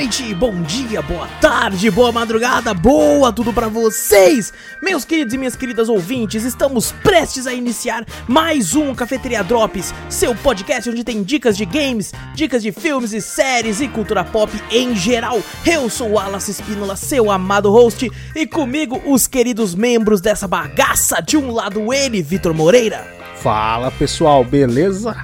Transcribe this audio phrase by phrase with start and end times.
[0.00, 4.50] noite, bom dia, boa tarde, boa madrugada, boa tudo pra vocês!
[4.82, 10.34] Meus queridos e minhas queridas ouvintes, estamos prestes a iniciar mais um Cafeteria Drops, seu
[10.34, 14.96] podcast onde tem dicas de games, dicas de filmes e séries e cultura pop em
[14.96, 15.38] geral.
[15.66, 21.20] Eu sou o Wallace Espínola, seu amado host, e comigo os queridos membros dessa bagaça.
[21.20, 23.06] De um lado ele, Vitor Moreira.
[23.36, 25.14] Fala pessoal, beleza?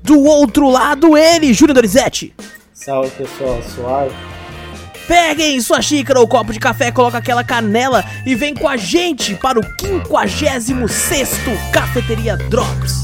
[0.00, 2.32] Do outro lado ele, Júnior Dorizete.
[2.84, 4.14] Salve pessoal, suave.
[5.06, 9.34] Peguem sua xícara ou copo de café, coloca aquela canela e vem com a gente
[9.34, 13.02] para o 56º Cafeteria Drops.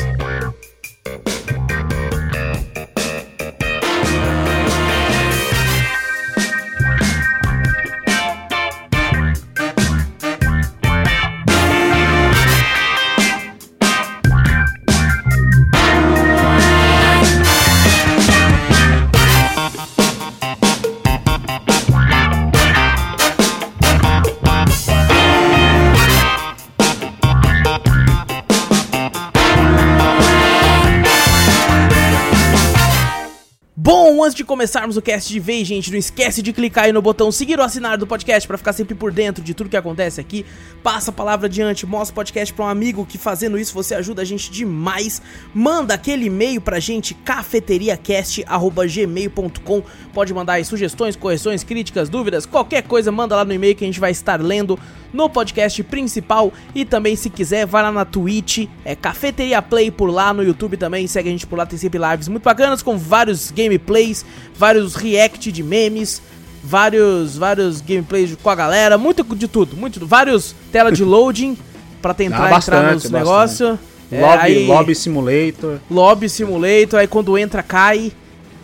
[34.37, 37.59] De começarmos o cast de vez, gente, não esquece de clicar aí no botão seguir
[37.59, 40.47] ou assinar do podcast para ficar sempre por dentro de tudo que acontece aqui.
[40.83, 44.23] Passa a palavra adiante, mostra o podcast para um amigo que fazendo isso você ajuda
[44.23, 45.23] a gente demais.
[45.55, 49.83] Manda aquele e-mail pra gente cafeteriacast@gmail.com.
[50.13, 53.87] Pode mandar aí sugestões, correções, críticas, dúvidas, qualquer coisa, manda lá no e-mail que a
[53.87, 54.79] gente vai estar lendo
[55.17, 60.11] no podcast principal e também se quiser vai lá na Twitch, é Cafeteria Play por
[60.11, 62.97] lá no YouTube também, segue a gente por lá, tem sempre lives muito bacanas com
[62.99, 64.25] vários gameplays,
[64.57, 66.21] vários react de memes,
[66.63, 71.57] vários vários gameplays com a galera, muito de tudo, muito vários tela de loading
[72.03, 73.79] para tentar Ah, bastante, entrar nos negócios.
[74.13, 75.79] É, lobby, aí- lobby Simulator.
[75.91, 78.13] Lobby Simulator, aí quando entra cai,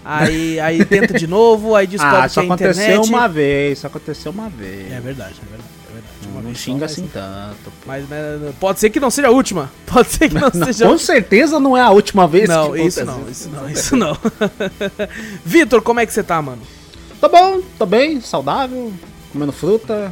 [0.04, 3.08] aí aí tenta de novo, aí descobre Ah, que isso é aconteceu internet.
[3.08, 4.92] uma vez, isso aconteceu uma vez.
[4.92, 5.81] É verdade, é verdade.
[6.32, 7.72] Uma não xinga mas- assim tanto.
[7.86, 9.70] Mas, mas pode ser que não seja a última.
[9.86, 12.80] Pode ser que não, seja a Com certeza não é a última vez Não, que
[12.82, 14.16] isso não, isso não, isso não.
[15.44, 16.62] Vitor, como é que você tá, mano?
[17.20, 18.92] Tá bom, tô bem, saudável,
[19.32, 20.10] comendo fruta,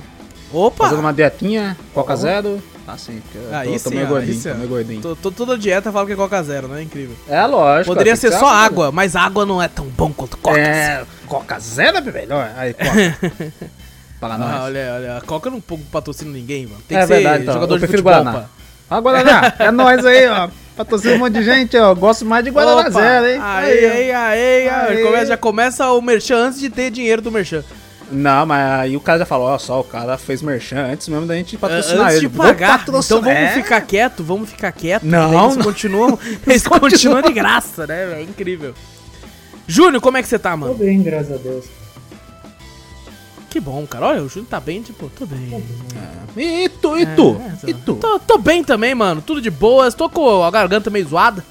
[0.53, 0.85] Opa!
[0.85, 2.63] fazendo uma dietinha, coca zero.
[2.87, 5.01] Tá assim, porque eu Aí tô, tô sim, meio ó, gordinho, sim, tô meio gordinho.
[5.01, 6.83] Tô, tô- toda dieta fala que é Coca Zero, né?
[6.83, 7.15] Incrível.
[7.29, 7.93] É lógico.
[7.95, 10.59] Poderia ser só água, mas água não é tão bom quanto Coca.
[10.59, 12.51] É, coca zero é melhor.
[12.57, 13.71] Aí, coca.
[14.21, 14.51] Para nós.
[14.55, 16.83] Ah, olha, olha, a Coca não patrocina ninguém, mano.
[16.87, 17.55] Tem É que ser verdade, então.
[17.55, 18.33] jogador Eu de futebol, Guaraná.
[18.33, 18.45] pá.
[18.91, 20.49] Agora já, é nóis aí, ó.
[20.77, 21.95] Patrocina um monte de gente, ó.
[21.95, 23.39] Gosto mais de Guaraná Opa, Zero, hein?
[23.43, 25.03] Aí, aí, aí.
[25.03, 27.65] Começa- já começa o merchan antes de ter dinheiro do merchan.
[28.13, 31.27] Não, mas aí o cara já falou, ó, só o cara fez merchan antes mesmo
[31.27, 32.29] da gente patrocinar antes ele.
[32.29, 32.81] de pagar.
[32.83, 33.49] Então vamos É.
[33.53, 35.05] ficar quieto, vamos ficar quieto.
[35.05, 35.65] Não, Eles não.
[35.65, 38.07] continuam, eles continuam de graça, né?
[38.07, 38.21] velho?
[38.21, 38.75] É incrível.
[39.67, 40.75] Júnior, como é que você tá, Tô mano?
[40.75, 41.65] bem, graças a Deus.
[43.51, 44.07] Que bom, cara.
[44.07, 45.63] Olha, o Júnior tá bem, tipo, tô bem.
[46.37, 47.37] E tu, e tu?
[47.67, 47.95] É, E tu?
[47.97, 49.21] Tô, tô bem também, mano.
[49.21, 49.93] Tudo de boas.
[49.93, 51.45] Tô com a garganta meio zoada.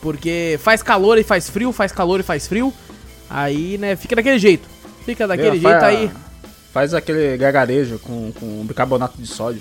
[0.00, 2.72] Porque faz calor e faz frio, faz calor e faz frio.
[3.28, 4.68] Aí, né, fica daquele jeito.
[5.04, 6.10] Fica daquele Meu, jeito faz- aí
[6.72, 9.60] Faz aquele gargarejo com, com bicarbonato de sódio.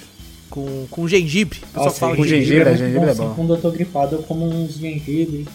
[0.49, 1.59] com, com gengibre.
[1.73, 2.45] Nossa, fala com gengibre.
[2.45, 3.33] gengibre, é muito gengibre é assim, bom.
[3.33, 5.47] Quando eu tô gripado, eu como uns gengibre,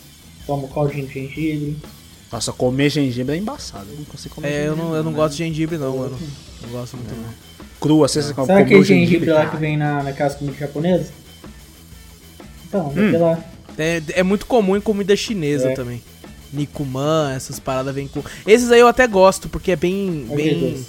[0.46, 1.76] tomo caldinho de gengibre.
[2.32, 3.86] Nossa, comer gengibre é embaçado.
[3.90, 5.16] Eu não consigo comer É, eu não, eu não né?
[5.16, 6.18] gosto de gengibre, não, mano.
[6.62, 7.28] Não gosto muito, não.
[7.80, 9.58] Cru, assim, você Sabe aquele gengibre lá que cara.
[9.58, 11.08] vem na, naquelas comidas japonesas?
[12.66, 13.18] Então, Hum.
[13.20, 13.38] lá.
[13.78, 15.74] É, é muito comum em comida chinesa É.
[15.74, 16.02] também.
[16.52, 18.22] Nikuman, essas paradas vêm com.
[18.46, 20.26] Esses aí eu até gosto, porque é bem.
[20.30, 20.86] É bem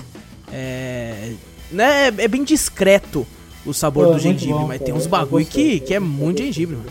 [0.52, 1.32] é,
[1.72, 3.26] né, é bem discreto
[3.66, 4.86] o sabor Pô, do é muito gengibre, bom, mas cara.
[4.86, 6.90] tem uns Eu bagulho gostei, que, eu que é muito gengibre, mano.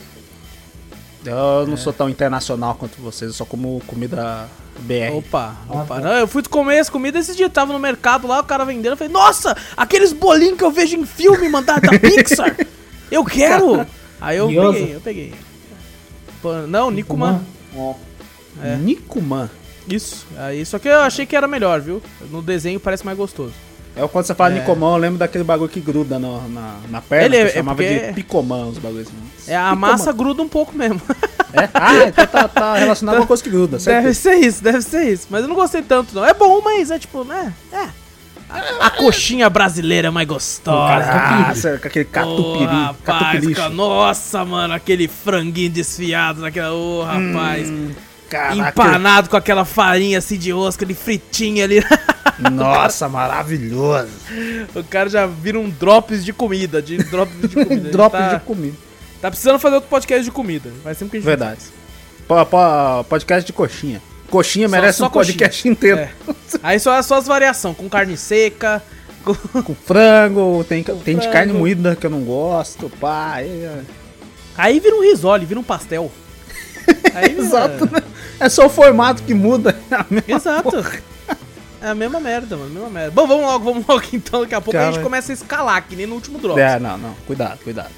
[1.26, 4.48] Eu não sou tão internacional quanto vocês, eu só como comida
[4.80, 5.16] BR.
[5.16, 5.94] Opa, Ah, opa.
[5.96, 6.00] tá.
[6.00, 8.92] Não, eu fui comer as comidas esse dia, tava no mercado lá, o cara vendendo,
[8.92, 12.56] eu falei, nossa, aqueles bolinhos que eu vejo em filme mandar da Pixar,
[13.10, 13.86] eu quero!
[14.20, 15.34] Aí eu peguei, eu peguei.
[16.68, 17.40] Não, Nikuman.
[17.76, 17.94] Ah,
[18.62, 18.76] É.
[18.76, 19.48] Nikuman.
[19.88, 20.26] Isso.
[20.36, 22.02] Aí, só que eu achei que era melhor, viu?
[22.30, 23.52] No desenho parece mais gostoso.
[23.96, 24.58] É quando você fala É.
[24.58, 27.50] Nicoman, eu lembro daquele bagulho que gruda no- na, na perna, Ele é- que eu
[27.50, 29.52] é chamava porque- de Picoman, os bagulhos assim.
[29.52, 31.00] É, a massa gruda um pouco mesmo.
[31.52, 31.68] É?
[31.72, 34.02] Ah, então tá, tá relacionado com coisa que gruda, certo?
[34.02, 35.28] deve ser isso, deve ser isso.
[35.30, 36.24] Mas eu não gostei tanto, não.
[36.24, 37.52] É bom, mas é tipo, né?
[37.72, 37.86] É.
[38.50, 41.04] A, a coxinha brasileira é mais gostosa.
[41.48, 46.72] Nossa, com aquele Ô, catupiri, rapaz, nossa, mano, aquele franguinho desfiado naquela.
[46.74, 47.68] Ô, rapaz.
[47.68, 47.90] Hum,
[48.56, 51.80] empanado com aquela farinha assim de rosca, de fritinha ali.
[52.38, 54.08] Nossa, maravilhoso.
[54.74, 56.80] o cara já vira um drops de comida.
[56.82, 57.72] De drops de comida.
[57.74, 58.76] Ele Drop tá, de comida.
[59.20, 60.70] Tá precisando fazer outro podcast de comida.
[60.82, 61.60] Vai sempre que a gente Verdade.
[62.28, 64.02] Po- po- podcast de coxinha.
[64.30, 65.98] Coxinha Só- merece só um podcast inteiro.
[66.00, 66.10] É.
[66.62, 68.82] Aí só, só as variações, com carne seca,
[69.24, 69.34] com...
[69.62, 71.32] Com frango, tem, tem de frango.
[71.32, 73.34] carne moída que eu não gosto, pá.
[73.34, 73.80] aí é-
[74.56, 76.10] Aí vira um risole, vira um pastel.
[77.14, 78.02] Aí Exato, né?
[78.38, 79.74] É só o formato que muda.
[80.10, 80.84] Mesma Exato.
[81.84, 83.10] É a mesma merda, mano, a mesma merda.
[83.10, 85.94] Bom, vamos logo, vamos logo então, daqui a pouco a gente começa a escalar, que
[85.94, 86.58] nem no último Drops.
[86.58, 87.14] É, não, não.
[87.26, 87.90] Cuidado, cuidado.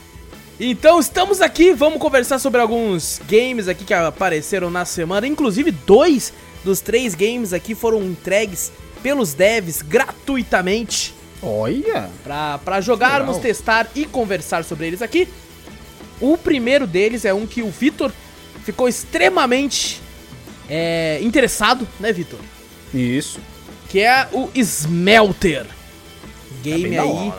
[0.59, 5.25] Então estamos aqui, vamos conversar sobre alguns games aqui que apareceram na semana.
[5.25, 6.33] Inclusive, dois
[6.65, 8.73] dos três games aqui foram entregues
[9.05, 12.11] pelos devs gratuitamente Olha.
[12.25, 13.43] pra, pra jogarmos, Legal.
[13.43, 15.29] testar e conversar sobre eles aqui.
[16.21, 18.11] O primeiro deles é um que o Vitor
[18.65, 20.03] ficou extremamente
[20.69, 22.41] é, interessado, né, Vitor?
[22.93, 23.39] Isso.
[23.97, 25.65] Que é o Smelter.
[26.63, 27.33] Game da aí.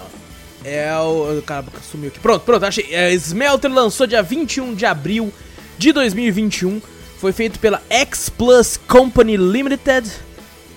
[0.64, 1.40] É o.
[1.44, 2.20] Caramba, sumiu aqui.
[2.20, 2.88] Pronto, pronto, achei.
[2.90, 5.32] É, Smelter lançou dia 21 de abril
[5.78, 6.82] de 2021.
[7.20, 10.12] Foi feito pela X Plus Company Limited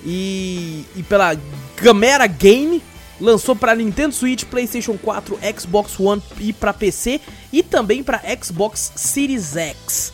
[0.04, 1.34] e, e pela
[1.80, 2.82] Gamera Game.
[3.18, 8.92] Lançou para Nintendo Switch, PlayStation 4, Xbox One e para PC e também para Xbox
[8.96, 10.12] Series X.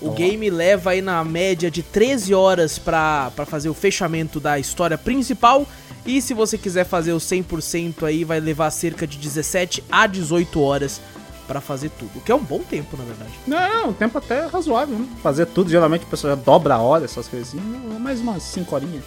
[0.00, 4.58] O game leva aí na média de 13 horas pra pra fazer o fechamento da
[4.58, 5.66] história principal.
[6.06, 10.60] E se você quiser fazer o 100% aí, vai levar cerca de 17 a 18
[10.60, 11.00] horas
[11.46, 12.10] pra fazer tudo.
[12.16, 13.32] O que é um bom tempo, na verdade.
[13.46, 15.06] Não, um tempo até razoável, né?
[15.22, 17.66] Fazer tudo, geralmente o pessoal já dobra a hora, essas coisinhas.
[18.00, 19.04] Mais umas 5 horinhas.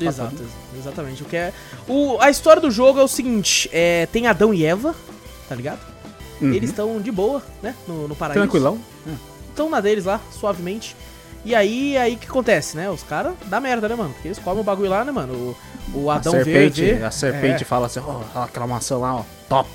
[0.00, 0.42] Exato,
[0.76, 1.22] exatamente.
[1.22, 1.52] O que é.
[1.88, 4.94] O, a história do jogo é o seguinte: é, tem Adão e Eva,
[5.48, 5.80] tá ligado?
[6.40, 6.52] Uhum.
[6.52, 7.74] Eles estão de boa, né?
[7.86, 8.40] No, no paraíso.
[8.40, 8.78] Tranquilão.
[9.54, 10.96] Estão na deles lá, suavemente.
[11.44, 12.90] E aí, aí o que acontece, né?
[12.90, 14.10] Os caras dá merda, né, mano?
[14.14, 15.32] Porque eles comem o bagulho lá, né, mano?
[15.94, 17.04] O, o A Adão serpente, verde.
[17.04, 19.68] a serpente É, fala assim, ó, aquela maçã lá, ó, top.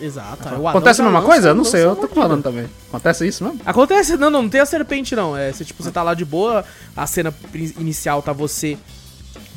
[0.00, 0.48] exato.
[0.68, 1.52] Acontece a já mesma coisa?
[1.54, 2.68] Não sei, eu tô falando também.
[2.88, 3.60] Acontece isso mesmo?
[3.66, 5.36] Acontece, não, não, não tem a serpente, não.
[5.36, 6.64] É, você, tipo, você tá lá de boa,
[6.96, 7.34] a cena
[7.78, 8.78] inicial tá você.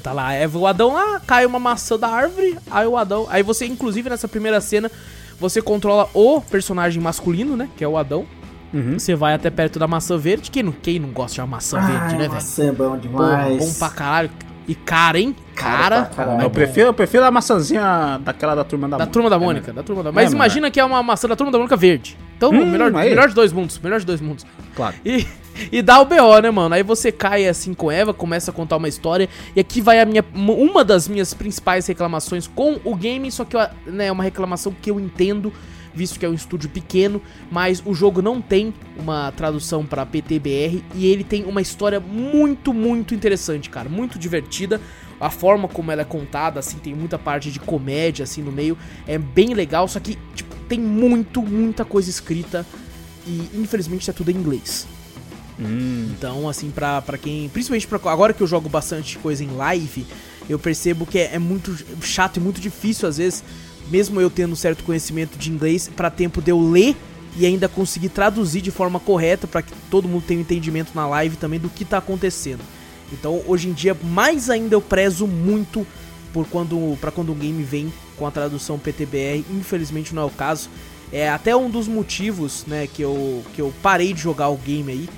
[0.02, 3.28] Tá lá a e o Adão lá, cai uma maçã da árvore, aí o Adão.
[3.30, 4.90] Aí você, inclusive, nessa primeira cena,
[5.40, 7.70] você controla o personagem masculino, né?
[7.78, 8.26] Que é o Adão.
[8.74, 8.98] Uhum.
[8.98, 10.50] Você vai até perto da maçã verde.
[10.50, 12.34] Quem não, quem não gosta de uma maçã verde, né, velho?
[12.34, 13.58] maçã é bom demais.
[13.58, 14.30] bom pra caralho.
[14.68, 15.36] E cara, hein?
[15.56, 16.06] Cara.
[16.06, 16.42] caralho.
[16.44, 19.12] eu, prefiro, eu prefiro a maçãzinha daquela da turma da Da Mônica.
[19.14, 19.74] turma da É, Mônica, né?
[19.74, 22.18] da turma da Mas É, imagina que é uma maçã da turma da Mônica verde.
[22.38, 23.10] Então, Hum, melhor, aí.
[23.10, 23.78] melhor de dois mundos.
[23.80, 24.46] Melhor de dois mundos.
[24.76, 24.96] Claro.
[25.04, 25.28] E,
[25.72, 26.74] e dá o BO, né, mano?
[26.74, 29.28] Aí você cai assim com Eva, começa a contar uma história.
[29.56, 30.24] E aqui vai a minha.
[30.34, 33.58] Uma das minhas principais reclamações com o game, só que
[33.88, 35.52] né, é uma reclamação que eu entendo,
[35.94, 37.22] visto que é um estúdio pequeno,
[37.52, 42.74] mas o jogo não tem uma tradução pra PTBR e ele tem uma história muito,
[42.74, 43.90] muito interessante, cara.
[43.90, 44.80] Muito divertida.
[45.20, 48.78] A forma como ela é contada, assim, tem muita parte de comédia, assim, no meio.
[49.06, 52.66] É bem legal, só que, tipo, tem muito, muita coisa escrita.
[53.28, 54.88] E infelizmente é tudo em inglês.
[55.60, 57.50] Hum, Então, assim, pra, pra quem.
[57.50, 60.08] Principalmente pra, agora que eu jogo bastante coisa em live,
[60.50, 63.44] eu percebo que é, é muito chato e muito difícil, às vezes,
[63.92, 66.96] mesmo eu tendo um certo conhecimento de inglês, pra tempo de eu ler
[67.38, 71.08] e ainda conseguir traduzir de forma correta pra que todo mundo tenha um entendimento na
[71.08, 72.62] live também do que tá acontecendo.
[73.12, 75.86] Então, hoje em dia, mais ainda eu prezo muito
[76.34, 79.46] por quando para quando um game vem com a tradução PTBR.
[79.52, 80.70] Infelizmente não é o caso.
[81.12, 84.92] É até um dos motivos, né, que eu que eu parei de jogar o game
[84.92, 85.10] aí,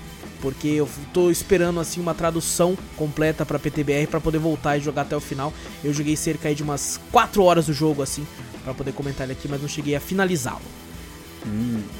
[0.43, 5.03] porque eu tô esperando assim uma tradução completa pra PTBR pra poder voltar e jogar
[5.03, 5.53] até o final.
[5.81, 8.27] Eu joguei cerca de umas 4 horas do jogo assim,
[8.61, 10.59] pra poder comentar ele aqui, mas não cheguei a finalizá-lo.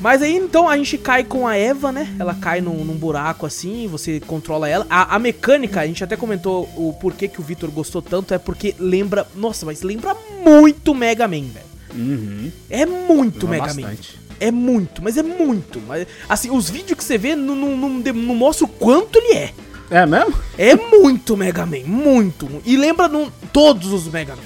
[0.01, 2.13] Mas aí então a gente cai com a Eva, né?
[2.19, 4.85] Ela cai num, num buraco assim, você controla ela.
[4.89, 8.37] A, a mecânica, a gente até comentou o porquê que o Victor gostou tanto, é
[8.37, 9.25] porque lembra.
[9.35, 11.65] Nossa, mas lembra muito Mega Man, velho.
[11.95, 12.51] uhum.
[12.69, 13.95] É muito Lembra Mega Man.
[14.39, 15.79] É muito, mas é muito.
[15.87, 19.17] Mas, assim, os vídeos que você vê não, não, não, de- não mostram o quanto
[19.17, 19.53] ele é.
[19.91, 20.33] É mesmo?
[20.57, 22.49] É muito Mega Man, muito.
[22.65, 24.41] E lembra no, todos os Mega Man.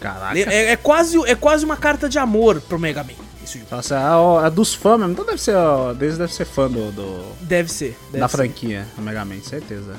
[0.00, 0.38] Caraca.
[0.38, 3.10] É, é quase, é quase uma carta de amor pro Mega Man.
[3.46, 3.64] Jogo.
[3.70, 5.12] Nossa, é, ó, é dos fãs mesmo.
[5.12, 7.96] Então deve ser, ó, deles deve ser fã do, do- Deve ser.
[8.10, 8.36] Deve da ser.
[8.36, 9.94] franquia, a Mega Man, certeza.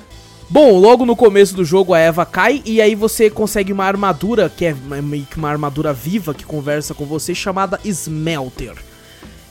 [0.50, 4.50] Bom, logo no começo do jogo a Eva cai e aí você consegue uma armadura,
[4.50, 8.74] que é meio que uma armadura viva que conversa com você, chamada Smelter.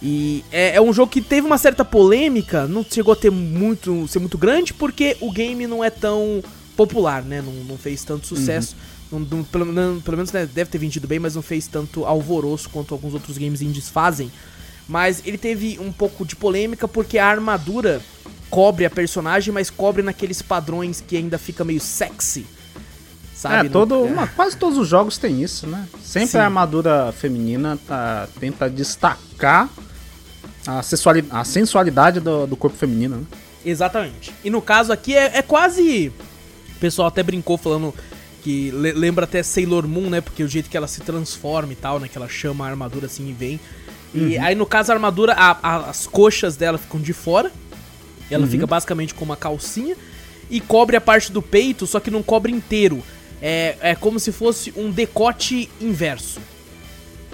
[0.03, 4.09] E é, é um jogo que teve uma certa polêmica, não chegou a ter muito,
[4.09, 6.43] ser muito grande, porque o game não é tão
[6.77, 7.43] popular, né?
[7.43, 8.75] Não, não fez tanto sucesso.
[9.13, 9.67] Não- não- pelo,
[10.01, 13.37] pelo menos né, deve ter vendido bem, mas não fez tanto alvoroço quanto alguns outros
[13.37, 14.31] games indies fazem.
[14.89, 18.01] Mas ele teve um pouco de polêmica porque a armadura
[18.49, 22.47] cobre a personagem, mas cobre naqueles padrões que ainda fica meio sexy.
[23.35, 23.69] Sabe?
[23.69, 25.87] é, todo, uma- quase todos os jogos têm isso, né?
[26.03, 26.39] Sempre Sim.
[26.39, 29.69] a armadura feminina tá, tenta destacar
[30.67, 30.81] a,
[31.31, 33.23] a sensualidade do, do corpo feminino, né?
[33.65, 34.33] Exatamente.
[34.43, 36.13] E no caso aqui é, é quase.
[36.77, 37.95] O pessoal até brincou falando
[38.43, 40.21] que le- lembra até Sailor Moon, né?
[40.21, 42.09] Porque o jeito que ela se transforma e tal, né?
[42.09, 43.61] Que ela chama a armadura assim e vem.
[44.15, 47.53] E aí no caso a armadura, a- a- as coxas dela ficam de fora.
[48.31, 49.95] Ela fica basicamente com uma calcinha.
[50.51, 53.03] E cobre a parte do peito, só que não cobre inteiro.
[53.43, 56.41] É, é como se fosse um decote inverso.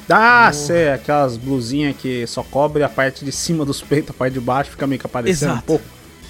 [0.08, 4.34] Ah, sei, aquelas blusinhas que só cobre a parte de cima dos peitos, a parte
[4.34, 5.58] de baixo fica meio que aparecendo Exato.
[5.58, 5.84] um pouco.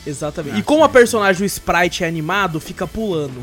[0.06, 0.59] Exatamente.
[0.59, 3.42] e como a personagem, o sprite é animado, fica pulando.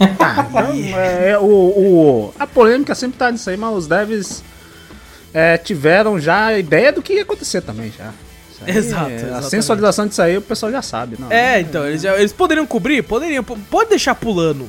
[0.00, 4.42] Ah, então, é, o, o- a polêmica sempre tá nisso aí, mas os devs
[5.34, 8.10] é, tiveram já a ideia do que ia acontecer também já.
[8.66, 11.16] Aí, Exato, é, A sensualização disso aí o pessoal já sabe.
[11.18, 13.02] Não, É, então, eles, já- eles poderiam cobrir?
[13.02, 13.44] Poderiam.
[13.44, 14.68] po- Pode deixar pulando.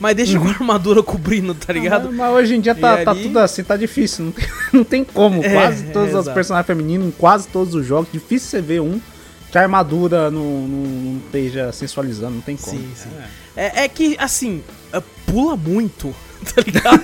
[0.00, 2.08] Mas deixa com a armadura cobrindo, tá ligado?
[2.08, 4.24] Mas, mas hoje em dia tá, tá ali- tudo assim, tá difícil.
[4.24, 5.42] Não tem, não tem como.
[5.44, 6.34] É, quase é, todos os exato.
[6.34, 9.00] personagens femininos, em quase todos os jogos, difícil você ver um
[9.50, 12.76] que a armadura não, não, não esteja sensualizando, não tem como.
[12.76, 13.08] Sim, sim.
[13.56, 16.12] É, é que, assim, é, pula muito,
[16.54, 17.02] tá ligado?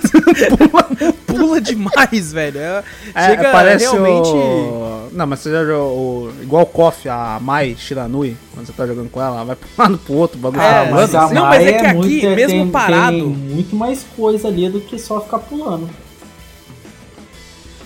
[0.56, 2.58] pula, pula demais, velho.
[2.58, 4.28] É, É, chega parece realmente.
[4.28, 5.08] o...
[5.12, 5.96] Não, mas você já jogou
[6.28, 6.32] o...
[6.42, 9.68] igual o KOF, a Mai Shiranui, quando você tá jogando com ela, ela vai pra
[9.68, 11.34] um lado pro outro, o bagulho É, tá mas assim.
[11.34, 14.80] Não, mas é que aqui, muito- mesmo tem, parado- Tem muito mais coisa ali do
[14.80, 15.88] que só ficar pulando.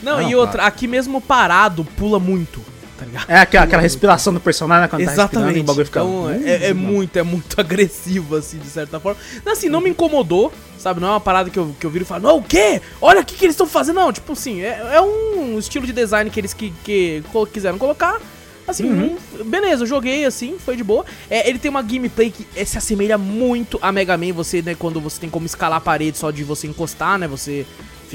[0.03, 2.61] Não, Não, e outra, aqui mesmo parado, pula muito,
[2.99, 3.29] tá ligado?
[3.29, 5.59] É aquela, aquela respiração do personagem, né, quando tá Exatamente.
[5.59, 6.01] e o bagulho fica...
[6.01, 9.21] Então, é, é muito, é muito agressivo, assim, de certa forma.
[9.47, 11.01] Assim, não me incomodou, sabe?
[11.01, 12.81] Não é uma parada que eu, que eu viro e falo, não, o quê?
[13.01, 13.97] Olha o que, que eles estão fazendo.
[13.97, 17.23] Não, tipo assim, é, é um estilo de design que eles que, que
[17.53, 18.21] quiseram colocar.
[18.67, 19.19] Assim, Uhum.
[19.41, 21.05] hum, beleza, eu joguei assim, foi de boa.
[21.29, 24.75] É, ele tem uma gameplay que é, se assemelha muito a Mega Man, você, né,
[24.75, 27.29] quando você tem como escalar a parede só de você encostar, né?
[27.29, 27.67] Você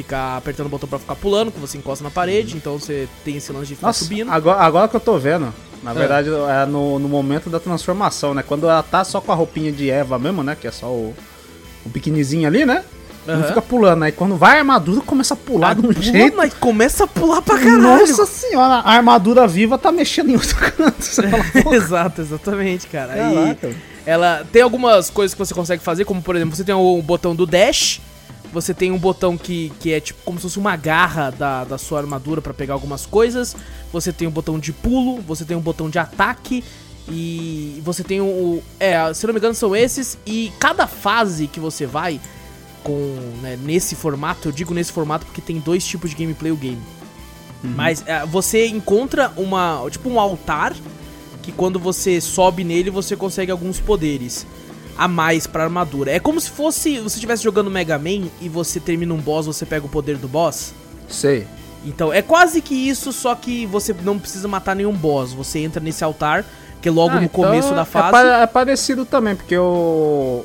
[0.04, 3.36] fica apertando o botão pra ficar pulando, que você encosta na parede, então você tem
[3.36, 4.32] esse lance de ficar Nossa, subindo.
[4.32, 5.54] agora, agora que eu tô vendo,
[5.84, 5.94] na É.
[5.94, 8.42] verdade, é no, no momento da transformação, né?
[8.46, 10.56] Quando ela tá só com a roupinha de Eva mesmo, né?
[10.60, 11.14] Que é só o,
[11.86, 12.84] o biquinizinho ali, né?
[13.28, 13.44] Não Aham.
[13.44, 14.04] fica pulando.
[14.04, 16.38] Aí quando vai a armadura, começa a pular de um Pula, jeito.
[16.38, 17.82] mas começa a pular pra caralho.
[17.82, 20.96] Nossa senhora, a armadura viva tá mexendo em outro canto.
[21.76, 23.14] Exato, exatamente, cara.
[23.14, 23.58] Aí
[24.06, 27.36] ela tem algumas coisas que você consegue fazer, como por exemplo, você tem o botão
[27.36, 28.02] do dash,
[28.52, 31.78] você tem um botão que, que é tipo como se fosse uma garra da, da
[31.78, 33.56] sua armadura pra pegar algumas coisas,
[33.92, 36.64] você tem o botão de pulo, você tem um botão de ataque
[37.12, 38.62] e você tem o.
[38.80, 42.20] É, se não me engano, são esses, e cada fase que você vai
[42.84, 43.16] com.
[43.42, 46.82] né, nesse formato, eu digo nesse formato porque tem dois tipos de gameplay o game.
[47.62, 49.86] Mas é, você encontra uma.
[49.90, 50.76] Tipo um altar
[51.42, 54.46] que quando você sobe nele você consegue alguns poderes
[55.00, 56.12] a mais pra armadura.
[56.12, 59.66] É como se fosse você estivesse jogando Mega Man e você termina um boss, você
[59.66, 60.74] pega o poder do boss.
[61.08, 61.48] Sei.
[61.86, 65.32] Então é quase que isso, só que você não precisa matar nenhum boss.
[65.34, 66.44] Você entra nesse altar,
[66.82, 68.12] que é logo Ah, no então começo da é fase.
[68.12, 69.64] pa- É, parecido também, porque o,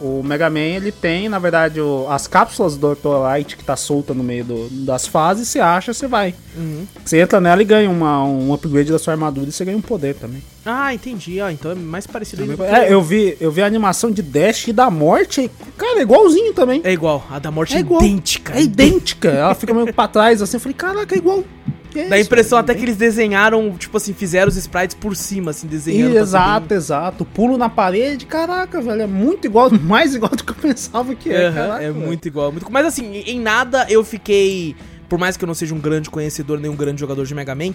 [0.01, 3.09] o Mega Man ele tem, na verdade, o- as cápsulas do Dr.
[3.09, 6.33] Light que tá solta no meio do- das fases, você acha, você vai.
[6.57, 6.87] Uhum.
[7.05, 9.83] Você entra nela e ganha uma, um upgrade da sua armadura e você ganha um
[9.83, 10.43] poder também.
[10.67, 11.41] Ah, entendi.
[11.41, 12.57] Ah, então é mais parecido ainda.
[12.57, 16.03] porque É, eu vi, eu vi a animação de Dash e da morte, cara, é
[16.03, 16.81] igualzinho também.
[16.85, 17.27] É igual.
[17.31, 18.55] A da morte é, É idêntica.
[18.59, 19.29] É idêntica.
[19.29, 20.57] Ela fica meio pra trás assim.
[20.57, 21.45] Eu falei, caraca, é igual.
[21.91, 22.65] Que Dá a impressão velho?
[22.65, 26.11] até que eles desenharam, tipo assim, fizeram os sprites por cima, assim, desenhando.
[26.11, 27.25] Pra ser exato, exato.
[27.25, 29.03] Pulo na parede, caraca, velho.
[29.03, 31.47] É muito igual, mais igual do que eu pensava que é.
[31.47, 32.07] Aham, caraca, é velho.
[32.07, 32.51] muito igual.
[32.51, 32.67] Muito...
[32.73, 34.75] Mas assim, em nada eu fiquei.
[35.09, 37.55] Por mais que eu não seja um grande conhecedor nem um grande jogador de Mega
[37.55, 37.73] Man,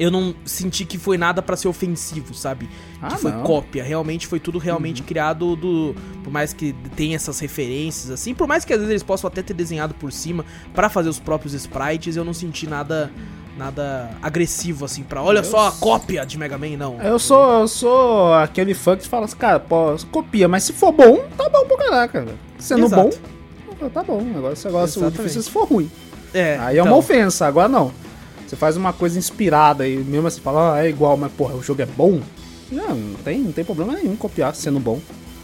[0.00, 2.66] eu não senti que foi nada pra ser ofensivo, sabe?
[3.02, 3.40] Ah, que foi não.
[3.40, 3.44] Uhum.
[3.44, 3.84] cópia.
[3.84, 5.94] Realmente foi tudo realmente criado do.
[6.24, 8.34] Por mais que tenha essas referências, assim.
[8.34, 10.42] Por mais que às vezes eles possam até ter desenhado por cima
[10.74, 13.10] pra fazer os próprios sprites, eu não senti nada.
[13.58, 17.02] Nada agressivo, assim, pra olha só a cópia de Mega Man, não.
[17.02, 20.92] Eu sou, eu sou aquele fã que fala assim, cara, pô, copia, mas se for
[20.92, 22.26] bom, tá bom pra caraca.
[22.58, 23.20] Sendo Exato.
[23.78, 24.24] bom, tá bom.
[24.34, 25.90] Agora se for ruim.
[26.32, 26.90] É, Aí é então.
[26.90, 27.92] uma ofensa, agora não.
[28.50, 31.62] Você faz uma coisa inspirada e mesmo assim fala, ah, é igual, mas porra, o
[31.62, 32.20] jogo é bom.
[32.68, 35.00] Não, não tem, não tem problema nenhum copiar sendo bom.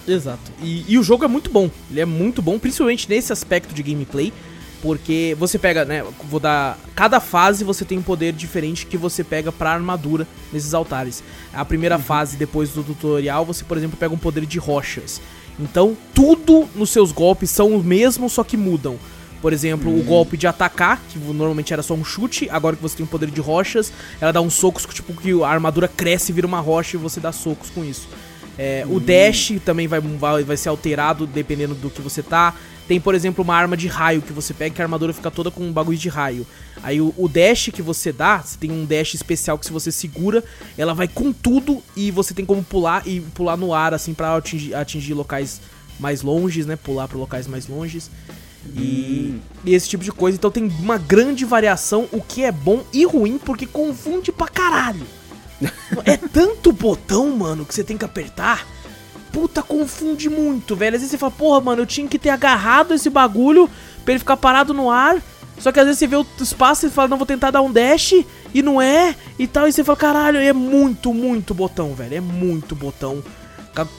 [0.08, 0.50] Exato.
[0.60, 1.70] E, e o jogo é muito bom.
[1.88, 4.32] Ele é muito bom, principalmente nesse aspecto de gameplay.
[4.82, 6.04] Porque você pega, né?
[6.28, 6.80] Vou dar.
[6.96, 11.22] Cada fase você tem um poder diferente que você pega pra armadura nesses altares.
[11.54, 15.20] A primeira fase, depois do tutorial, você, por exemplo, pega um poder de rochas.
[15.60, 18.98] Então, tudo nos seus golpes são os mesmos, só que mudam.
[19.40, 22.96] Por exemplo, o golpe de atacar, que normalmente era só um chute, agora que você
[22.96, 26.34] tem o poder de rochas, ela dá uns socos, tipo, que a armadura cresce e
[26.34, 28.08] vira uma rocha e você dá socos com isso.
[28.58, 32.54] É, O dash também vai, vai, vai ser alterado dependendo do que você tá.
[32.88, 35.50] Tem, por exemplo, uma arma de raio que você pega que a armadura fica toda
[35.50, 36.46] com um bagulho de raio.
[36.82, 39.90] Aí o, o dash que você dá, você tem um dash especial que se você
[39.90, 40.42] segura,
[40.78, 44.36] ela vai com tudo e você tem como pular e pular no ar, assim, pra
[44.36, 45.60] atingir, atingir locais
[45.98, 46.76] mais longes, né?
[46.76, 48.08] Pular pra locais mais longes.
[48.74, 50.36] E, e esse tipo de coisa.
[50.36, 55.06] Então tem uma grande variação, o que é bom e ruim, porque confunde pra caralho.
[56.04, 58.66] é tanto botão, mano, que você tem que apertar.
[59.32, 60.96] Puta, confunde muito, velho.
[60.96, 63.68] Às vezes você fala, porra, mano, eu tinha que ter agarrado esse bagulho
[64.04, 65.22] pra ele ficar parado no ar.
[65.58, 67.72] Só que às vezes você vê o espaço e fala, não, vou tentar dar um
[67.72, 68.14] dash
[68.54, 69.66] e não é e tal.
[69.66, 72.14] E você fala, caralho, é muito, muito botão, velho.
[72.14, 73.22] É muito botão.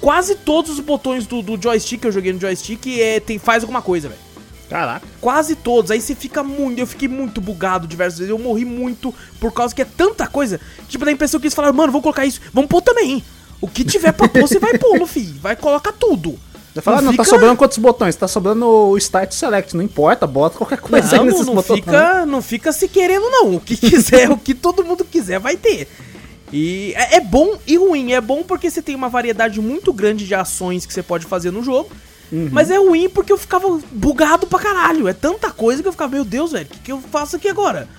[0.01, 3.63] Quase todos os botões do, do joystick que eu joguei no joystick é, tem, faz
[3.63, 4.26] alguma coisa, velho.
[4.69, 5.07] Caraca.
[5.21, 5.91] Quase todos.
[5.91, 6.79] Aí você fica muito.
[6.79, 8.29] Eu fiquei muito bugado diversas vezes.
[8.29, 10.59] Eu morri muito por causa que é tanta coisa.
[10.87, 12.41] Tipo, dá a impressão que eles falaram, mano, vamos colocar isso.
[12.53, 13.23] Vamos pôr também.
[13.59, 15.23] O que tiver pra pôr, você vai pôr, fi.
[15.41, 16.37] Vai colocar tudo.
[16.75, 18.15] Vai falar, não, não tá sobrando quantos botões?
[18.15, 21.55] Tá sobrando o Start Select, não importa, bota qualquer coisa não, aí nesses não, não
[21.55, 21.79] botões.
[21.79, 23.55] Fica, não fica se querendo, não.
[23.55, 25.87] O que quiser, o que todo mundo quiser vai ter.
[26.53, 28.13] E é, é, bom e ruim.
[28.13, 31.51] É bom porque você tem uma variedade muito grande de ações que você pode fazer
[31.51, 31.89] no jogo.
[32.31, 32.49] Uhum.
[32.51, 35.07] Mas é ruim porque eu ficava bugado pra caralho.
[35.07, 37.47] É tanta coisa que eu ficava, meu Deus, velho, o que, que eu faço aqui
[37.47, 37.87] agora?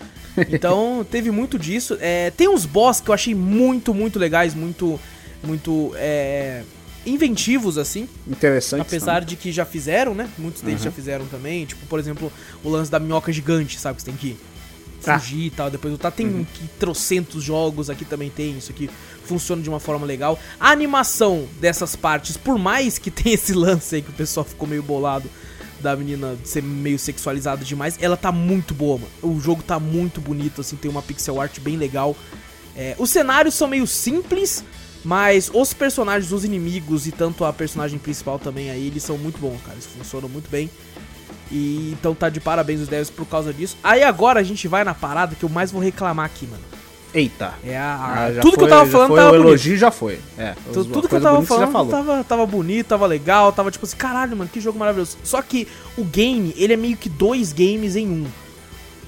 [0.51, 1.99] Então, teve muito disso.
[2.01, 5.01] É, tem uns boss que eu achei muito, muito legais, muito,
[5.43, 6.63] muito é,
[7.05, 8.09] inventivos, assim.
[8.25, 8.83] Interessante.
[8.83, 9.31] Apesar também.
[9.31, 10.29] de que já fizeram, né?
[10.39, 10.85] Muitos deles uhum.
[10.85, 11.67] já fizeram também.
[11.67, 12.33] Tipo, por exemplo,
[12.63, 13.97] o lance da minhoca gigante, sabe?
[13.97, 14.37] Que você tem que
[15.01, 15.47] fugir ah.
[15.47, 15.71] e tal.
[15.71, 16.47] Depois tá, tem uhum.
[16.79, 18.91] trocentos jogos, aqui também tem isso aqui.
[19.25, 20.39] Funciona de uma forma legal.
[20.59, 24.69] A animação dessas partes, por mais que tenha esse lance aí que o pessoal ficou
[24.69, 25.31] meio bolado
[25.81, 29.37] da menina ser meio sexualizada demais, ela tá muito boa, mano.
[29.37, 32.17] O jogo tá muito bonito, assim, tem uma pixel art bem legal.
[32.77, 34.65] É, os cenários são meio simples,
[35.05, 39.39] mas os personagens, os inimigos e tanto a personagem principal também aí, eles são muito
[39.39, 39.75] bons, cara.
[39.75, 40.69] Eles funcionam muito bem.
[41.51, 43.77] E então tá de parabéns os devs por causa disso.
[43.83, 46.63] Aí agora a gente vai na parada que eu mais vou reclamar aqui, mano.
[47.13, 47.55] Eita.
[47.65, 49.91] É a, a ah, tudo foi, que eu tava falando foi, tava o elogio já
[49.91, 50.21] foi.
[50.37, 53.97] É, tudo, tudo que eu tava falando tava, tava bonito, tava legal, tava tipo assim,
[53.97, 55.17] caralho, mano, que jogo maravilhoso.
[55.25, 58.27] Só que o game, ele é meio que dois games em um.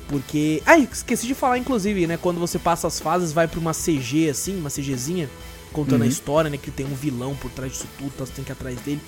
[0.08, 0.62] Porque.
[0.66, 2.16] Ah, esqueci de falar, inclusive, né?
[2.16, 5.28] Quando você passa as fases, vai pra uma CG assim, uma CGzinha,
[5.72, 6.06] contando uhum.
[6.06, 6.56] a história, né?
[6.56, 9.00] Que tem um vilão por trás disso tudo, então você tem que ir atrás dele.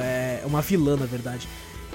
[0.00, 1.48] É uma vilã, na verdade.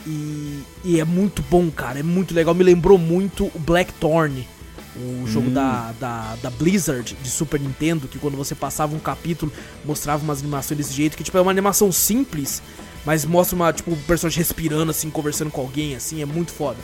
[0.05, 1.99] E, e, é muito bom, cara.
[1.99, 2.53] É muito legal.
[2.53, 4.47] Me lembrou muito o Blackthorn.
[4.95, 5.53] O jogo hum.
[5.53, 9.51] da, da, da, Blizzard de Super Nintendo, que quando você passava um capítulo,
[9.83, 12.61] mostrava umas animações desse jeito, que tipo, é uma animação simples,
[13.03, 16.77] mas mostra uma, tipo, um personagem respirando assim, conversando com alguém, assim, é muito foda.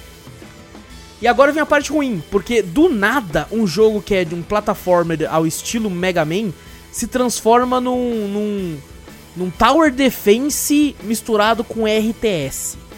[1.22, 4.42] E agora vem a parte ruim, porque do nada um jogo que é de um
[4.42, 6.52] platformer ao estilo Mega Man
[6.92, 8.78] se transforma num, num,
[9.36, 12.89] num Tower Defense misturado com RTS.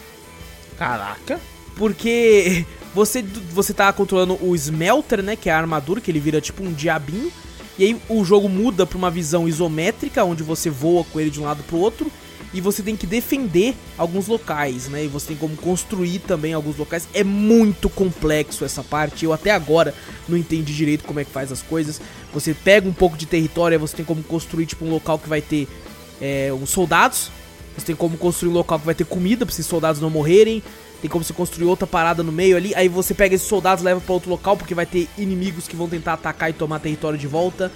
[0.78, 1.40] Caraca.
[1.76, 5.36] Porque você, você tá controlando o Smelter, né?
[5.36, 7.32] Que é a armadura, que ele vira tipo um diabinho.
[7.78, 11.40] E aí o jogo muda pra uma visão isométrica, onde você voa com ele de
[11.40, 12.12] um lado pro outro.
[12.54, 15.06] E você tem que defender alguns locais, né?
[15.06, 17.08] E você tem como construir também alguns locais.
[17.14, 19.24] É muito complexo essa parte.
[19.24, 19.96] Eu até agora
[20.28, 22.02] não entendi direito como é que faz as coisas.
[22.34, 25.30] Você pega um pouco de território, aí você tem como construir tipo um local que
[25.30, 25.66] vai ter
[26.20, 27.32] é, uns soldados
[27.76, 30.62] você tem como construir um local que vai ter comida pra esses soldados não morrerem.
[31.02, 32.76] Tem como você construir outra parada no meio ali.
[32.76, 35.90] Aí você pega esses soldados leva pra outro local, porque vai ter inimigos que vão
[35.90, 37.72] tentar atacar e tomar território de volta.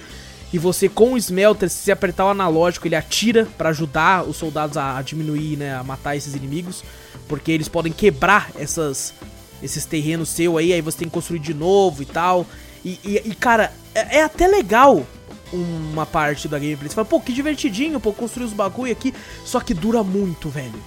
[0.52, 4.76] E você, com o Smelter, se apertar o analógico, ele atira para ajudar os soldados
[4.76, 5.74] a, diminuir, né?
[5.74, 6.84] A matar esses inimigos.
[7.26, 9.12] Porque eles podem quebrar essas,
[9.60, 10.72] esses terrenos seu aí.
[10.72, 12.46] Aí você tem que construir de novo e tal.
[12.84, 15.04] E, e, e cara, é, é até legal
[15.52, 16.88] uma parte da gameplay.
[16.88, 19.14] Você fala, pô, que divertidinho, pô, construir os bagulho aqui.
[19.44, 20.82] Só que dura muito, velho.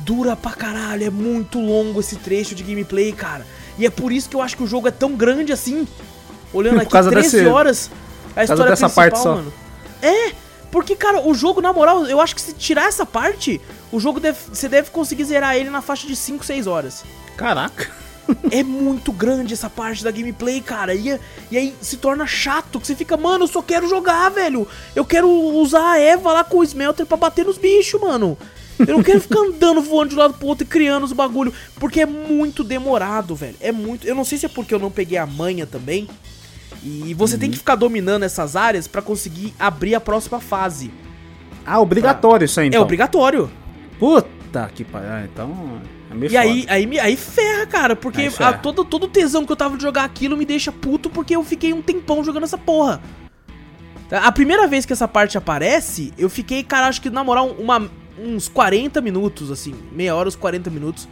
[0.00, 3.46] Dura pra caralho, é muito longo esse trecho de gameplay, cara.
[3.78, 5.86] E é por isso que eu acho que o jogo é tão grande assim.
[6.52, 7.90] Olhando aqui, 13 desse, horas.
[8.34, 9.36] A história dessa parte só.
[9.36, 9.52] mano.
[10.02, 10.32] É,
[10.70, 13.60] porque, cara, o jogo, na moral, eu acho que se tirar essa parte,
[13.92, 17.04] o jogo deve, você deve conseguir zerar ele na faixa de 5, 6 horas.
[17.36, 17.90] Caraca.
[18.50, 20.94] é muito grande essa parte da gameplay, cara.
[20.94, 21.18] E,
[21.50, 24.66] e aí se torna chato, que você fica, mano, eu só quero jogar, velho.
[24.94, 28.36] Eu quero usar a Eva lá com o Smelter pra bater nos bichos, mano.
[28.78, 31.52] Eu não quero ficar andando, voando de um lado pro outro e criando os bagulho.
[31.76, 33.56] Porque é muito demorado, velho.
[33.60, 34.06] É muito.
[34.06, 36.08] Eu não sei se é porque eu não peguei a manha também.
[36.82, 37.40] E você uhum.
[37.40, 40.90] tem que ficar dominando essas áreas para conseguir abrir a próxima fase.
[41.66, 42.80] Ah, obrigatório isso aí, então.
[42.80, 43.50] É obrigatório.
[43.98, 45.10] Puta que pariu.
[45.10, 45.82] Ah, então.
[46.10, 48.50] É e aí, aí, aí ferra, cara, porque ferra.
[48.50, 51.44] A, todo, todo tesão que eu tava de jogar aquilo me deixa puto porque eu
[51.44, 53.00] fiquei um tempão jogando essa porra.
[54.10, 57.88] A primeira vez que essa parte aparece, eu fiquei, cara, acho que na moral, uma,
[58.18, 61.08] uns 40 minutos, assim, meia hora, uns 40 minutos,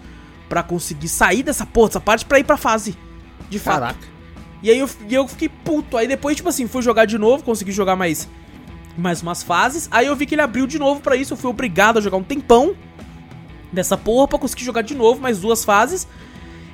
[0.49, 2.97] pra conseguir sair dessa porra, dessa parte, pra ir pra fase.
[3.49, 3.81] De fato.
[3.81, 4.19] Caraca.
[4.61, 5.97] E aí eu, eu fiquei puto.
[5.97, 8.29] Aí depois, tipo assim, fui jogar de novo, consegui jogar mais,
[8.97, 9.89] mais umas fases.
[9.93, 11.35] Aí eu vi que ele abriu de novo pra isso.
[11.35, 12.75] Eu fui obrigado a jogar um tempão
[13.72, 16.07] dessa porra pra conseguir jogar de novo mais duas fases.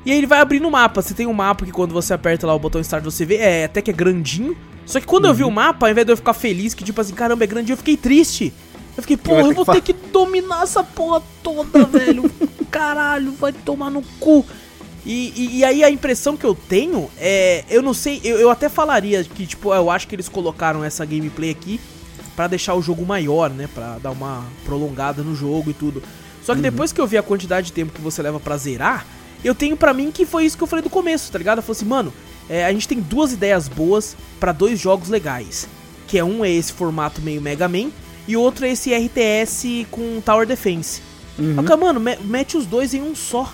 [0.05, 1.01] E aí ele vai abrindo o mapa.
[1.01, 3.65] Você tem um mapa que quando você aperta lá o botão Start você vê, é
[3.65, 4.57] até que é grandinho.
[4.85, 7.01] Só que quando eu vi o mapa, ao invés de eu ficar feliz, que tipo
[7.01, 8.53] assim, caramba, é grandinho, eu fiquei triste.
[8.97, 12.31] Eu fiquei, porra, eu ter vou ter que dominar essa porra toda, velho.
[12.71, 14.45] Caralho, vai tomar no cu.
[15.07, 17.65] E, e, e aí a impressão que eu tenho é.
[17.69, 21.05] Eu não sei, eu, eu até falaria que, tipo, eu acho que eles colocaram essa
[21.05, 21.81] gameplay aqui
[22.37, 23.69] pra deixar o jogo maior, né?
[23.73, 26.03] Pra dar uma prolongada no jogo e tudo.
[26.45, 29.07] Só que depois que eu vi a quantidade de tempo que você leva pra zerar,
[29.43, 31.59] eu tenho pra mim que foi isso que eu falei do começo, tá ligado?
[31.59, 32.13] Eu falei assim, mano,
[32.49, 35.67] é, a gente tem duas ideias boas pra dois jogos legais.
[36.07, 37.91] Que é um é esse formato meio Mega Man
[38.29, 41.01] e o outro é esse RTS com Tower Defense.
[41.39, 41.55] Uhum.
[41.55, 43.51] Mas, mano, me- mete os dois em um só.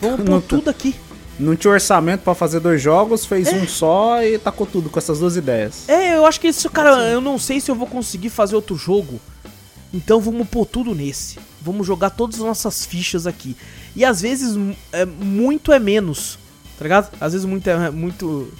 [0.00, 0.94] Vamos pôr tudo aqui.
[1.38, 3.54] Não tinha orçamento pra fazer dois jogos, fez É.
[3.56, 5.88] um só e tacou tudo com essas duas ideias.
[5.88, 8.76] É, eu acho que isso, cara, eu não sei se eu vou conseguir fazer outro
[8.76, 9.18] jogo.
[9.94, 11.38] Então vamos pôr tudo nesse.
[11.64, 13.56] Vamos jogar todas as nossas fichas aqui.
[13.94, 14.56] E às vezes
[14.92, 16.38] é, muito é menos.
[16.78, 17.10] Tá ligado?
[17.20, 18.52] Às vezes muito é muito.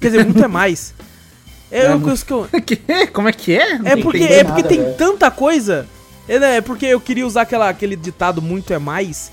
[0.00, 0.94] Quer dizer, muito é mais.
[1.70, 2.48] É, É uma mu- coisa que eu.
[2.66, 3.06] Que?
[3.08, 3.74] Como é que é?
[3.84, 4.94] É porque, é porque nada, tem velho.
[4.96, 5.86] tanta coisa.
[6.28, 9.30] É, né, é porque eu queria usar aquela, aquele ditado muito é mais.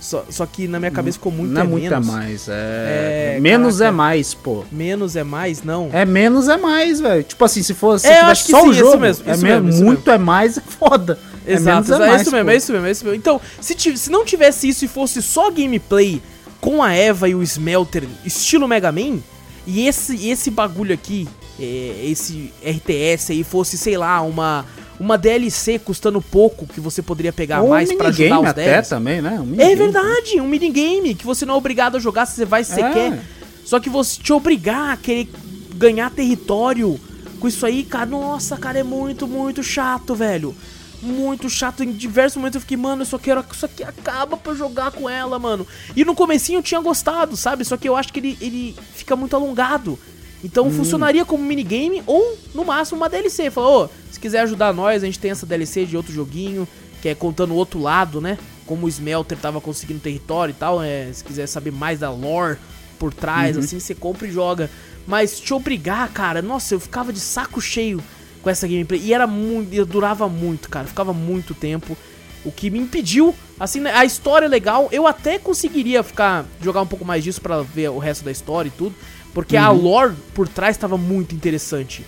[0.00, 2.08] Só, só que na minha cabeça ficou muito não é, é muito menos.
[2.08, 3.34] é mais, é...
[3.36, 3.88] É, menos caraca.
[3.88, 4.64] é mais, pô.
[4.70, 5.90] Menos é mais, não.
[5.92, 7.24] É menos é mais, velho.
[7.24, 9.32] Tipo assim, se fosse É, tivesse acho que só sim, o isso mesmo, mesmo, é
[9.34, 11.18] isso mesmo, mesmo, isso muito é mais é foda.
[11.52, 13.16] Exato, é, é, mais, isso mesmo, é isso mesmo, é isso mesmo.
[13.18, 16.20] Então, se, se não tivesse isso e fosse só gameplay
[16.60, 19.18] com a Eva e o Smelter, estilo Mega Man,
[19.66, 21.28] e esse, esse bagulho aqui,
[21.60, 24.64] é, esse RTS aí fosse, sei lá, uma,
[24.98, 28.50] uma DLC custando pouco que você poderia pegar Ou mais um pra ajudar minigame os
[28.50, 28.88] até devs.
[28.88, 29.38] também, né?
[29.40, 32.64] Um É verdade, um minigame que você não é obrigado a jogar se você vai
[32.64, 32.92] se você É.
[32.92, 33.20] quer.
[33.64, 35.28] Só que você te obrigar a querer
[35.76, 36.98] ganhar território
[37.38, 40.54] com isso aí, cara, nossa, cara, é muito, muito chato, velho.
[41.00, 41.84] Muito chato.
[41.84, 44.90] Em diversos momentos eu fiquei, mano, eu só quero que isso aqui acaba pra jogar
[44.90, 45.66] com ela, mano.
[45.94, 47.64] E no comecinho eu tinha gostado, sabe?
[47.64, 49.98] Só que eu acho que ele, ele fica muito alongado.
[50.42, 53.50] Então funcionaria como minigame ou, no máximo, uma DLC.
[53.50, 56.66] Falou, ô, se quiser ajudar nós, a gente tem essa DLC de outro joguinho,
[57.02, 58.38] que é contando o outro lado, né?
[58.66, 61.10] Como o Smelter tava conseguindo território e tal, né?
[61.12, 62.58] Se quiser saber mais da lore
[62.98, 64.70] por trás, assim, você compra e joga.
[65.06, 68.02] Mas te obrigar, cara, nossa, eu ficava de saco cheio
[68.42, 69.00] com essa gameplay.
[69.02, 69.84] E era muito.
[69.86, 70.86] Durava muito, cara.
[70.86, 71.96] Ficava muito tempo.
[72.44, 74.88] O que me impediu, assim, né, a história é legal.
[74.92, 76.44] Eu até conseguiria ficar.
[76.62, 78.94] jogar um pouco mais disso pra ver o resto da história e tudo.
[79.34, 82.04] Porque a lore por trás tava muito interessante.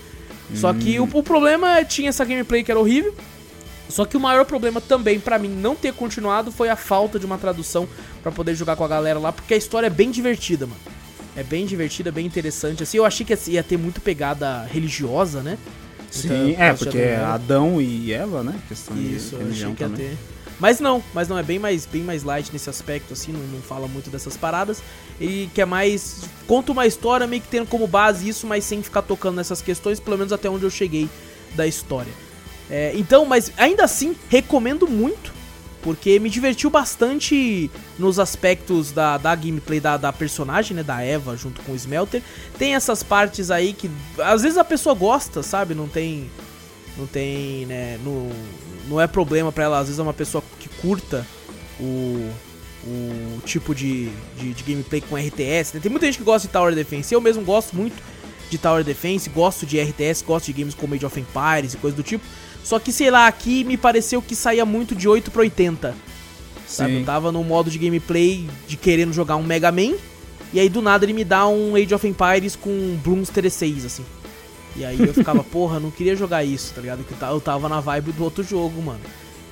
[0.54, 3.14] Só que o, o problema é tinha essa gameplay que era horrível.
[3.88, 7.26] Só que o maior problema também pra mim não ter continuado foi a falta de
[7.26, 7.88] uma tradução
[8.22, 10.80] pra poder jogar com a galera lá, porque a história é bem divertida, mano.
[11.36, 12.82] É bem divertida, bem interessante.
[12.82, 15.58] Assim, eu achei que ia ter muito pegada religiosa, né?
[16.10, 18.42] Sim, Então, é, porque é Adão e Eva.
[18.42, 18.54] Né?
[18.68, 20.10] Questão Isso, de religião que também.
[20.10, 20.18] ter.
[20.58, 23.62] Mas não, mas não, é bem mais, bem mais light nesse aspecto, assim, não, não
[23.62, 24.82] fala muito dessas paradas.
[25.18, 26.22] E que é mais.
[26.46, 29.98] Conta uma história meio que tendo como base isso, mas sem ficar tocando nessas questões,
[29.98, 31.08] pelo menos até onde eu cheguei
[31.54, 32.12] da história.
[32.70, 35.32] É, então, mas ainda assim, recomendo muito,
[35.82, 41.36] porque me divertiu bastante nos aspectos da, da gameplay da, da personagem, né, da Eva
[41.36, 42.22] junto com o Smelter.
[42.58, 45.74] Tem essas partes aí que às vezes a pessoa gosta, sabe?
[45.74, 46.30] Não tem
[46.96, 48.30] não tem, né, no,
[48.88, 51.26] não é problema pra ela, às vezes é uma pessoa que curta
[51.78, 52.30] o,
[52.84, 55.80] o tipo de, de, de gameplay com RTS, né?
[55.80, 57.96] Tem muita gente que gosta de Tower Defense, eu mesmo gosto muito
[58.50, 61.96] de Tower Defense, gosto de RTS, gosto de games como Age of Empires e coisa
[61.96, 62.24] do tipo,
[62.62, 65.94] só que, sei lá, aqui me pareceu que saía muito de 8 pra 80,
[66.66, 66.92] sabe?
[66.92, 66.98] Sim.
[67.00, 69.94] Eu tava no modo de gameplay de querendo jogar um Mega Man,
[70.52, 74.04] e aí do nada ele me dá um Age of Empires com Bloomster 6, assim.
[74.76, 77.04] E aí eu ficava, porra, não queria jogar isso, tá ligado?
[77.04, 79.00] Que eu tava na vibe do outro jogo, mano.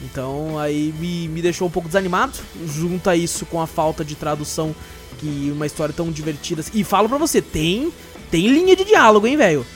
[0.01, 2.39] Então aí me, me deixou um pouco desanimado.
[2.67, 4.75] Junta isso com a falta de tradução,
[5.19, 6.65] que uma história tão divertida.
[6.73, 7.93] E falo pra você, tem,
[8.31, 9.67] tem linha de diálogo, hein, velho?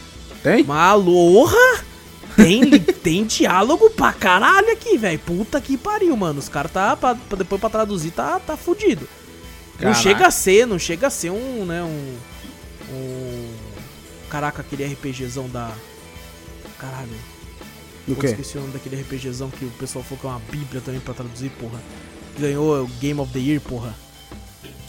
[0.43, 0.63] Tem?
[0.65, 1.85] Malorra!
[2.37, 5.19] Tem, tem diálogo pra caralho aqui, velho.
[5.19, 6.39] Puta que pariu, mano.
[6.39, 9.09] Os caras tá, pra, pra- depois pra traduzir, tá, tá fudido.
[9.75, 10.01] Não Caraca.
[10.01, 12.17] chega a ser, não chega a ser um, né, um...
[12.95, 13.53] um
[14.31, 15.71] caraca, aquele RPGzão da...
[16.79, 17.11] Caralho.
[18.07, 18.25] Do Pô?
[18.27, 21.15] Esqueci o nome daquele RPGzão que o pessoal falou que é uma bíblia também pra
[21.15, 21.81] traduzir, porra.
[22.39, 23.95] Ganhou o Game of the Year, porra.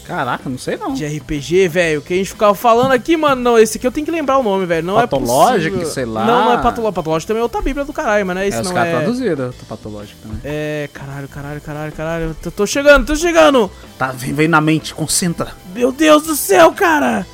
[0.06, 0.92] Caraca, não sei não.
[0.92, 3.40] de RPG, velho, que a gente ficava falando aqui, mano.
[3.40, 4.86] Não, esse aqui eu tenho que lembrar o nome, velho.
[4.86, 5.90] Não Pathologic, é possível.
[5.90, 6.26] sei lá.
[6.26, 6.92] Não, não é patológico.
[6.92, 8.92] Patológico também é outra bíblia do caralho, mas não é esse é, os não caras
[8.92, 8.96] é.
[8.98, 10.38] traduziram, tá patológico também.
[10.44, 12.36] É, caralho, caralho, caralho, caralho.
[12.42, 13.70] Tô, tô chegando, tô chegando.
[13.98, 15.52] Tá, vem, vem na mente, concentra.
[15.74, 17.26] Meu Deus do céu, cara.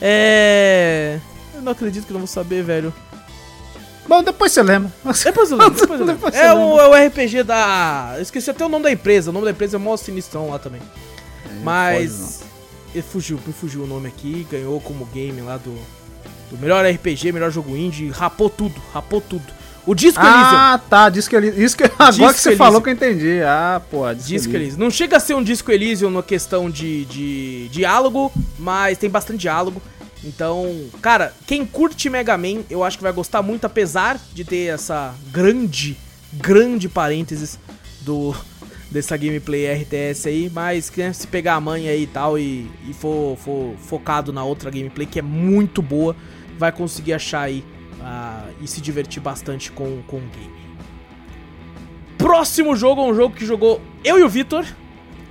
[0.00, 1.18] É.
[1.54, 2.92] Eu não acredito que eu não vou saber, velho.
[4.06, 4.90] Bom, depois você lembra.
[5.04, 6.28] Depois eu lembro, depois eu lembro.
[6.28, 6.64] É lembra.
[6.64, 8.14] o, é o RPG da.
[8.16, 9.30] Eu esqueci até o nome da empresa.
[9.30, 10.80] O nome da empresa é mó sinistrão lá também.
[11.62, 12.42] Mas.
[12.94, 14.46] Ele fugiu, me fugiu o nome aqui.
[14.50, 15.76] Ganhou como game lá do.
[16.50, 18.08] Do melhor RPG, melhor jogo indie.
[18.08, 19.44] Rapou tudo, rapou tudo.
[19.84, 20.38] O Disco Elysium.
[20.42, 21.62] Ah, tá, Disco Elysium.
[21.62, 22.56] Isso que, agora Disco que você Elysium.
[22.56, 23.40] falou que eu entendi.
[23.42, 24.60] Ah, pô, Disco, Disco Elysium.
[24.60, 24.80] Elysium.
[24.80, 29.40] Não chega a ser um Disco Elysium na questão de, de diálogo, mas tem bastante
[29.40, 29.80] diálogo.
[30.24, 34.72] Então, cara, quem curte Mega Man, eu acho que vai gostar muito, apesar de ter
[34.72, 35.96] essa grande,
[36.32, 37.58] grande parênteses
[38.00, 38.34] do
[38.90, 42.92] dessa gameplay RTS aí, mas né, se pegar a manha aí e tal e, e
[42.94, 46.16] for, for focado na outra gameplay que é muito boa,
[46.58, 47.62] vai conseguir achar aí
[48.00, 50.58] ah, e se divertir bastante com, com o game.
[52.16, 54.64] Próximo jogo é um jogo que jogou eu e o Vitor.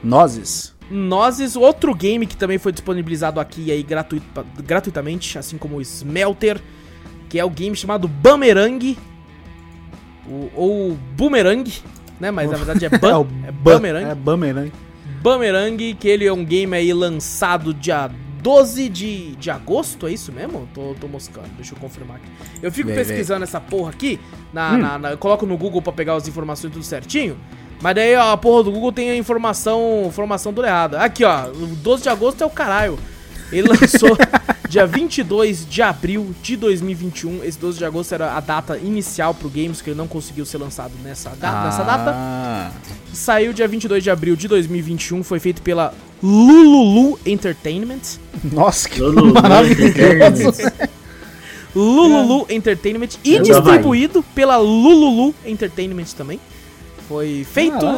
[0.04, 0.74] Nozes.
[0.90, 4.24] Nozes, outro game que também foi disponibilizado aqui aí gratuit,
[4.64, 6.62] gratuitamente, assim como o Smelter,
[7.28, 8.98] que é o game chamado Bumerang,
[10.26, 11.70] o- ou Boomerang,
[12.20, 12.32] né?
[12.32, 14.06] Mas na verdade é, bum, é, Bumerang.
[14.12, 14.72] É Bumerang.
[15.22, 18.10] Bumerang, que ele é um game aí lançado dia
[18.42, 20.68] 12 de, de agosto, é isso mesmo?
[20.74, 22.28] Tô, tô moscando, deixa eu confirmar aqui.
[22.62, 24.20] Eu fico pesquisando essa porra aqui,
[24.54, 24.78] na, Hum.
[24.78, 27.36] na- na- eu coloco no Google pra pegar as informações tudo certinho,
[27.82, 31.00] mas daí ó, a porra do Google tem a informação, informação toda errada.
[31.02, 32.98] Aqui ó, o 12 de agosto é o caralho.
[33.52, 34.18] Ele lançou
[34.70, 37.44] dia 22 de abril de 2021.
[37.44, 40.58] Esse 12 de agosto era a data inicial pro games, que ele não conseguiu ser
[40.58, 42.12] lançado nessa, da- nessa data.
[42.16, 42.72] Ah,
[43.14, 48.02] Saiu dia 22 de abril de 2021, foi feito pela Lululu Entertainment.
[48.44, 50.62] Nossa, que Lulu, maravilhoso.
[51.76, 56.40] Lululu Entertainment e Eu distribuído pela Lululu Entertainment também.
[57.08, 57.98] Foi feito Caraca.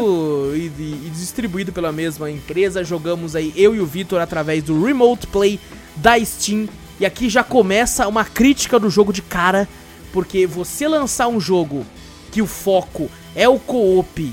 [0.56, 2.84] e, e- distribuído pela mesma empresa.
[2.84, 5.60] Jogamos aí eu e o Vitor através do Remote Play
[5.96, 6.68] da Steam.
[7.00, 9.68] E aqui já começa uma crítica do jogo de cara,
[10.12, 11.86] porque você lançar um jogo
[12.32, 14.32] que o foco é o co-op,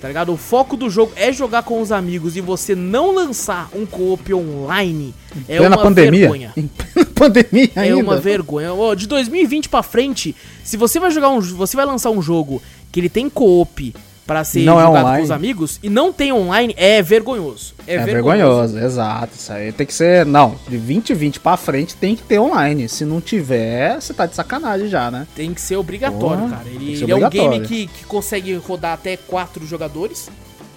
[0.00, 0.32] tá ligado?
[0.32, 4.34] O foco do jogo é jogar com os amigos e você não lançar um co-op
[4.34, 5.14] online
[5.48, 6.20] é Plena uma pandemia.
[6.22, 6.52] vergonha.
[6.56, 6.68] Em
[7.14, 7.96] pandemia É ainda.
[8.02, 8.74] uma vergonha.
[8.74, 12.60] Ó, de 2020 pra frente, se você vai jogar um, você vai lançar um jogo
[12.92, 13.94] que ele tem co-op
[14.28, 15.18] pra ser Não é jogado online.
[15.18, 17.72] com os amigos e não tem online, é vergonhoso.
[17.86, 18.36] É, É vergonhoso.
[18.74, 19.32] vergonhoso, exato.
[19.34, 20.26] Isso aí tem que ser.
[20.26, 22.88] Não, de 2020 pra frente tem que ter online.
[22.90, 25.26] Se não tiver, você tá de sacanagem já, né?
[25.34, 26.68] Tem que ser obrigatório, Porra, cara.
[26.68, 27.66] Ele, ele é um game obrigatório.
[27.66, 30.28] que, que consegue rodar até quatro jogadores.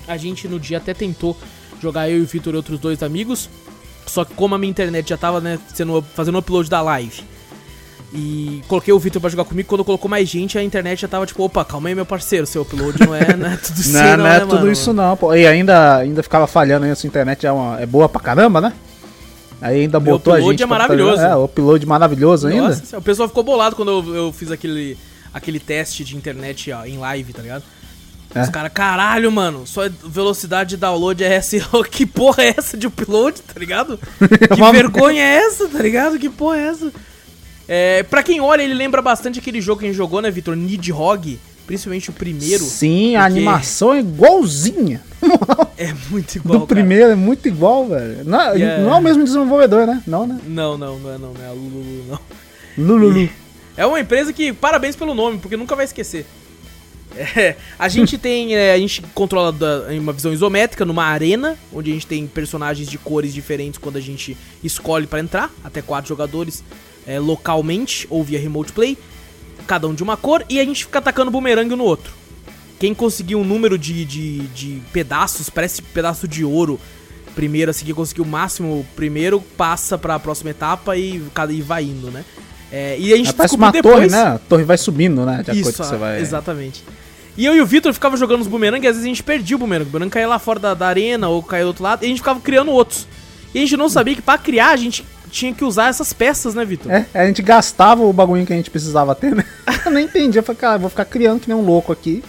[0.07, 1.37] A gente no dia até tentou
[1.81, 3.49] jogar eu e o Vitor e outros dois amigos.
[4.07, 7.21] Só que como a minha internet já tava, né, sendo, fazendo upload da live.
[8.13, 11.25] E coloquei o Vitor pra jogar comigo, quando colocou mais gente, a internet já tava
[11.25, 14.01] tipo, opa, calma aí, meu parceiro, seu upload não é, não é tudo isso Não,
[14.01, 14.71] aí, não, é né, tudo mano?
[14.71, 15.33] isso não, pô.
[15.33, 18.59] E ainda, ainda ficava falhando aí, a sua internet é, uma, é boa pra caramba,
[18.59, 18.73] né?
[19.61, 20.63] Aí ainda Meu botou a upload gente.
[20.63, 21.21] é pra- maravilhoso.
[21.21, 22.69] É, o upload maravilhoso ainda.
[22.69, 24.97] Nossa, o pessoal ficou bolado quando eu, eu fiz aquele,
[25.33, 27.63] aquele teste de internet ó, em live, tá ligado?
[28.35, 28.41] É.
[28.41, 31.57] Os caras, caralho, mano, sua velocidade de download é essa.
[31.89, 33.97] que porra é essa de upload, tá ligado?
[34.53, 36.17] Que vergonha é essa, tá ligado?
[36.19, 36.91] Que porra é essa?
[37.67, 40.55] É, pra quem olha, ele lembra bastante aquele jogo que a gente jogou, né, Vitor?
[40.55, 42.63] Nidhogg, principalmente o primeiro.
[42.63, 45.01] Sim, a porque- animação é igualzinha.
[45.77, 46.79] É muito igual, Do cara.
[46.79, 48.23] primeiro é muito igual, velho.
[48.23, 49.99] Não, é- E é- não é o mesmo desenvolvedor, né?
[50.05, 50.39] Não, né?
[50.45, 52.19] Não, não, não é não, não é a Lulu, não.
[52.77, 53.29] Lululu.
[53.75, 56.25] É uma empresa que, parabéns pelo nome, porque nunca vai esquecer.
[57.15, 61.57] É, a gente tem, é, a gente controla da- em uma visão isométrica numa arena,
[61.73, 65.81] onde a gente tem personagens de cores diferentes quando a gente escolhe pra entrar, até
[65.81, 66.63] quatro jogadores
[67.11, 68.97] é, localmente ou via remote play,
[69.67, 72.11] cada um de uma cor, e a gente fica atacando bumerangue um no outro.
[72.79, 76.79] Quem conseguir um número de, de, de pedaços, parece pedaço de ouro,
[77.35, 81.83] primeiro, assim, que conseguir o máximo primeiro, passa pra próxima etapa e, cada- e vai
[81.83, 82.25] indo, né?
[82.71, 83.95] É, e a gente É, parece uma depois...
[83.95, 84.21] torre, né?
[84.23, 85.43] A torre vai subindo, né?
[85.43, 86.19] De Isso, que você vai.
[86.21, 86.83] exatamente.
[87.37, 89.55] E eu e o Vitor ficava jogando os bumerangue e às vezes a gente perdia
[89.55, 89.89] o bumerangue.
[89.89, 92.09] O bumerangue caía lá fora da, da arena ou caía do outro lado e a
[92.09, 93.07] gente ficava criando outros.
[93.53, 96.53] E a gente não sabia que pra criar a gente tinha que usar essas peças,
[96.53, 96.91] né, Vitor?
[96.91, 99.45] É, a gente gastava o bagulho que a gente precisava ter, né?
[99.85, 100.37] Eu nem entendi.
[100.37, 102.23] Eu falei, cara, vou ficar criando que nem um louco aqui.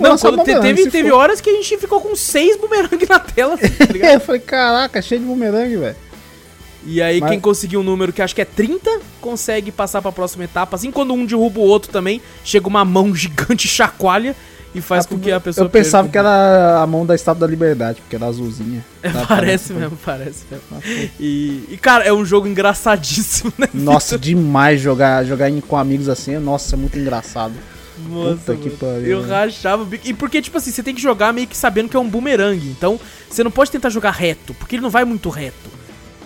[0.00, 1.16] Não, quando te- teve, teve for.
[1.16, 3.84] horas que a gente ficou com seis bumerangue na tela, assim, tá
[4.14, 5.96] eu falei, caraca, cheio de bumerangue, velho.
[6.86, 10.12] E aí Mas- quem conseguir um número que acho que é 30, consegue passar pra
[10.12, 10.76] próxima etapa.
[10.76, 14.34] Assim, quando um derruba o outro também, chega uma mão gigante chacoalha.
[14.74, 17.46] E faz com que a pessoa Eu pensava perca que era a mão da Estátua
[17.46, 18.84] da Liberdade, porque era azulzinha.
[19.02, 19.72] É, Tá, parece parece.
[19.72, 21.08] mesmo, parece mesmo.
[21.20, 23.68] E, e, cara, é um jogo engraçadíssimo, né?
[23.74, 26.36] Nossa, demais jogar, jogar com amigos assim.
[26.38, 27.54] Nossa, é muito engraçado.
[28.08, 29.32] Nossa, Puta que pariu, Eu mano.
[29.32, 30.06] rachava o bico.
[30.06, 32.56] E porque, tipo assim, você tem que jogar meio que sabendo que é um boomerang.
[32.68, 35.77] Então, você não pode tentar jogar reto, porque ele não vai muito reto.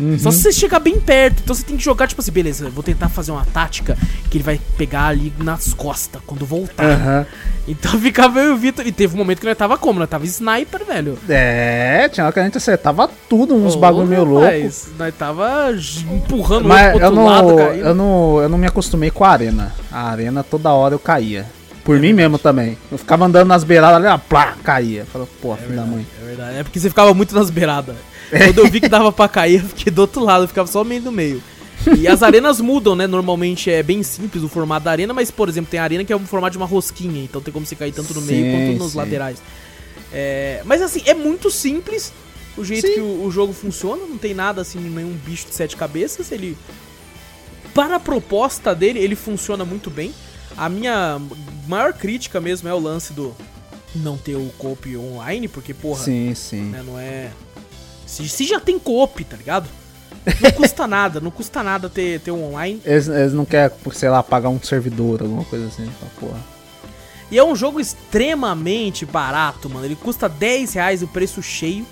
[0.03, 0.19] Uhum.
[0.19, 1.41] Só se você chegar bem perto.
[1.45, 3.97] Então você tem que jogar, tipo assim, beleza, vou tentar fazer uma tática
[4.29, 6.85] que ele vai pegar ali nas costas quando voltar.
[6.85, 7.27] Aham.
[7.69, 8.87] Então ficava eu e o Vitor.
[8.87, 10.01] E teve um momento que nós tava como?
[10.01, 11.17] Nós tava sniper, velho.
[11.29, 14.45] É, tinha hora que a gente acertava tudo, uns Ô, bagulho meio louco.
[14.47, 15.71] rapaz, Nós tava
[16.11, 17.87] empurrando o Mas outro eu outro lado, não, caindo.
[17.87, 19.73] eu, não, eu não me acostumei com a arena.
[19.91, 21.47] A arena toda hora eu caía.
[21.85, 22.79] Por mim mesmo também.
[22.91, 25.05] Eu ficava andando nas beiradas ali, ó, plá, caía.
[25.13, 26.07] Falei, pô, filho da mãe.
[26.23, 27.97] É verdade, é porque você ficava muito nas beiradas.
[28.47, 30.83] Quando eu vi que dava pra cair, eu fiquei do outro lado, eu ficava só
[30.83, 31.43] meio no meio.
[31.99, 33.07] E as arenas mudam, né?
[33.07, 36.17] Normalmente é bem simples o formato da arena, mas, por exemplo, tem arena que é
[36.17, 38.79] o formato de uma rosquinha, então tem como você cair tanto no meio Sim, quanto
[38.79, 38.99] nos sim.
[38.99, 39.43] laterais.
[40.13, 42.13] É, mas assim, é muito simples
[42.57, 42.95] o jeito Sim.
[42.95, 46.31] que o, o jogo funciona, não tem nada assim, nenhum bicho de sete cabeças.
[46.31, 46.57] Ele.
[47.75, 50.13] Para a proposta dele, ele funciona muito bem.
[50.57, 51.21] A minha
[51.67, 53.35] maior crítica mesmo é o lance do
[53.95, 56.65] não ter o coop online, porque, porra, Sim, sim.
[56.65, 56.83] né?
[56.87, 57.31] Não é.
[58.13, 59.67] Se, se já tem co-op, tá ligado?
[60.41, 62.79] Não custa nada, não custa nada ter, ter um online.
[62.85, 65.91] Eles, eles não querem, sei lá, pagar um servidor, alguma coisa assim.
[65.99, 66.41] Fala, Porra.
[67.31, 69.87] E é um jogo extremamente barato, mano.
[69.87, 71.87] Ele custa 10 reais o preço cheio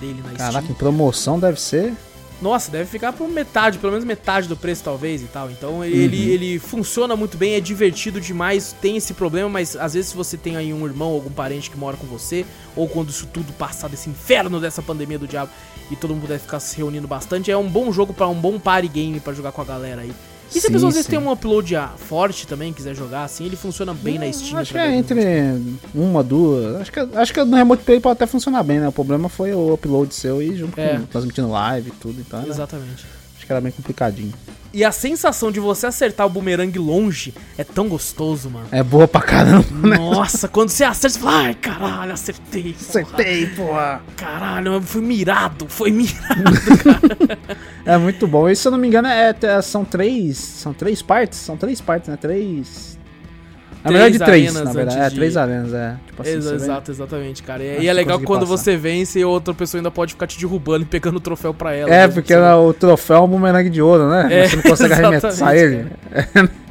[0.00, 0.70] dele na Caraca, Steam.
[0.70, 1.92] em promoção deve ser.
[2.44, 5.50] Nossa, deve ficar por metade, pelo menos metade do preço, talvez, e tal.
[5.50, 10.10] Então ele, ele funciona muito bem, é divertido demais, tem esse problema, mas às vezes
[10.10, 12.44] se você tem aí um irmão ou algum parente que mora com você,
[12.76, 15.50] ou quando isso tudo passar desse inferno dessa pandemia do diabo
[15.90, 18.60] e todo mundo puder ficar se reunindo bastante, é um bom jogo pra um bom
[18.60, 20.12] party game pra jogar com a galera aí.
[20.54, 23.44] E se a pessoa às vezes tem um upload ah, forte também, quiser jogar assim,
[23.44, 24.58] ele funciona bem na Steam.
[24.58, 25.60] Acho que é entre
[25.94, 26.76] uma, duas.
[26.80, 28.88] Acho que, acho que no Remote Play pode até funcionar bem, né?
[28.88, 30.98] O problema foi o upload seu e junto É.
[30.98, 32.20] com transmitindo live e tudo.
[32.20, 33.04] Então Exatamente.
[33.36, 34.32] acho que era bem complicadinho.
[34.74, 38.66] E a sensação de você acertar o boomerang longe é tão gostoso, mano.
[38.72, 39.96] É boa pra caramba, né?
[39.96, 42.74] Nossa, quando você acerta, você fala, ai, caralho, acertei.
[42.74, 42.80] porra.
[42.88, 44.02] Acertei, porra.
[44.16, 46.18] Caralho, foi mirado, foi mirado.
[47.86, 48.48] É muito bom.
[48.48, 50.38] E se eu não me engano, é, é- são três.
[50.38, 51.38] São três partes?
[51.38, 52.16] São três partes, né?
[52.16, 52.93] Três.
[53.84, 55.00] Na verdade, três, arenas na verdade.
[55.00, 55.96] É, de- três arenas, é.
[56.06, 57.62] Tipo assim, vê- exato, exatamente, cara.
[57.62, 58.56] E, e é que legal quando passar.
[58.56, 61.74] você vence e outra pessoa ainda pode ficar te derrubando e pegando o troféu pra
[61.74, 61.90] ela.
[61.92, 64.26] É, mesmo porque era o troféu é um bumerangue de ouro, né?
[64.30, 65.86] É, Mas você não consegue arremessar ele.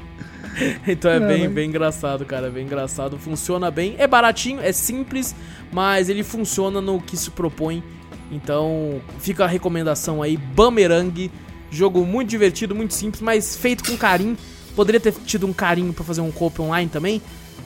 [0.88, 2.48] Então é É, bem, bem engraçado, cara.
[2.48, 3.18] É bem engraçado.
[3.18, 3.96] Funciona bem.
[3.98, 5.36] É baratinho, é simples,
[5.72, 7.84] mas ele funciona no que se propõe.
[8.32, 10.38] Então fica a recomendação aí.
[10.38, 11.32] Bumerang.
[11.72, 14.38] Jogo muito divertido, muito simples, mas feito com carinho.
[14.76, 17.22] Poderia ter tido um carinho pra fazer um coop online também.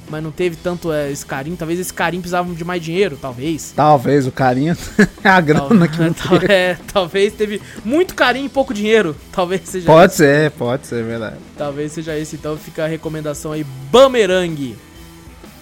[0.10, 1.58] Mas não teve tanto é, esse carinho.
[1.58, 3.74] Talvez esse carinho precisava de mais dinheiro, talvez.
[3.76, 4.78] Talvez o carinha.
[5.22, 6.50] a Tal- grana que não tal- tem.
[6.50, 9.14] é, talvez teve muito carinho e pouco dinheiro.
[9.34, 10.18] Talvez seja Pode esse.
[10.24, 11.36] ser, pode ser, verdade.
[11.58, 14.78] Talvez seja esse, então fica a recomendação aí, Bumerang.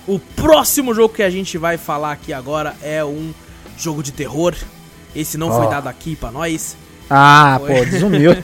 [0.07, 3.33] O próximo jogo que a gente vai falar aqui agora é um
[3.75, 4.53] jogo de terror.
[5.15, 5.69] Esse não foi Ó.
[5.69, 6.77] dado aqui pra nós.
[7.09, 7.73] Ah, Foi.
[7.79, 8.43] pô, desumilde.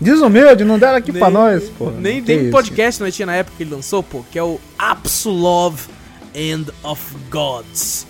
[0.00, 1.90] Desumilde, não deram aqui pra nós, pô.
[1.90, 2.50] Nem, Que nem isso?
[2.52, 5.88] podcast nós tinha na época que ele lançou, pô, que é o Absolove
[6.34, 8.06] End of Gods.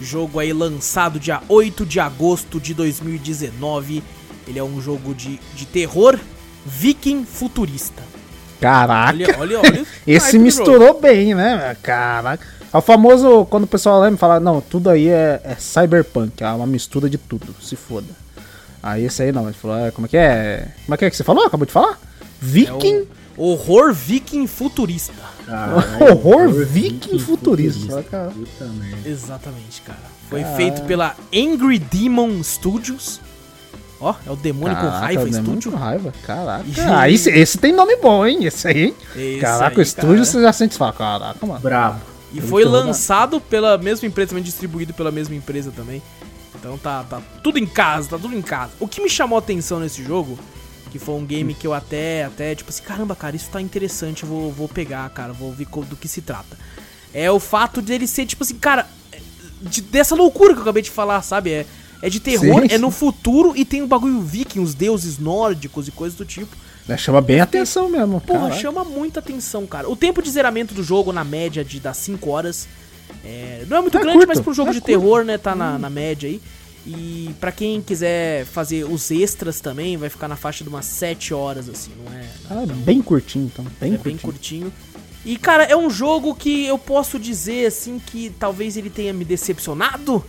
[0.00, 4.02] Jogo aí lançado dia 8 de agosto de 2019.
[4.48, 6.18] Ele é um jogo de, de terror
[6.66, 8.02] viking futurista.
[8.60, 9.12] Caraca.
[9.12, 9.86] Olha, olha, olha.
[10.06, 10.44] Esse jogo.
[10.44, 11.76] misturou bem, né?
[11.82, 12.46] Caraca.
[12.72, 16.48] É o famoso, quando o pessoal lembra, fala, não, tudo aí é, é cyberpunk, é
[16.48, 18.21] uma mistura de tudo, se foda.
[18.82, 20.68] Aí esse aí não, ele falou, é, como é que é?
[20.84, 21.46] Como é que é que você falou?
[21.46, 21.92] Acabou de falar?
[21.92, 22.06] É
[22.40, 25.14] Viking, o horror viking futurista.
[26.00, 27.94] horror viking futurista.
[27.94, 28.30] Olha, cara.
[28.30, 29.08] Puta merda.
[29.08, 30.00] Exatamente, cara.
[30.28, 30.56] Foi Caralho.
[30.56, 33.20] feito pela Angry Demon Studios.
[34.00, 35.30] Ó, é o demônio com Caraca, raiva né?
[35.30, 35.52] estúdio.
[35.52, 36.64] Muito raiva, caraca.
[36.88, 38.44] Ah, esse, esse tem nome bom, hein?
[38.44, 38.94] Esse aí, hein?
[39.14, 40.24] Esse Caraca, aí, o estúdio cara.
[40.24, 41.60] você já sente e fala, caraca, mano.
[41.60, 42.00] Brabo.
[42.34, 46.02] E foi lançado pela mesma empresa, também distribuído pela mesma empresa também.
[46.62, 48.70] Então tá, tá tudo em casa, tá tudo em casa.
[48.78, 50.38] O que me chamou a atenção nesse jogo,
[50.92, 54.22] que foi um game que eu até, até, tipo assim, caramba, cara, isso tá interessante,
[54.22, 56.56] eu vou, vou pegar, cara, vou ver do que se trata.
[57.12, 58.86] É o fato dele ser, tipo assim, cara,
[59.60, 61.50] de- dessa loucura que eu acabei de falar, sabe?
[61.50, 61.66] É,
[62.00, 62.96] é de terror, Sim, é no sim.
[62.96, 66.56] futuro e tem o bagulho viking, os deuses nórdicos e coisas do tipo.
[66.88, 68.20] É, Chama bem a atenção mesmo.
[68.20, 68.60] Porra, caraca.
[68.60, 69.88] chama muita atenção, cara.
[69.90, 72.68] O tempo de zeramento do jogo, na média, de das 5 horas.
[73.24, 74.86] É, não é muito É grande, curto, mas pro jogo é de curto.
[74.92, 76.40] terror, né, tá na, na média aí.
[76.84, 81.32] E pra quem quiser fazer os extras também, vai ficar na faixa de umas 7
[81.32, 82.24] horas, assim, não é?
[82.50, 83.64] Ah, bem curtinho, então.
[83.80, 84.64] Bem é bem curtinho.
[84.64, 84.72] curtinho.
[85.24, 89.24] E, cara, é um jogo que eu posso dizer, assim, que talvez ele tenha me
[89.24, 90.24] decepcionado.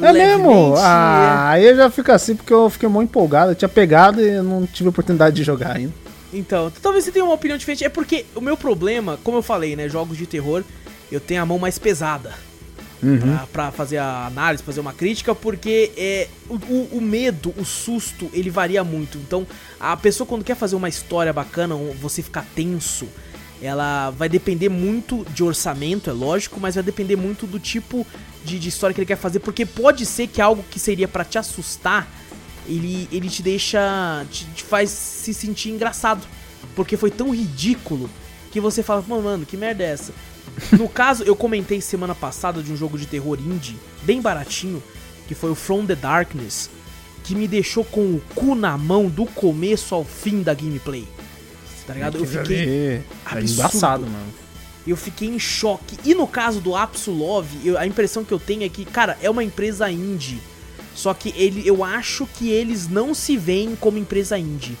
[0.00, 0.74] É mesmo?
[0.76, 3.52] Ah, aí eu já fico assim porque eu fiquei muito empolgado.
[3.52, 5.92] Eu tinha pegado e não tive oportunidade de jogar ainda.
[6.32, 7.84] Então, talvez você tenha uma opinião diferente.
[7.84, 9.88] É porque o meu problema, como eu falei, né?
[9.88, 10.62] Jogos de terror,
[11.10, 12.34] eu tenho a mão mais pesada.
[13.00, 13.18] Uhum.
[13.20, 18.28] Pra, pra fazer a análise, fazer uma crítica, porque é, o, o- medo, o susto,
[18.32, 19.18] ele varia muito.
[19.18, 19.46] Então,
[19.78, 23.06] a pessoa quando quer fazer uma história bacana, você ficar tenso,
[23.62, 28.04] ela vai depender muito de orçamento, é lógico, mas vai depender muito do tipo
[28.44, 31.24] de, de história que ele quer fazer, porque pode ser que algo que seria pra
[31.24, 32.08] te assustar,
[32.66, 34.26] ele, ele te deixa.
[34.30, 36.26] Te, te faz se sentir engraçado.
[36.74, 38.10] Porque foi tão ridículo
[38.50, 40.12] que você fala, "Pô, mano, que merda é essa?
[40.72, 44.82] No caso, eu comentei semana passada de um jogo de terror indie, bem baratinho,
[45.26, 46.70] que foi o From the Darkness,
[47.24, 51.06] que me deixou com o cu na mão do começo ao fim da gameplay.
[51.86, 52.18] Tá ligado?
[52.18, 52.56] Eu fiquei.
[53.38, 54.26] É embaçado, mano.
[54.86, 55.98] Eu fiquei em choque.
[56.04, 59.28] E no caso do Absolove, eu- a impressão que eu tenho é que, cara, é
[59.28, 60.40] uma empresa indie.
[60.94, 64.76] Só que ele, eu acho que eles não se veem como empresa indie.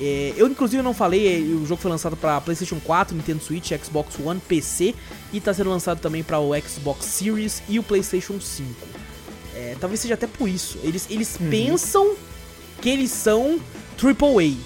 [0.00, 3.70] É, eu, inclusive, não falei, é, o jogo foi lançado pra PlayStation 4, Nintendo Switch,
[3.84, 4.94] Xbox One, PC
[5.30, 8.70] e tá sendo lançado também para o Xbox Series e o PlayStation 5.
[9.54, 10.78] É, talvez seja até por isso.
[10.82, 12.14] Eles, eles pensam
[12.80, 13.60] que eles são
[14.02, 14.56] AAA.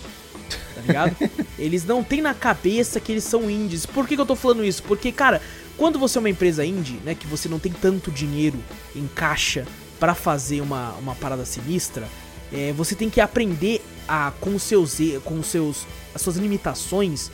[0.77, 1.17] Tá ligado?
[1.59, 3.85] eles não têm na cabeça que eles são indies.
[3.85, 4.85] Por que, que eu tô falando isso?
[4.85, 5.43] Porque, cara,
[5.77, 8.59] quando você é uma empresa indie, né, que você não tem tanto dinheiro
[8.95, 9.67] em caixa
[9.99, 12.09] pra fazer uma, uma parada sinistra,
[12.55, 17.31] é, você tem que aprender a com seus com seus as suas limitações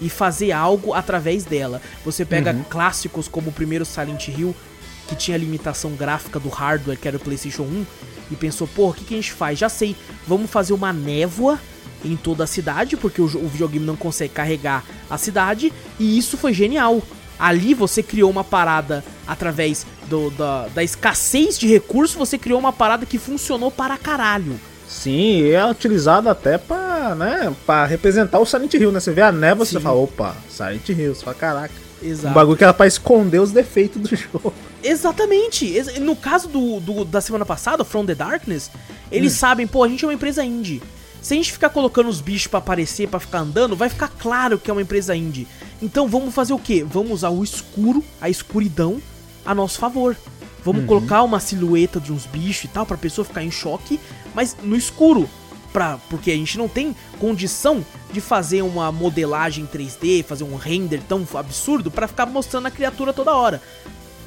[0.00, 1.80] e fazer algo através dela.
[2.04, 4.54] Você pega clássicos como o primeiro Silent Hill,
[5.08, 7.86] que tinha limitação gráfica do hardware, que era o PlayStation 1,
[8.32, 9.56] e pensou, pô, o que, que a gente faz?
[9.56, 9.94] Já sei,
[10.26, 11.60] vamos fazer uma névoa
[12.04, 16.36] em toda a cidade, porque o, o videogame não consegue carregar a cidade, e isso
[16.36, 17.00] foi genial.
[17.38, 22.72] Ali você criou uma parada através do- da, da escassez de recursos, você criou uma
[22.72, 24.58] parada que funcionou para caralho.
[24.88, 29.00] Sim, e é utilizado até pra, né, pra representar o Silent Hill, né?
[29.00, 29.72] Você vê a névoa, Sim.
[29.72, 31.74] você fala, opa, Silent Hill, você fala, caraca.
[32.02, 32.34] Um Exato.
[32.34, 34.52] bagulho que era pra esconder os defeitos do jogo.
[34.82, 35.66] Exatamente.
[35.66, 38.70] Ex- No caso do, do- da semana passada, From the Darkness,
[39.10, 39.36] eles Hum.
[39.36, 40.82] sabem, pô, a gente é uma empresa indie.
[41.24, 44.58] Se a gente ficar colocando os bichos pra aparecer, pra ficar andando, vai ficar claro
[44.58, 45.48] que é uma empresa indie.
[45.80, 46.84] Então vamos fazer o quê?
[46.86, 49.00] Vamos usar o escuro, a escuridão,
[49.42, 50.14] a nosso favor.
[50.62, 50.86] Vamos Uhum.
[50.86, 53.98] colocar uma silhueta de uns bichos e tal, pra pessoa ficar em choque,
[54.34, 55.26] mas no escuro.
[55.72, 61.00] Pra, porque a gente não tem condição de fazer uma modelagem 3D, fazer um render
[61.08, 63.62] tão absurdo pra ficar mostrando a criatura toda hora.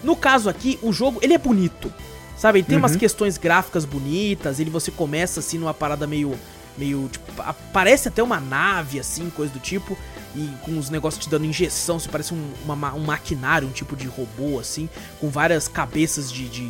[0.03, 1.93] No caso aqui, o jogo, ele é bonito.
[2.35, 6.37] Sabe, ele tem umas questões gráficas bonitas, ele você começa assim numa parada meio
[6.77, 7.25] meio tipo,
[7.73, 9.97] parece até uma nave assim, coisa do tipo,
[10.35, 13.71] e com uns negócios te dando injeção, se parece um, uma ma- um maquinário, um
[13.71, 14.87] tipo de robô assim,
[15.19, 16.69] com várias cabeças de, de,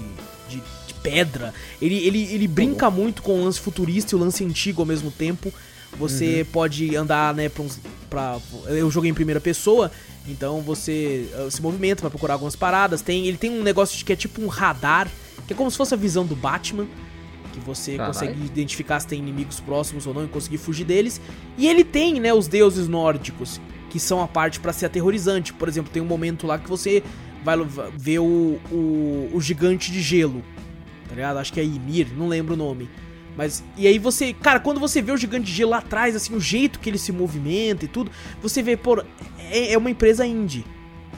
[0.49, 1.53] de- de pedra.
[1.82, 5.12] Ele, ele, ele brinca muito com o lance futurista e o lance antigo ao mesmo
[5.12, 5.51] tempo.
[5.99, 7.80] Você pode andar, né, pra uns.
[8.10, 8.38] Pra,
[8.68, 9.91] eu joguei em primeira pessoa,
[10.28, 13.01] então você uh, se movimenta pra procurar algumas paradas.
[13.01, 15.10] Tem, ele tem um negócio de que é tipo um radar,
[15.47, 16.86] que é como se fosse a visão do Batman.
[17.58, 18.14] Que você Caralho.
[18.14, 21.20] consegue identificar se tem inimigos próximos ou não e conseguir fugir deles.
[21.58, 25.53] E ele tem, né, os deuses nórdicos, que são a parte pra ser aterrorizante.
[25.53, 27.01] Por exemplo, tem um momento lá que você
[27.43, 27.58] vai
[27.97, 30.43] ver o, o, o gigante de gelo.
[31.10, 31.38] Tá ligado?
[31.38, 32.89] Acho que é Ymir, não lembro o nome.
[33.36, 36.36] Mas, e aí você, cara, quando você vê o gigante de gelo lá atrás, assim,
[36.36, 39.01] o jeito que ele se movimenta e tudo, você vê, pô,
[39.39, 40.66] é, é uma empresa indie,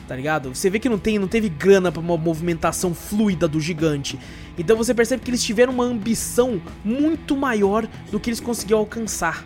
[0.08, 0.54] tá ligado?
[0.54, 4.20] Você vê que não, tem, não teve grana pra uma movimentação fluida do gigante.
[4.60, 9.45] Então você percebe que eles tiveram uma ambição muito maior do que eles conseguiram alcançar.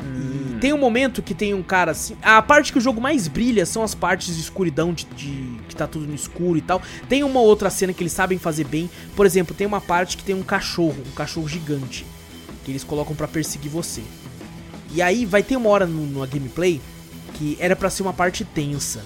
[0.00, 2.16] E tem um momento que tem um cara assim.
[2.22, 5.76] A parte que o jogo mais brilha são as partes de escuridão, de, de- que
[5.76, 6.80] tá tudo no escuro e tal.
[7.06, 8.88] Tem uma outra cena que eles sabem fazer bem.
[9.14, 12.06] Por exemplo, tem uma parte que tem um cachorro, um cachorro gigante,
[12.64, 14.02] que eles colocam pra perseguir você.
[14.90, 16.80] E aí vai ter uma hora no, gameplay
[17.34, 19.04] que era pra ser uma parte tensa,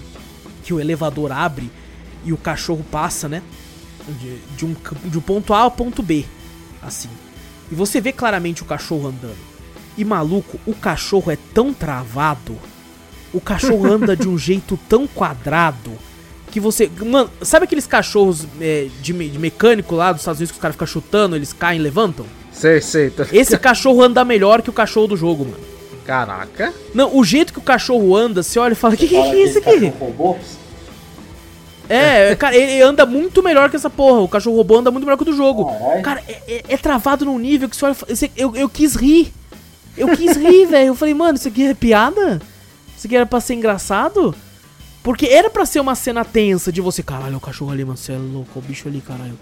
[0.63, 1.69] que o elevador abre
[2.23, 3.43] e o cachorro passa, né?
[4.07, 4.75] De, de um,
[5.05, 6.25] de um ponto A ao ponto B,
[6.81, 7.09] assim.
[7.71, 9.37] E você vê claramente o cachorro andando.
[9.97, 12.57] E maluco, o cachorro é tão travado.
[13.33, 15.91] O cachorro anda de um jeito tão quadrado.
[16.51, 16.89] Que você.
[17.03, 20.61] Mano, sabe aqueles cachorros é, de, me- de mecânico lá dos Estados Unidos que os
[20.61, 22.25] caras ficam chutando, eles caem e levantam?
[22.51, 23.09] Sei, sei.
[23.09, 23.25] Tá...
[23.31, 25.57] Esse cachorro anda melhor que o cachorro do jogo, mano.
[26.05, 26.73] Caraca.
[26.93, 29.43] Não, o jeito que o cachorro anda, você olha e fala: Que que Fala é
[29.43, 29.71] isso aqui?
[29.79, 30.37] cachorro robô.
[31.89, 34.19] É, cara, ele anda muito melhor que essa porra.
[34.21, 35.65] O cachorro robô anda muito melhor que o do jogo.
[36.01, 38.95] Cara, é, é- é travado num nível que você olha fala- você- eu, eu quis
[38.95, 39.33] rir.
[39.97, 40.87] Eu quis rir, velho.
[40.87, 42.41] Eu falei, mano, isso aqui é piada?
[42.97, 44.33] Isso aqui era pra ser engraçado?
[45.03, 48.13] Porque era pra ser uma cena tensa de você, caralho, o cachorro ali, mano, você
[48.13, 49.37] é louco, o bicho ali, caralho.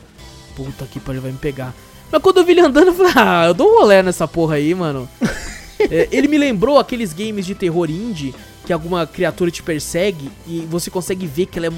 [0.56, 1.74] Puta que pariu, vai me pegar.
[2.12, 4.56] Mas quando eu vi ele andando, eu falei, ah, eu dou um rolé nessa porra
[4.56, 5.08] aí, mano.
[5.90, 8.36] É, ele me lembrou aqueles games de terror indie
[8.68, 11.72] que alguma criatura te persegue e você consegue ver que ela é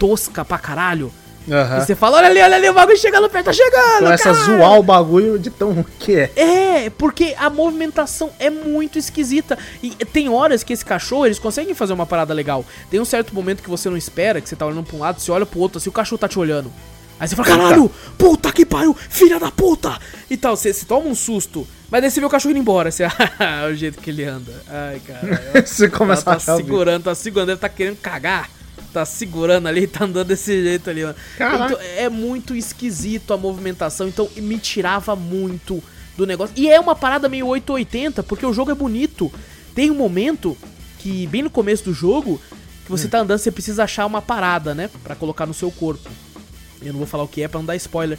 [0.00, 1.12] tosca pra caralho.
[1.48, 1.78] Aham.
[1.78, 4.32] E você fala, olha ali, olha ali, o bagulho chegando perto, tá chegando, Começa a
[4.32, 6.30] zoar o bagulho de tão ruim que é.
[6.36, 9.58] É, porque a movimentação é muito esquisita.
[9.82, 12.64] E tem horas que esse cachorro, eles conseguem fazer uma parada legal.
[12.90, 15.20] Tem um certo momento que você não espera, que você tá olhando pra um lado,
[15.20, 16.72] você olha pro outro, assim, o cachorro tá te olhando.
[17.18, 19.98] Aí você fala, caralho, puta que pariu, filha da puta!
[20.30, 21.68] E tal, você, você toma um susto.
[21.90, 23.04] Mas daí você vê o cachorro indo embora, você,
[23.38, 24.52] ah, o jeito que ele anda.
[24.68, 25.40] Ai, caralho.
[25.66, 28.48] Você começa a tá o segurando, tá segurando, ele tá querendo cagar.
[28.92, 31.14] Tá segurando ali, tá andando desse jeito ali, mano.
[31.36, 35.82] Então, é muito esquisito a movimentação, então me tirava muito
[36.16, 36.54] do negócio.
[36.56, 39.32] E é uma parada meio 880, porque o jogo é bonito.
[39.74, 40.56] Tem um momento
[40.98, 42.40] que, bem no começo do jogo,
[42.84, 42.96] que Hum.
[42.96, 44.90] você tá andando, você precisa achar uma parada, né?
[45.04, 46.10] Pra colocar no seu corpo.
[46.82, 48.18] Eu não vou falar o que é pra não dar spoiler.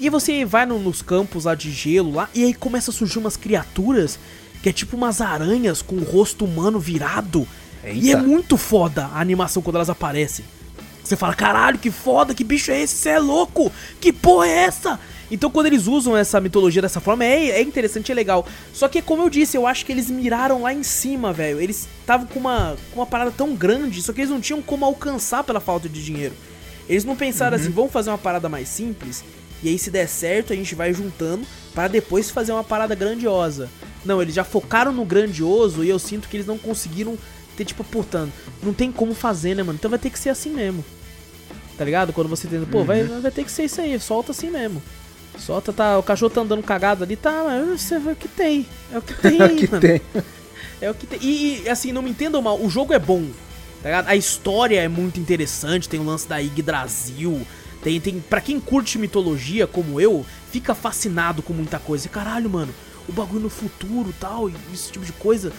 [0.00, 3.18] E você vai no- nos campos lá de gelo lá, e aí começa a surgir
[3.18, 4.18] umas criaturas
[4.62, 7.46] que é tipo umas aranhas com o rosto humano virado.
[7.84, 10.44] E é muito foda a animação quando elas aparecem.
[11.02, 12.96] Você fala, caralho, que foda, que bicho é esse?
[12.96, 13.72] Você é louco?
[14.00, 15.00] Que porra é essa?
[15.30, 18.46] Então quando eles usam essa mitologia dessa forma, é, é interessante e é legal.
[18.72, 21.60] Só que, como eu disse, eu acho que eles miraram lá em cima, velho.
[21.60, 24.84] Eles estavam com uma, com uma parada tão grande, só que eles não tinham como
[24.84, 26.34] alcançar pela falta de dinheiro.
[26.88, 29.22] Eles não pensaram assim, vamos fazer uma parada mais simples,
[29.62, 33.68] e aí se der certo a gente vai juntando para depois fazer uma parada grandiosa.
[34.04, 37.18] Não, eles já focaram no grandioso e eu sinto que eles não conseguiram
[37.58, 38.32] ter, tipo, portanto,
[38.62, 39.76] não tem como fazer, né, mano?
[39.76, 40.84] Então vai ter que ser assim mesmo.
[41.76, 42.12] Tá ligado?
[42.12, 44.80] Quando você tenta, pô, vai, vai ter que ser isso aí, solta assim mesmo.
[45.38, 48.66] Solta, tá, o cachorro tá andando cagado ali, tá, mas você vê o que tem.
[48.92, 49.80] É o que tem aí, que mano.
[49.80, 50.00] tem.
[50.80, 51.18] É o que tem.
[51.20, 53.24] E, e, assim, não me entendam mal, o jogo é bom,
[53.82, 54.08] tá ligado?
[54.08, 57.44] A história é muito interessante, tem o lance da Yggdrasil,
[57.82, 58.20] tem, tem...
[58.20, 62.06] Pra quem curte mitologia, como eu, fica fascinado com muita coisa.
[62.06, 62.72] E, caralho, mano,
[63.08, 65.52] o bagulho no futuro tal, e esse tipo de coisa.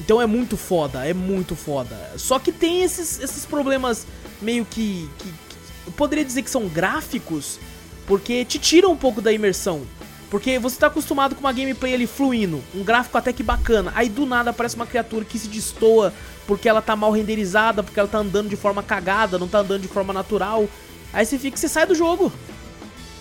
[0.00, 1.96] Então é muito foda, é muito foda.
[2.16, 4.06] Só que tem esses, esses problemas
[4.40, 7.58] meio que, que, que- Eu poderia dizer que são gráficos,
[8.06, 9.82] porque te tiram um pouco da imersão.
[10.30, 13.92] Porque você tá acostumado com uma gameplay ali fluindo, um gráfico até que bacana.
[13.94, 16.12] Aí do nada aparece uma criatura que se destoa
[16.46, 19.82] porque ela tá mal renderizada, porque ela tá andando de forma cagada, não tá andando
[19.82, 20.66] de forma natural.
[21.12, 22.32] Aí você fica, você sai do jogo.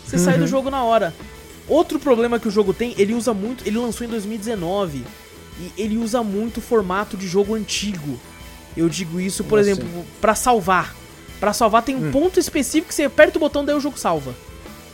[0.06, 1.14] Você sai do jogo na hora.
[1.68, 5.04] Outro problema que o jogo tem, ele usa muito, ele lançou em 2019
[5.60, 8.20] e ele usa muito o formato de jogo antigo.
[8.76, 9.88] Eu digo isso, por exemplo,
[10.20, 10.96] pra salvar.
[11.40, 14.34] Pra salvar tem um ponto específico que você aperta o botão daí o jogo salva.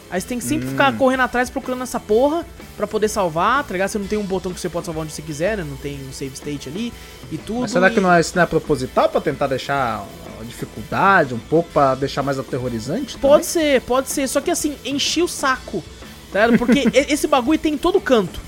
[0.10, 2.45] Aí você tem que sempre ficar correndo atrás procurando essa porra
[2.78, 3.89] pra poder salvar, tá ligado?
[3.89, 5.66] Você não tem um botão que você pode salvar onde você quiser, né?
[5.70, 6.93] Não tem um save state ali
[7.30, 7.62] e tudo.
[7.62, 10.08] Mas será e- que não é, isso não é proposital pra tentar deixar
[10.39, 13.18] a dificuldade um pouco, pra deixar mais aterrorizante?
[13.18, 14.28] Pode ser, pode ser.
[14.30, 15.84] Só que assim, enchi o saco.
[16.32, 16.58] Tá ligado?
[16.60, 18.39] Porque esse bagulho tem em todo canto.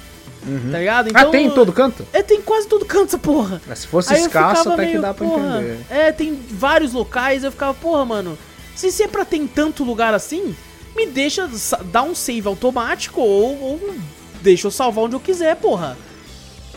[0.41, 1.09] Tá ligado?
[1.13, 2.05] ah, tem em todo canto?
[2.13, 3.61] É, tem em quase todo canto essa porra.
[3.67, 5.79] Mas se fosse Aí escasso, até que meio, dá pra porra, entender.
[5.89, 8.37] É, tem vários locais, eu ficava, porra, mano,
[8.75, 10.55] se se é pra ter em tanto lugar assim,
[10.95, 11.49] me deixa
[11.91, 13.95] dar um save automático ou, ou
[14.41, 15.97] deixa eu salvar onde eu quiser, porra.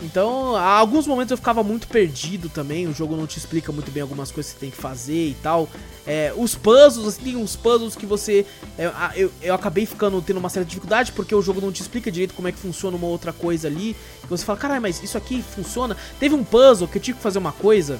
[0.01, 3.91] Então, há alguns momentos eu ficava muito perdido também, o jogo não te explica muito
[3.91, 5.69] bem algumas coisas que você tem que fazer e tal.
[6.05, 8.45] É, os puzzles, assim, tem uns puzzles que você.
[8.77, 12.11] é, eu, eu acabei ficando tendo uma certa dificuldade porque o jogo não te explica
[12.11, 13.95] direito como é que funciona uma outra coisa ali.
[14.21, 15.95] Que você fala, caralho, mas isso aqui funciona.
[16.19, 17.99] Teve um puzzle que eu tive que fazer uma coisa.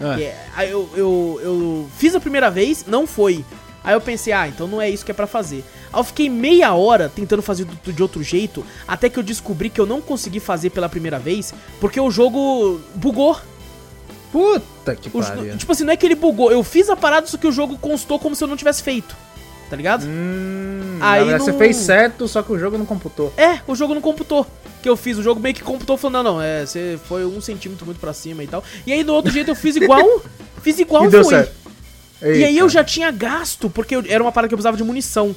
[0.00, 0.20] Ah.
[0.20, 3.44] é- eu, eu, eu fiz a primeira vez, não foi.
[3.88, 5.64] Aí eu pensei, ah, então não é isso que é pra fazer.
[5.90, 9.80] Aí eu fiquei meia hora tentando fazer de outro jeito, até que eu descobri que
[9.80, 13.34] eu não consegui fazer pela primeira vez, porque o jogo bugou.
[14.30, 15.56] Puta que pariu.
[15.56, 17.78] tipo assim, não é que ele bugou, eu fiz a parada, só que o jogo
[17.78, 19.16] constou como se eu não tivesse feito.
[19.70, 20.04] Tá ligado?
[20.06, 23.32] Hum, Aí verdade, não- você fez certo, só que o jogo não computou.
[23.38, 24.46] É, o jogo não computou.
[24.82, 27.40] Que eu fiz, o jogo meio que computou falando, não, não, é, você foi um
[27.40, 28.62] centímetro muito pra cima e tal.
[28.86, 30.04] E aí do outro jeito eu fiz igual,
[30.62, 31.48] fiz igual e deu foi.
[32.20, 32.36] Certo.
[32.38, 32.60] E aí Eita.
[32.60, 35.34] eu já tinha gasto, porque eu- era uma parada que eu precisava de munição.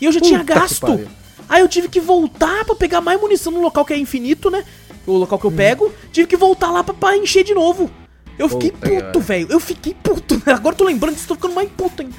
[0.00, 1.08] E eu já tinha Puta que gasto.
[1.48, 4.64] Aí eu tive que voltar pra pegar mais munição no local que é infinito, né?
[5.06, 5.40] O local Hum.
[5.40, 5.92] que eu pego.
[6.12, 7.90] Tive que voltar lá pra, pra encher de novo.
[8.38, 9.46] Eu fiquei Puta que puto, velho.
[9.50, 10.40] Eu fiquei puto.
[10.46, 12.10] Agora eu tô lembrando disso, tô ficando mais puto, hein?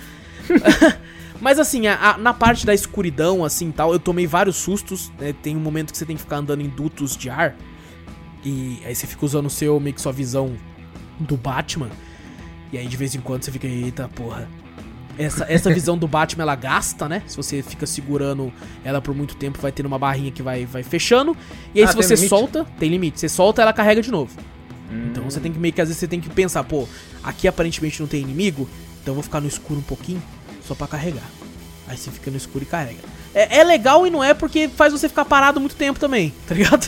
[1.41, 5.11] Mas assim, a- a- na parte da escuridão, assim tal, eu tomei vários sustos.
[5.19, 5.33] né?
[5.41, 7.55] Tem um momento que você tem que ficar andando em dutos de ar.
[8.45, 10.55] E aí você fica usando o seu, meio que sua visão
[11.19, 11.89] do Batman.
[12.73, 14.49] E aí de vez em quando você fica, eita porra.
[15.17, 17.21] Essa, essa visão do Batman ela gasta, né?
[17.27, 18.51] Se você fica segurando
[18.83, 21.37] ela por muito tempo, vai tendo uma barrinha que vai, vai fechando.
[21.75, 22.29] E aí Ah, se você limite?
[22.29, 23.19] solta, tem limite.
[23.19, 24.35] Você solta, ela carrega de novo.
[25.11, 26.87] Então você tem que meio que às vezes você tem que pensar, pô,
[27.23, 28.67] aqui aparentemente não tem inimigo,
[29.01, 30.21] então eu vou ficar no escuro um pouquinho
[30.67, 31.23] só pra carregar.
[31.87, 32.99] Aí você fica no escuro e carrega.
[33.35, 36.55] É, é legal e não é porque faz você ficar parado muito tempo também, tá
[36.55, 36.87] ligado?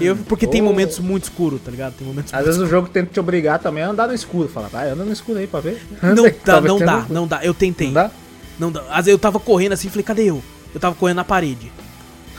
[0.00, 0.64] Eu, porque tem Oh.
[0.64, 1.94] momentos muito escuros, tá ligado?
[1.94, 4.48] Tem momentos Às vezes o jogo tenta te obrigar também a andar no escuro.
[4.48, 5.80] Fala, vai, anda no escuro aí pra ver.
[6.02, 7.44] Não dá, não dá, no- não dá.
[7.44, 7.86] Eu tentei.
[7.88, 8.10] Não dá?
[8.58, 8.80] Não dá.
[8.90, 10.42] Às vezes eu tava correndo assim e falei, cadê eu?
[10.74, 11.70] Eu tava correndo na parede.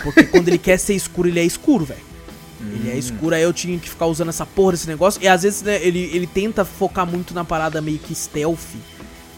[0.03, 2.05] Porque quando ele quer ser escuro, ele é escuro, velho.
[2.59, 2.97] Ele é Hum.
[2.97, 5.21] escuro, aí eu tinha que ficar usando essa porra desse negócio.
[5.23, 8.59] E às vezes, né, ele, ele tenta focar muito na parada meio que stealth.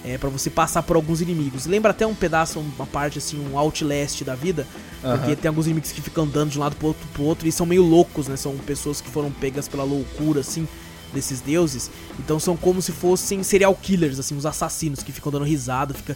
[0.05, 1.65] É, pra você passar por alguns inimigos.
[1.65, 4.65] Lembra até um pedaço, uma parte assim, um outlast da vida.
[5.01, 5.35] Porque Aham.
[5.35, 7.65] tem alguns inimigos que ficam andando de um lado pro outro, pro outro e são
[7.65, 8.35] meio loucos, né?
[8.35, 10.67] São pessoas que foram pegas pela loucura, assim,
[11.13, 11.89] desses deuses.
[12.17, 16.15] Então são como se fossem serial killers, assim, os assassinos que ficam dando risada, fica.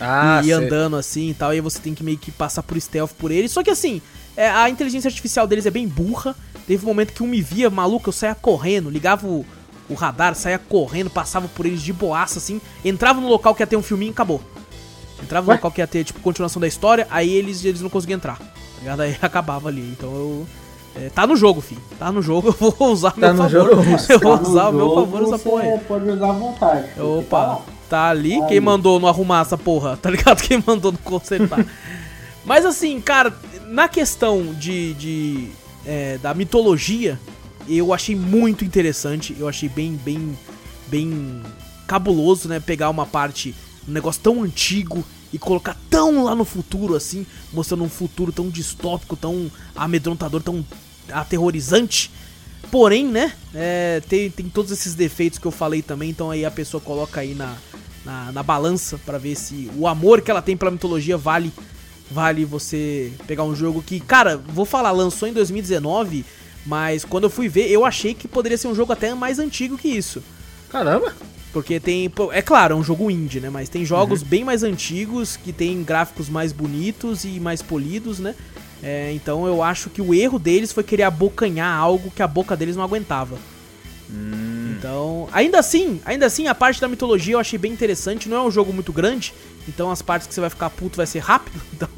[0.00, 0.52] Ah, e sei.
[0.52, 1.52] andando assim e tal.
[1.52, 3.52] E aí você tem que meio que passar por stealth por eles.
[3.52, 4.00] Só que assim,
[4.36, 6.34] é, a inteligência artificial deles é bem burra.
[6.66, 9.46] Teve um momento que um me via maluco, eu saía correndo, ligava o,
[9.88, 13.66] o radar, saía correndo, passava por eles de boaça, assim, entrava no local que ia
[13.66, 14.40] ter um filminho e acabou.
[15.22, 15.56] Entrava no Ué?
[15.56, 18.38] local que ia ter, tipo, continuação da história, aí eles, eles não conseguiam entrar.
[18.38, 18.44] Tá
[18.80, 19.00] ligado?
[19.00, 19.80] Aí acabava ali.
[19.96, 20.46] Então eu.
[20.94, 21.80] é, tá no jogo, filho.
[21.98, 23.50] Tá no jogo, eu vou usar a meu Tá no favor.
[23.50, 25.78] jogo, Eu vou Tá usar o meu favor essa porra aí.
[25.80, 26.88] pode usar à vontade.
[26.94, 28.40] Tá Opa, tá ali.
[28.40, 28.60] Tá Quem ali.
[28.60, 30.42] mandou não arrumar essa porra, tá ligado?
[30.42, 31.64] Quem mandou não consertar.
[32.44, 33.32] Mas assim, cara,
[33.66, 34.92] na questão de.
[34.94, 35.48] de
[35.88, 37.18] é, da mitologia,
[37.68, 39.36] eu achei muito interessante.
[39.38, 40.36] Eu achei bem, bem,
[40.86, 41.42] bem
[41.86, 42.60] cabuloso, né?
[42.60, 43.54] Pegar uma parte,
[43.88, 48.48] um negócio tão antigo e colocar tão lá no futuro, assim, mostrando um futuro tão
[48.48, 50.64] distópico, tão amedrontador, tão
[51.10, 52.10] aterrorizante.
[52.70, 56.50] Porém, né, é, tem, tem todos esses defeitos que eu falei também, então aí a
[56.50, 57.56] pessoa coloca aí na,
[58.04, 61.52] na, na balança pra ver se o amor que ela tem pela mitologia vale
[62.10, 66.24] vale você pegar um jogo que, cara, vou falar, lançou em 2019,
[66.66, 69.78] mas quando eu fui ver, eu achei que poderia ser um jogo até mais antigo
[69.78, 70.22] que isso.
[70.68, 71.14] Caramba.
[71.52, 72.12] Porque tem.
[72.32, 73.48] É claro, é um jogo indie, né?
[73.48, 78.34] Mas tem jogos bem mais antigos que tem gráficos mais bonitos e mais polidos, né?
[78.82, 82.54] É, então eu acho que o erro deles foi querer abocanhar algo que a boca
[82.54, 83.38] deles não aguentava.
[84.78, 88.28] Então, ainda assim, ainda assim, a parte da mitologia eu achei bem interessante.
[88.28, 89.32] Não é um jogo muito grande,
[89.66, 91.60] então as partes que você vai ficar puto vai ser rápido.
[91.72, 91.88] Então,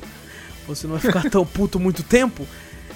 [0.76, 2.46] você não vai ficar tão puto muito tempo.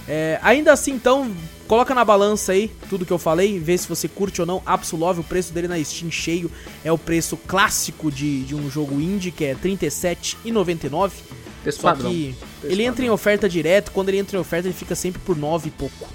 [0.06, 1.30] É, ainda assim, então,
[1.72, 4.60] coloca na balança aí tudo que eu falei, vê se você curte ou não.
[4.66, 6.50] Absolove, o preço dele na Steam cheio
[6.84, 11.12] é o preço clássico de, de um jogo indie, que é R$ 37,99.
[11.62, 14.94] Preço Só que ele entra em oferta direto, quando ele entra em oferta ele fica
[14.94, 16.06] sempre por 9 e pouco.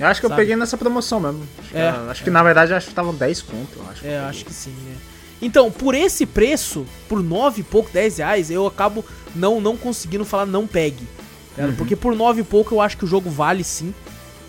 [0.00, 0.40] Eu acho que eu sabe?
[0.40, 1.42] peguei nessa promoção mesmo.
[1.58, 4.06] Acho, que, É, era- acho que na verdade acho que estavam 10 conto, eu acho.
[4.06, 4.96] É, eu acho que sim, né?
[5.42, 9.04] Então, por esse preço, por 9 e pouco, 10 reais, eu acabo
[9.36, 11.06] não, não conseguindo falar não pegue.
[11.54, 11.76] ligado?
[11.76, 13.92] Porque por 9 e pouco eu acho que o jogo vale sim.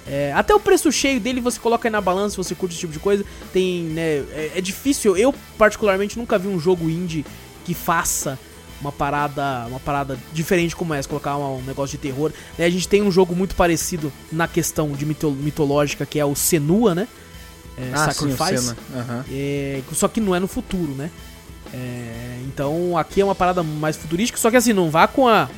[0.05, 2.81] É, até o preço cheio dele você coloca aí na balança se você curte esse
[2.81, 3.23] tipo de coisa.
[3.53, 4.01] Tem, né?
[4.31, 5.15] É, é difícil.
[5.15, 7.25] Eu, particularmente, nunca vi um jogo indie
[7.63, 8.37] que faça
[8.81, 12.33] uma parada uma parada diferente como essa, colocar uma- um negócio de terror.
[12.57, 16.25] Né, a gente tem um jogo muito parecido na questão de mito- mitológica, que é
[16.25, 17.07] o Senua, né?
[17.77, 18.63] É, Ah, sim, Sacrifice.
[18.65, 18.77] Senna.
[18.93, 19.25] Aham.
[19.31, 21.09] É, só que não é no futuro, né?
[21.73, 25.49] É, então aqui é uma parada mais futurística, só que assim, não vá com a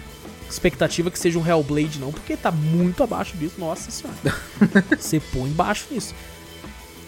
[0.50, 4.18] expectativa que seja um Hellblade, não, porque tá muito abaixo disso, nossa senhora.
[4.98, 6.14] Você põe embaixo nisso.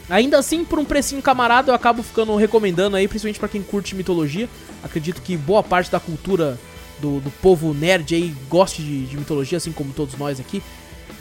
[0.09, 3.93] Ainda assim, por um precinho camarada, eu acabo ficando recomendando aí, principalmente pra quem curte
[3.93, 4.47] mitologia.
[4.81, 6.57] Acredito que boa parte da cultura
[6.99, 10.63] do, do povo nerd aí goste de, de mitologia, assim como todos nós aqui.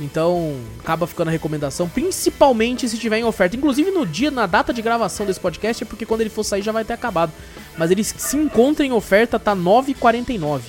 [0.01, 3.57] Então, acaba ficando a recomendação, principalmente se tiver em oferta.
[3.57, 6.62] Inclusive no dia, na data de gravação desse podcast, é porque quando ele for sair
[6.62, 7.33] já vai ter acabado.
[7.79, 10.61] Mas ele se encontra em oferta, tá R$ 9,49.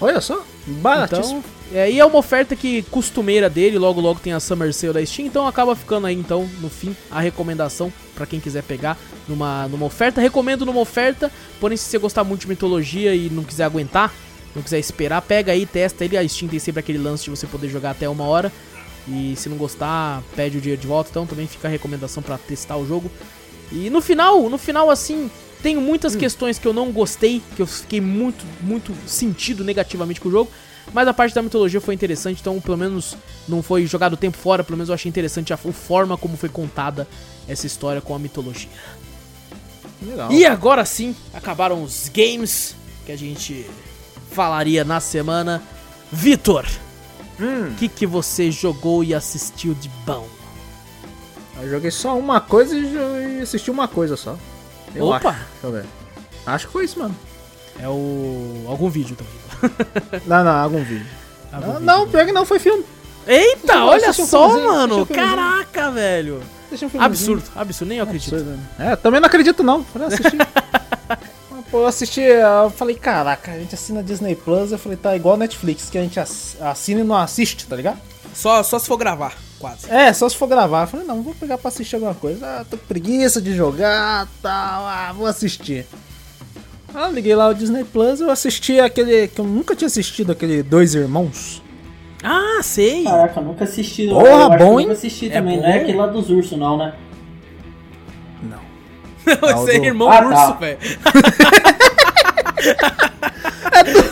[0.00, 1.38] Olha só, baratíssimo.
[1.38, 4.92] Então, é, e é uma oferta que costumeira dele, logo logo tem a Summer Sale
[4.92, 8.98] da Steam, então acaba ficando aí então, no fim, a recomendação pra quem quiser pegar
[9.26, 10.20] numa, numa oferta.
[10.20, 14.12] Recomendo numa oferta, porém se você gostar muito de mitologia e não quiser aguentar,
[14.54, 16.16] não quiser esperar, pega aí, testa ele.
[16.16, 18.52] A Steam tem sempre aquele lance de você poder jogar até uma hora.
[19.08, 22.38] E se não gostar, pede o dinheiro de volta, então também fica a recomendação pra
[22.38, 23.10] testar o jogo.
[23.72, 25.30] E no final, no final assim,
[25.62, 30.28] tenho muitas questões que eu não gostei, que eu fiquei muito, muito sentido negativamente com
[30.28, 30.50] o jogo.
[30.92, 33.16] Mas a parte da mitologia foi interessante, então pelo menos
[33.48, 36.48] não foi jogado o tempo fora, pelo menos eu achei interessante a, forma como foi
[36.48, 37.06] contada
[37.48, 38.68] essa história com a mitologia.
[40.02, 40.32] Legal.
[40.32, 42.74] E agora sim, acabaram os games
[43.06, 43.64] que a gente
[44.32, 45.62] falaria na semana.
[46.10, 46.66] Vitor,
[47.38, 50.28] o que, que você jogou e assistiu de bom?
[51.62, 54.36] Eu joguei só uma coisa e assisti uma coisa só.
[54.94, 55.30] Eu Opa!
[55.30, 55.38] acho.
[55.38, 55.84] Deixa eu ver.
[56.46, 57.14] Acho que foi isso, mano.
[57.80, 58.64] É o.
[58.68, 60.22] algum vídeo também.
[60.26, 61.06] Não, não, algum vídeo.
[61.52, 61.86] Algum Não, vídeo.
[61.86, 62.84] não, pior que não, foi filme.
[63.26, 65.06] Eita, olha só, fazer, mano.
[65.06, 66.42] Caraca, velho.
[66.68, 67.00] Deixa um.
[67.00, 68.34] Absurdo, absurdo, nem eu acredito.
[68.34, 68.92] Absurdo, né?
[68.92, 69.84] É, também não acredito não.
[69.84, 70.36] Falei, assisti.
[71.70, 75.38] Pô, eu assisti, eu falei, caraca, a gente assina Disney Plus, eu falei, tá igual
[75.38, 77.98] Netflix, que a gente ass- assina e não assiste, tá ligado?
[78.34, 79.90] Só, só se for gravar, quase.
[79.90, 80.82] É, só se for gravar.
[80.82, 82.44] Eu falei, não, vou pegar pra assistir alguma coisa.
[82.44, 85.86] Ah, tô com preguiça de jogar, tal, ah, vou assistir.
[86.94, 90.62] Ah, liguei lá o Disney Plus, eu assisti aquele que eu nunca tinha assistido, aquele
[90.62, 91.62] Dois Irmãos.
[92.22, 93.04] Ah, sei.
[93.04, 94.08] Caraca, eu nunca assisti.
[94.08, 94.90] Porra, eu bom, nunca hein?
[94.90, 95.56] assisti É também.
[95.56, 95.62] bom.
[95.62, 96.92] Não é aquele lá dos ursos, não, né?
[98.42, 98.60] Não.
[99.56, 100.28] Você é do- irmão Ah, tá.
[100.48, 100.78] urso, velho.
[103.72, 104.11] É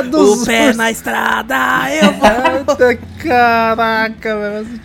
[0.00, 1.54] O pé na estrada,
[1.90, 2.76] eu vou.
[3.22, 4.80] Caraca, velho.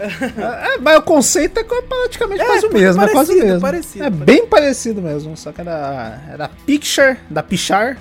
[0.00, 3.60] É, mas o conceito é praticamente quase o mesmo, é quase o parecido, mesmo.
[3.60, 4.24] parecido, é parecido.
[4.24, 7.98] bem parecido mesmo, só que era, era Picture, da Pichar.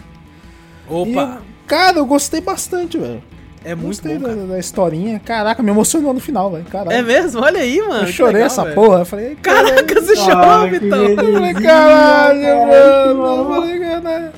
[0.87, 3.23] Opa, E, cara, eu gostei bastante, velho.
[3.65, 5.19] é muito Gostei bom, da, da historinha.
[5.25, 6.65] Caraca, me emocionou no final, velho.
[6.91, 7.41] É mesmo?
[7.41, 8.03] Olha aí, mano.
[8.07, 8.75] Eu chorei legal, essa velho.
[8.75, 8.99] porra.
[8.99, 11.03] Eu falei, Caraca, você chorou, Vitão.
[11.03, 13.13] Eu falei, caralho, mano.
[13.15, 14.31] Eu falei, caralho.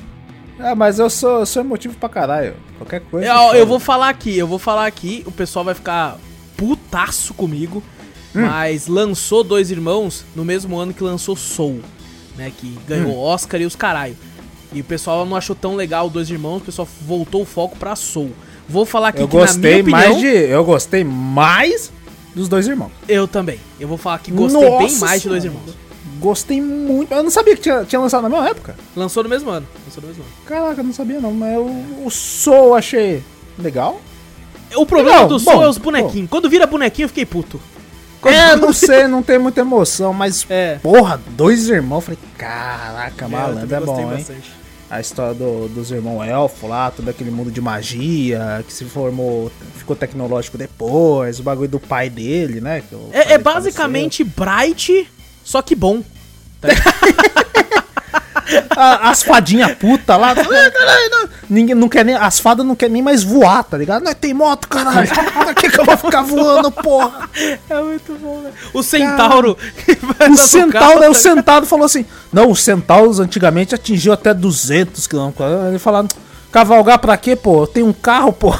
[0.62, 2.54] Ah, mas eu sou, eu sou emotivo pra caralho.
[2.78, 3.26] Qualquer coisa.
[3.26, 3.56] Eu, choro.
[3.58, 6.18] eu vou falar aqui, eu vou falar aqui, o pessoal vai ficar
[6.56, 7.82] putaço comigo,
[8.34, 8.42] Hum.
[8.42, 11.80] mas lançou Dois Irmãos no mesmo ano que lançou Soul,
[12.36, 13.18] né, que ganhou Hum.
[13.20, 14.16] Oscar e os caralho.
[14.72, 17.96] E o pessoal não achou tão legal Dois Irmãos, o pessoal voltou o foco pra
[17.96, 18.30] Soul.
[18.68, 20.38] Vou falar aqui Eu que na gostei minha mais opinião, de.
[20.50, 21.90] Eu gostei mais
[22.36, 22.92] dos dois irmãos.
[23.08, 23.58] eu também.
[23.80, 25.60] Eu vou falar que gostei bem Nossa mais de Dois Senhora.
[25.60, 25.89] Irmãos.
[26.20, 27.12] Gostei muito.
[27.12, 28.76] Eu não sabia que tinha, tinha lançado na mesma época.
[28.94, 29.66] Lançou no mesmo ano.
[29.86, 30.32] Lançou no mesmo ano.
[30.46, 31.32] Caraca, eu não sabia não.
[31.32, 33.22] Mas o, o Soul eu achei
[33.58, 34.00] legal.
[34.76, 36.28] O problema Não, do bom, Soul é os bonequinhos.
[36.30, 37.60] Quando vira bonequinho, eu fiquei puto.
[38.20, 40.46] Quando- É, não sei, não tem muita emoção, mas.
[40.50, 40.78] É.
[40.82, 41.96] Porra, dois irmãos.
[41.98, 44.06] eu Falei, caraca, É, eu malandro, é bom, hein?
[44.18, 44.60] bastante.
[44.90, 49.50] A história do- dos irmãos elfo lá, todo aquele mundo de magia, que se formou,
[49.76, 52.82] ficou tecnológico depois, o bagulho do pai dele, né?
[52.92, 55.08] o pai É, é basicamente Bright,
[55.44, 56.02] só que bom.
[58.76, 60.30] A- as fadinhas puta lá.
[60.32, 62.16] "Ah, caralho, não." Ninguém não quer nem.
[62.16, 64.02] As fadas não querem nem mais voar, tá ligado?
[64.02, 65.08] Não, tem moto, caralho.
[65.32, 67.28] Pra que, que eu vou ficar voando, porra?
[67.68, 68.54] É muito bom, velho.
[68.74, 69.56] O Centauro.
[70.30, 75.06] O centauro, aí o tá- sentado falou assim: Não, os centauros antigamente atingiu até 200
[75.06, 75.30] km.
[75.68, 76.08] Ele falou:
[76.50, 77.66] Cavalgar pra quê, pô?
[77.68, 78.52] Tem um carro, pô.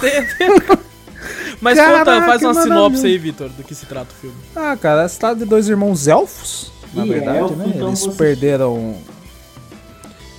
[1.61, 4.37] Mas Caraca, conta, faz uma sinopse aí, Vitor, do que se trata o filme.
[4.57, 7.65] Ah, cara, se trata de dois irmãos elfos, na Ih, verdade, elfo, né?
[7.75, 8.95] então Eles você- perderam.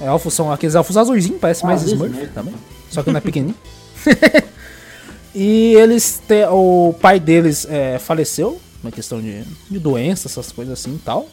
[0.02, 2.34] Elfos são aqueles elfos azuisinhos, parece Ah, mais Smurf Smurf.
[2.34, 2.56] também.
[2.90, 3.56] Só que não é pequenininho.
[5.36, 6.46] e eles têm.
[6.50, 11.28] O pai deles é, faleceu, uma questão de, de doença, essas coisas assim e tal.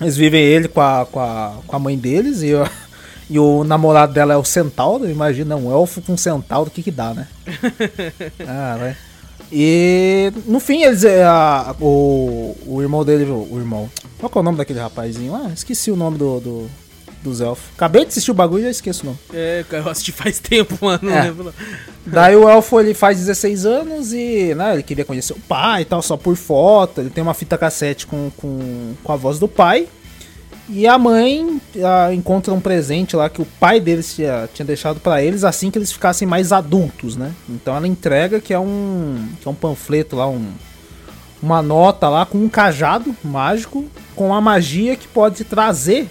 [0.00, 2.66] Eles vivem ele com a, com a, com a mãe deles e, o-
[3.30, 5.08] e o namorado dela é o centauro.
[5.08, 7.28] Imagina um elfo com um centauro, o que que dá, né?
[8.48, 8.96] ah, né?
[9.52, 11.04] E no fim, eles.
[11.04, 13.24] é, a- o, o irmão dele.
[13.24, 13.90] O, irmão.
[14.18, 15.50] Qual que é o nome daquele rapazinho lá?
[15.54, 16.70] Esqueci o nome do, do-
[17.22, 17.64] dos elfos.
[17.76, 19.18] Acabei de assistir o bagulho e já esqueço o nome.
[19.34, 21.00] É, eu assisti faz tempo, mano.
[21.02, 21.22] Não É.
[21.24, 21.44] lembro.
[21.44, 21.52] não.
[22.06, 25.84] Daí o elfo ele faz 16 anos e né, ele queria conhecer o pai e
[25.84, 27.00] tal, só por foto.
[27.00, 29.86] Ele tem uma fita cassete com, com, com a voz do pai.
[30.72, 35.00] E a mãe ah, encontra um presente lá que o pai deles tinha, tinha deixado
[35.00, 37.32] pra eles assim que eles ficassem mais adultos, né?
[37.48, 40.46] Então ela entrega que é um, que é um panfleto lá, um,
[41.42, 46.08] uma nota lá com um cajado mágico com a magia que pode trazer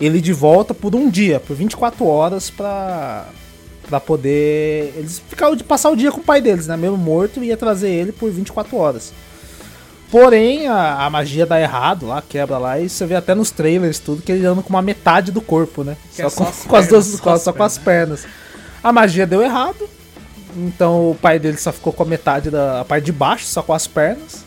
[0.00, 3.28] ele de volta por um dia, por 24 horas pra,
[3.88, 6.76] pra poder eles ficar passar o dia com o pai deles, né?
[6.76, 9.12] Mesmo morto, ia trazer ele por 24 horas.
[10.10, 13.98] Porém, a, a magia dá errado lá, quebra lá, e você vê até nos trailers
[13.98, 15.96] tudo que ele anda com uma metade do corpo, né?
[16.14, 17.62] Que Só, é só com, as com as pernas, duas, só com, as só com
[17.62, 18.26] as pernas.
[18.84, 19.88] A magia deu errado,
[20.56, 23.62] então o pai dele só ficou com a metade da a parte de baixo, só
[23.62, 24.44] com as pernas.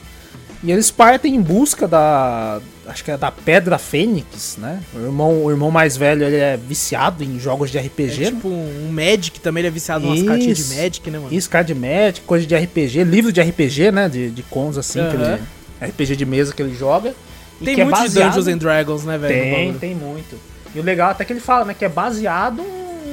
[0.63, 2.59] E eles partem em busca da.
[2.89, 4.81] Acho que é da Pedra Fênix, né?
[4.95, 8.19] O irmão, o irmão mais velho ele é viciado em jogos de É RPG.
[8.19, 8.25] né?
[8.31, 10.75] tipo um, um Magic também, ele é viciado em umas cartinhas de.
[10.75, 11.33] Magic, né, mano?
[11.33, 14.09] Isso, card Magic, coisa de RPG, livro de RPG, né?
[14.09, 15.39] De, de cons assim, que Aham.
[15.81, 17.13] ele, RPG de mesa que ele joga.
[17.61, 19.35] e Tem que é muito de baseado- Dungeons and Dragons, né, velho?
[19.35, 20.35] no Tem, tem muito.
[20.73, 21.73] E o legal é até que ele fala, né?
[21.77, 22.61] Que é baseado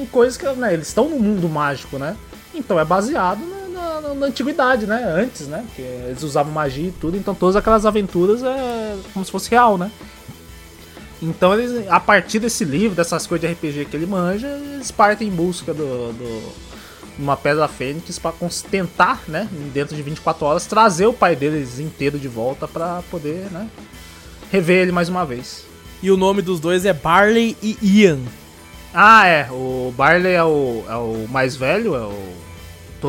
[0.01, 0.73] em coisas que, né?
[0.73, 2.17] Eles estão no mundo mágico, né?
[2.55, 3.56] Então é baseado na,
[4.01, 5.03] na- na antiguidade, né?
[5.05, 5.65] Antes, né?
[5.75, 9.77] Que eles usavam magia e tudo, então todas aquelas aventuras é como se fosse real,
[9.79, 9.91] né?
[11.23, 15.29] Então eles, a partir desse livro, dessas coisas de RPG que ele manja, eles partem
[15.29, 16.53] em busca do, do
[17.19, 18.33] uma pedra fênix para
[18.71, 23.51] tentar, né, dentro de 24 horas trazer o pai deles inteiro de volta pra poder,
[23.51, 23.67] né,
[24.53, 25.65] rever ele mais uma vez.
[26.03, 28.19] E o nome dos dois é Barley e Ian.
[28.93, 32.35] Ah, é, o Barley é o, é o mais velho, é o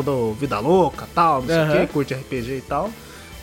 [0.04, 2.90] todo vida louca tal, não sei o que, curte RPG e tal.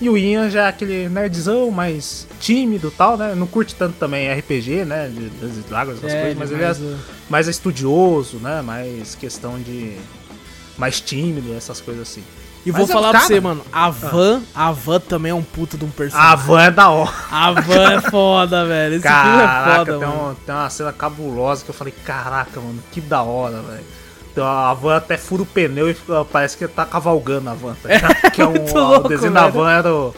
[0.01, 3.35] E o Ian já é aquele nerdzão mais tímido e tal, né?
[3.35, 5.09] Não curte tanto também RPG, né?
[5.09, 5.31] De
[5.69, 6.97] Dragons, essas coisas, mas ele é mais, uh,
[7.31, 8.61] mais estudioso, né?
[8.61, 9.97] Mais questão de.
[10.77, 12.25] Mais tímido, essas coisas assim.
[12.67, 13.19] E Mas vou é falar cara.
[13.27, 16.33] pra você, mano, a Van, a Van também é um puta de um personagem.
[16.33, 17.13] A van é da hora.
[17.31, 18.95] A Van é foda, velho.
[18.95, 20.31] Esse Caraca, filme é foda, tem, mano.
[20.31, 23.85] um- tem uma cena cabulosa que eu falei, caraca, mano, que da hora, velho.
[24.35, 25.97] Então, a van até fura o pneu e
[26.33, 28.33] parece que tá cavalgando a van, tá ligado?
[28.33, 29.53] que é um, muito o louco, desenho da velho.
[29.53, 30.13] van era o-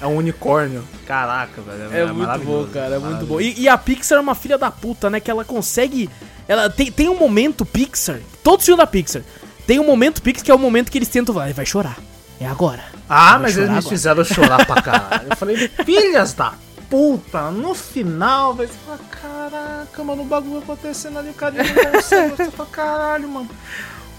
[0.00, 0.82] é um unicórnio.
[1.06, 1.94] Caraca, velho.
[1.94, 3.40] É, muito bom, cara, é muito bom.
[3.40, 5.20] E, e a Pixar é uma filha da puta, né?
[5.20, 6.10] Que ela consegue.
[6.48, 9.22] Ela tem, tem um momento Pixar, todo filme da Pixar,
[9.68, 11.96] tem um momento Pixar que é o momento que eles tentam ele vai chorar.
[12.40, 12.82] É agora.
[13.08, 15.28] Ah, Vai mas eles me fizeram chorar pra caralho.
[15.30, 16.54] Eu falei, filhas da
[16.90, 22.02] puta, no final, velho, você fala, caraca, mano, o bagulho acontecendo ali, o cara não.
[22.02, 23.48] Você fala, caralho, mano.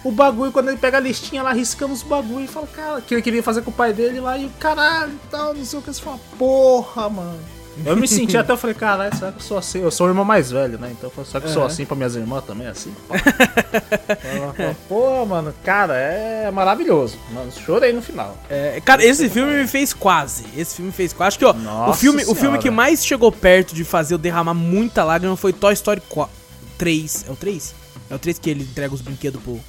[0.03, 3.13] O bagulho, quando ele pega a listinha lá, riscando os bagulho e fala, cara, que
[3.13, 5.82] ele queria fazer com o pai dele lá, e o caralho tal, não sei o
[5.82, 5.93] que.
[5.93, 7.39] Você fala, porra, mano.
[7.86, 9.80] Eu me senti até, eu falei, caralho, será que eu sou assim?
[9.82, 10.89] Eu sou o irmão mais velho, né?
[10.91, 11.67] Então, eu falei, será que eu sou Uhum.
[11.67, 12.93] assim pra minhas irmãs também, assim?
[14.88, 17.17] Pô, mano, cara, é maravilhoso.
[17.32, 18.38] Mano, chorei no final.
[18.49, 20.43] É, cara, esse filme me fez quase.
[20.55, 21.30] Esse filme me fez quase.
[21.30, 21.53] Acho que, ó,
[21.89, 25.53] o filme, o filme que mais chegou perto de fazer eu derramar muita lágrima foi
[25.53, 26.34] Toy Story 4,
[26.78, 27.26] 3.
[27.28, 27.76] É o 3?
[28.09, 29.59] É o 3 que ele entrega os brinquedos pro,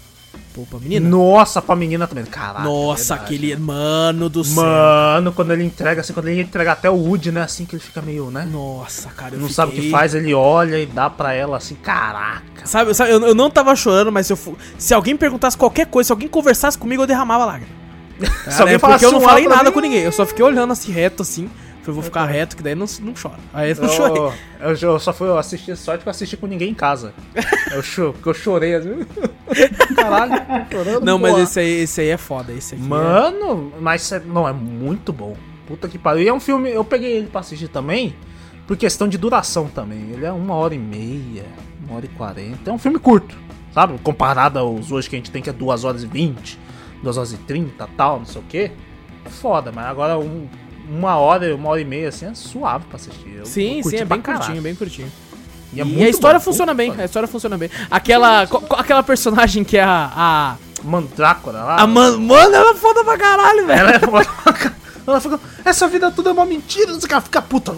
[0.68, 1.08] pra menina?
[1.08, 2.24] Nossa, pra menina também.
[2.24, 2.60] Caraca.
[2.62, 3.34] Nossa, verdade.
[3.34, 3.56] aquele.
[3.56, 4.62] Mano do céu.
[4.62, 7.40] Mano, quando ele entrega, assim, quando ele entrega até o Woody, né?
[7.42, 8.46] Assim que ele fica meio, né?
[8.50, 9.34] Nossa, cara.
[9.34, 9.54] Eu Não fiquei...
[9.54, 12.64] sabe o que faz, ele olha e dá pra ela assim, caraca.
[12.66, 14.38] Sabe, sabe eu, eu não tava chorando, mas se, eu,
[14.78, 17.72] se alguém perguntasse qualquer coisa, se alguém conversasse comigo, eu derramava lágrima.
[18.48, 20.02] Se alguém é porque eu não falei nada mim- com ninguém.
[20.02, 21.50] Eu só fiquei olhando assim reto assim.
[21.82, 23.38] Falei, vou ficar reto, que daí não, não chora.
[23.52, 24.22] Aí eu não chorei.
[24.22, 24.32] Eu,
[24.70, 27.12] eu, eu só fui assistir sorte que eu assisti com ninguém em casa.
[27.72, 29.06] Eu porque eu chorei assim.
[29.96, 30.32] Caralho,
[30.70, 31.04] chorando.
[31.04, 32.52] Não, mas esse aí, esse aí é foda.
[32.52, 35.34] Esse aqui é- Mano, mas é- não, é muito bom.
[35.66, 36.22] Puta que pariu.
[36.22, 38.14] E é um filme, eu peguei ele pra assistir também,
[38.66, 40.10] por questão de duração também.
[40.12, 41.44] Ele é uma hora e meia,
[41.86, 42.70] uma hora e quarenta.
[42.70, 43.36] É um filme curto,
[43.72, 43.98] sabe?
[44.02, 46.58] Comparado aos hoje que a gente tem que é duas horas e vinte,
[47.02, 48.70] duas horas e trinta, tal, não sei o que.
[49.24, 50.46] É foda, mas agora um-
[50.88, 53.36] uma hora, uma hora e meia, assim, é suave pra assistir.
[53.36, 54.44] Eu- Sim, sim, é pra bem caralho.
[54.44, 55.12] curtinho, bem curtinho.
[55.72, 56.44] E, E, é muito a história bom.
[56.44, 57.70] funciona bem, que a história funciona bem.
[57.90, 58.42] Aquela,
[58.76, 60.10] aquela personagem que é a.
[60.14, 61.76] A, Mandrácora lá.
[61.76, 63.80] a man, mano, ela é foda pra caralho, velho.
[63.80, 64.26] Ela é foda.
[65.06, 67.72] Ela fica, essa vida toda é uma mentira, esse cara fica puta.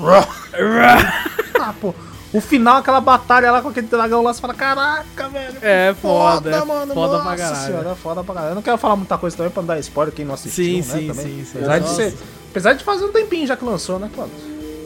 [1.60, 1.94] Ah, pô.
[2.32, 5.54] O final, aquela batalha lá com aquele dragão lá, você fala, caraca, velho.
[5.62, 6.92] É foda, é mano.
[6.92, 7.66] foda pra nossa caralho.
[7.66, 8.50] senhora, é foda pra caralho.
[8.50, 10.76] Eu não quero falar muita coisa também pra não dar spoiler quem não assistiu, Sim,
[10.78, 11.24] né, sim, também.
[11.26, 11.58] sim, sim.
[11.58, 12.14] Apesar de, ser,
[12.54, 14.34] apesar de fazer um tempinho já que lançou, né, Cláudio?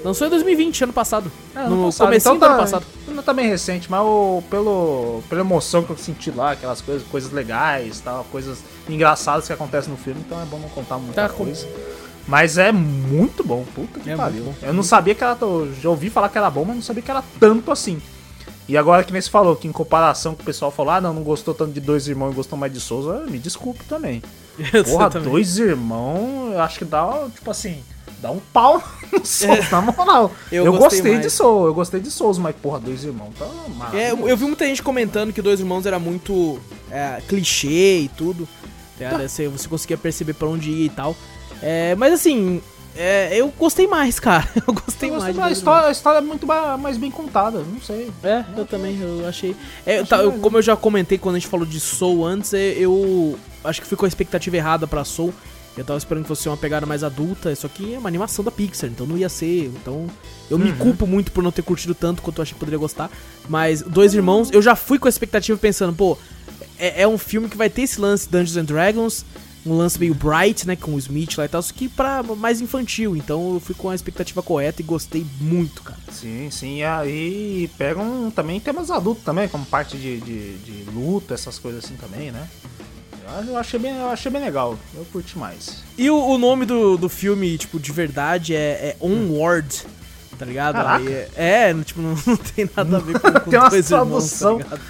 [0.02, 1.30] Lançou em 2020, ano passado.
[1.54, 2.06] É, ano no passado.
[2.06, 2.86] comecinho Então do ano tá- passado.
[3.08, 7.06] Não tá bem recente, mas o, pelo, pela emoção que eu senti lá, aquelas coisas,
[7.08, 8.58] coisas legais, tal, coisas
[8.88, 11.66] engraçadas que acontecem no filme, então é bom não contar muita Tá com- coisa.
[12.26, 14.54] Mas é muito bom, puta que É pariu.
[14.62, 15.36] Eu não sabia que era.
[15.40, 18.00] Eu já ouvi falar que era bom, mas não sabia que era tanto assim.
[18.68, 21.14] E agora que nem se falou, que em comparação com o pessoal falou, ah, não,
[21.14, 24.22] não gostou tanto de dois irmãos e gostou mais de Souza, me desculpe também.
[24.58, 25.30] Porra, Exatamente.
[25.30, 27.82] dois irmãos, eu acho que dá, tipo assim,
[28.20, 30.30] dá um pau no Souls, na moral.
[30.52, 33.46] Eu Eu, gostei gostei, de Souls, eu gostei de Souls, mas porra, dois irmãos, tá
[33.46, 34.28] É, maravilhoso.
[34.28, 36.60] eu vi muita gente comentando que Dois Irmãos era muito
[36.90, 38.46] é, clichê e tudo.
[38.98, 39.28] tá ligado?
[39.28, 41.16] Você, você conseguia perceber pra onde ir e tal.
[41.62, 42.60] É, mas assim,
[42.98, 44.48] é, eu gostei mais, cara.
[44.66, 45.24] Eu gostei Eu mais.
[45.24, 48.10] gostei, mas a, história, a história é muito mais bem contada, não sei.
[48.22, 49.54] É, eu também, eu achei.
[49.86, 52.52] É, Achei tá, eu- como eu já comentei quando a gente falou de Soul antes,
[52.54, 55.32] é, eu acho que ficou a expectativa errada pra Soul.
[55.76, 57.52] Eu tava esperando que fosse uma pegada mais adulta.
[57.52, 59.66] Isso aqui é uma animação da Pixar, então não ia ser.
[59.80, 60.08] Então
[60.50, 60.76] eu me Uhum.
[60.78, 63.08] culpo muito por não ter curtido tanto quanto eu achei que poderia gostar.
[63.48, 66.18] Mas Dois Irmãos, eu já fui com a expectativa pensando, pô,
[66.76, 69.24] é, é um filme que vai ter esse lance Dungeons and Dragons.
[69.66, 70.76] Um lance meio bright, né?
[70.76, 71.60] Com o Smith lá e tal.
[71.62, 73.16] Só que pra mais infantil.
[73.16, 75.98] Então eu fui com a expectativa correta e gostei muito, cara.
[76.10, 81.34] Sim, sim, e aí pegam também temas adultos também, como parte de, de, de luta,
[81.34, 82.48] essas coisas assim também, né?
[83.46, 85.82] Eu- achei bem, eu achei bem legal, eu curti mais.
[85.98, 89.84] E o, o nome do, do filme, tipo, de verdade é, é Onward,
[90.38, 90.78] tá ligado?
[91.06, 91.28] É,
[91.70, 94.58] é, tipo, não, não tem nada a ver com, com Tem uma dois irmãos, tradução.
[94.60, 94.80] tá ligado?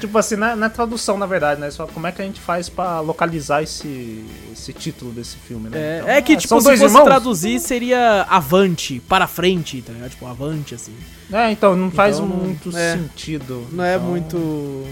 [0.00, 1.70] Tipo assim, é, não é tradução na verdade, né?
[1.70, 5.78] Só como é que a gente faz pra localizar esse, esse título desse filme, né?
[5.78, 7.04] É, Então, é que, ah, tipo, são se dois fosse irmãos?
[7.06, 10.10] traduzir, seria avante, para frente, tá ligado?
[10.10, 10.92] Tipo, avante, assim.
[11.32, 12.92] É, então não faz Então, muito é.
[12.96, 13.66] sentido.
[13.72, 14.84] Não é Então, muito...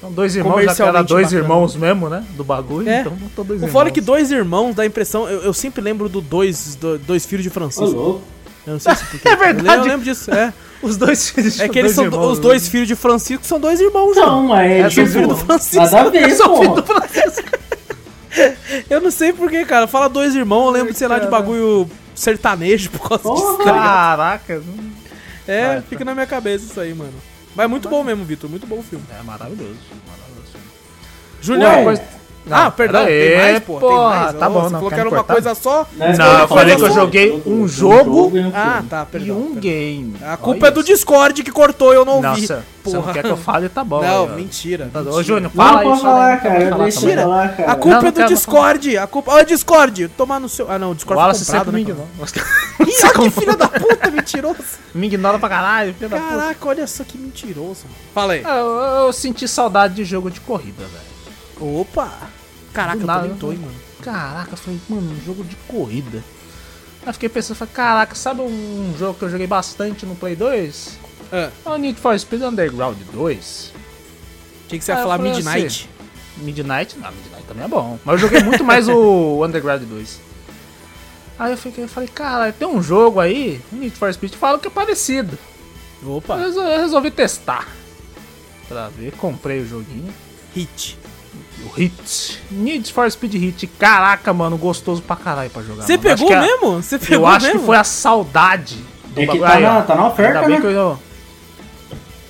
[0.00, 1.42] São dois irmãos, já que era comercialmente dois bacana.
[1.42, 2.24] irmãos mesmo, né?
[2.36, 3.00] Do bagulho, É.
[3.00, 3.72] então botou dois O irmãos.
[3.72, 5.28] fora é que dois irmãos dá a impressão...
[5.28, 7.86] Eu, eu sempre lembro do dois, do- dois filhos de Francisco.
[7.96, 8.22] louco.
[8.66, 9.26] Eu não sei se porque.
[9.28, 9.78] É Eu lembro- verdade.
[9.80, 10.52] Eu lembro disso, é.
[10.82, 13.58] Os dois filhos É que eles são do- irmãos, os dois filhos de Francisco são
[13.58, 14.46] dois irmãos, Não, João.
[14.48, 15.84] mas É, tipo, filho do Francisco.
[15.84, 17.50] nada a ver, São filho do Francisco.
[18.90, 19.86] Eu não sei porquê, cara.
[19.86, 23.52] Fala dois irmãos, eu lembro, sei lá, de bagulho sertanejo por causa disso.
[23.56, 23.64] Porra!
[23.64, 23.84] tá ligado?
[24.18, 24.62] Caraca.
[25.48, 27.14] É, Vai, fica na minha cabeça isso aí, mano.
[27.54, 28.50] Mas é muito bom mesmo, Vitor.
[28.50, 29.04] Muito bom o filme.
[29.18, 29.76] É maravilhoso.
[30.06, 30.52] maravilhoso.
[31.40, 31.84] Junião.
[31.86, 32.02] Ué,
[32.50, 33.72] ah, perdão, pera tem mais, pô.
[33.72, 34.32] Tem porra, mais.
[34.36, 35.32] tá bom, Você não, falou que era uma cortar?
[35.34, 35.86] coisa só.
[35.94, 39.02] Né, Não, eu falei que eu joguei jogo, um um jogo e um Ah, tá,
[39.02, 39.36] E perdão.
[39.36, 39.60] um perdão.
[39.60, 40.16] game.
[40.22, 42.26] A culpa é do Discord que cortou e eu não ouvi.
[42.42, 43.12] Nossa, você não Porra.
[43.14, 44.00] quer que eu fale, tá bom.
[44.00, 44.88] Não, mentira.
[44.92, 45.16] Tá- mentira.
[45.18, 46.70] Ô, Júnior, Não, fala fala aí, falar, não cara.
[46.70, 46.92] falar eu
[47.22, 47.72] falar, cara.
[47.72, 48.98] A culpa Não, é não do Discord.
[48.98, 49.32] A culpa...
[49.32, 50.08] Ó, Discord.
[50.08, 50.70] Tomar no seu...
[50.70, 51.80] Ah, não, o Discord Wallace foi comprado, né?
[51.80, 52.06] ignora.
[52.80, 54.58] Ih, olha que filho da puta, mentiroso.
[54.94, 56.28] Me ignora pra caralho, filho da puta.
[56.30, 57.86] Caraca, olha só que mentiroso.
[58.14, 58.42] Fala aí.
[58.44, 61.80] Ah, eu senti saudade de jogo de corrida, velho.
[61.80, 62.08] Opa.
[62.76, 63.74] Caraca, eu nada, também hein, mano.
[64.02, 66.22] Caraca, eu falei, mano, um jogo de corrida.
[67.04, 70.98] Aí fiquei pensando, falei, caraca, sabe um jogo que eu joguei bastante no Play 2?
[71.32, 73.72] Ah, É o Need for Speed Underground 2.
[74.68, 75.88] tinha que você ia falar falei Midnight.
[76.38, 76.98] Midnight?
[76.98, 77.98] Não, Midnight também é bom.
[78.04, 80.20] Mas eu joguei muito mais o Underground 2.
[81.38, 84.58] Aí eu fiquei, eu falei, cara, tem um jogo aí, o Need for Speed, fala
[84.58, 85.38] que é parecido.
[86.04, 87.68] Opa, eu resolvi testar.
[88.68, 90.12] Pra ver, comprei o joguinho.
[90.54, 90.98] hit.
[91.66, 92.40] O Hit.
[92.50, 93.66] Need for Speed Hit.
[93.66, 95.82] Caraca, mano, gostoso pra caralho pra jogar.
[95.84, 96.82] Você pegou mesmo?
[96.82, 97.60] Você pegou Eu acho mesmo?
[97.60, 98.76] que foi a saudade
[99.08, 100.60] do É que tá Aí, na- tá na oferta, Ainda bem né?
[100.60, 100.98] que eu,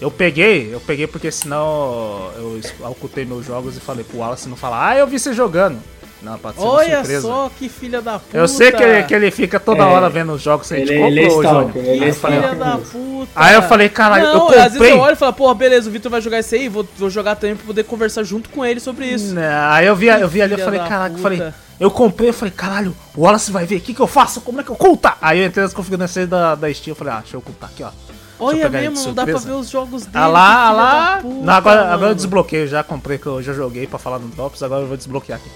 [0.01, 2.61] eu peguei, eu peguei porque senão eu
[2.91, 5.79] ocultei meus jogos e falei pro Wallace não falar, ah, eu vi você jogando.
[6.23, 7.21] Não, pode ser Olha surpresa.
[7.29, 8.37] só que filha da puta.
[8.37, 9.87] Eu sei que ele, que ele fica toda É.
[9.87, 12.09] hora vendo os jogos que a gente Ele- ele é comprou, stalker, ele é Aí
[12.09, 13.31] eu falei, Filha da puta.
[13.37, 14.93] Aí eu falei, caralho, não, eu às vezes comprei.
[14.93, 17.37] eu olho e falo, porra, beleza, o Vitor vai jogar isso aí, vou, vou jogar
[17.37, 19.35] também pra poder conversar junto com ele sobre isso.
[19.35, 21.43] Né, Aí eu vi, eu vi ali, eu falei, caraca, eu falei,
[21.79, 24.41] eu comprei, eu falei, caralho, o Wallace vai ver, o que que eu faço?
[24.41, 25.15] Como é que eu oculta?
[25.21, 27.83] Aí eu entrei nas configurações da, da Steam, eu falei, ah, deixa eu ocultar aqui,
[27.83, 27.91] ó.
[28.39, 30.13] Olha mesmo, não dá pra ver os jogos dele.
[30.25, 31.19] Ah lá, ah lá.
[31.23, 34.29] puta, Não, agora, agora eu desbloqueei, já comprei, que eu já joguei pra falar no
[34.29, 35.51] Drops, agora eu vou desbloquear aqui.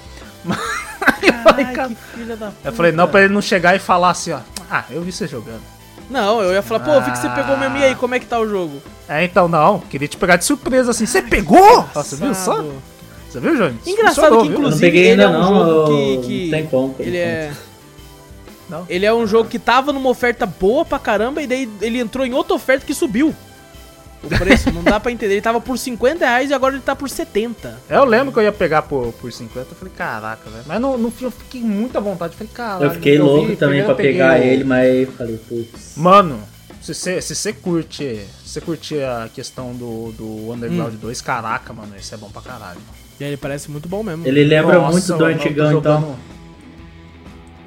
[0.44, 2.68] Eu falei, Ai, cara, que filha da puta.
[2.68, 5.26] eu falei, não, pra ele não chegar e falar assim, ó, ah, eu vi você
[5.26, 5.60] jogando.
[6.08, 8.18] Não, eu ia falar, pô, eu vi que você pegou mesmo, e aí, como é
[8.20, 8.82] que tá o jogo?
[9.08, 11.82] É, então, não, queria te pegar de surpresa, assim, você pegou?
[11.94, 12.54] Você viu só?
[12.60, 12.82] Engraçado.
[13.30, 13.78] Você viu, Johnny?
[13.86, 16.26] Engraçado Funcionou, que, inclusive, peguei ele é um não, jogo eu- que...
[16.26, 17.52] que tem como, tem ele é...
[17.54, 17.70] como.
[18.80, 18.86] Não?
[18.88, 22.24] Ele é um jogo que tava numa oferta boa pra caramba e daí ele entrou
[22.26, 23.34] em outra oferta que subiu.
[24.22, 25.34] O preço, não dá pra entender.
[25.34, 27.74] Ele tava por 50 reais e agora ele tá por 70.
[27.88, 30.64] Eu lembro que eu ia pegar por, por 50, eu falei, caraca, velho.
[30.66, 32.84] Mas no, no fim eu fiquei com muita vontade, eu falei, caralho.
[32.84, 35.92] Eu fiquei vi, louco também pra pegar o- ele, mas falei, putz.
[35.96, 36.38] Mano,
[36.82, 40.98] se você se você curte, se você curte a questão do, do Underground Hum.
[41.00, 42.80] 2, caraca, mano, esse é bom pra caralho.
[43.18, 44.26] E aí ele parece muito bom mesmo.
[44.26, 46.16] Ele lembra Nossa, muito do antigão, então.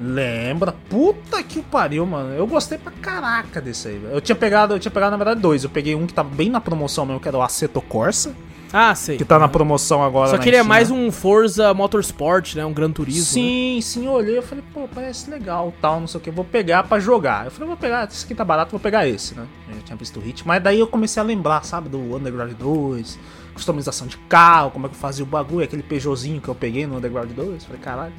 [0.00, 0.74] Lembra?
[0.90, 2.34] Puta que pariu, mano.
[2.34, 4.00] Eu gostei pra caraca desse aí.
[4.10, 5.62] Eu tinha pegado, eu tinha pegado na verdade dois.
[5.64, 8.34] Eu peguei um que tava bem na promoção mesmo, que era o Aceto Corsa,
[8.72, 9.16] Ah, sei.
[9.16, 10.30] que tá na promoção agora.
[10.30, 10.96] Só que ele é mais né?
[10.96, 12.64] um Forza Motorsport, né?
[12.66, 13.20] Um Gran Turismo.
[13.20, 13.24] né?
[13.24, 16.44] Sim, sim, eu olhei, eu falei, pô, parece legal, tal, não sei o que, vou
[16.44, 17.44] pegar pra jogar.
[17.44, 19.46] Eu falei, vou pegar, esse aqui tá barato, vou pegar esse, né?
[19.68, 22.52] Eu já tinha visto o hit, mas daí eu comecei a lembrar, sabe, do Underground
[22.52, 23.16] 2,
[23.54, 26.84] customização de carro, como é que eu fazia o bagulho, aquele Peugeotzinho que eu peguei
[26.84, 28.12] no Underground 2, falei, caralho.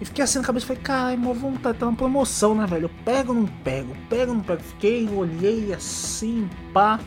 [0.00, 2.84] E fiquei assim na cabeça, falei, caralho, mó vontade, tá na promoção, né, velho?
[2.86, 3.94] Eu pego ou não pego?
[4.08, 4.62] Pego ou não pego?
[4.62, 6.98] Fiquei, olhei assim, pá.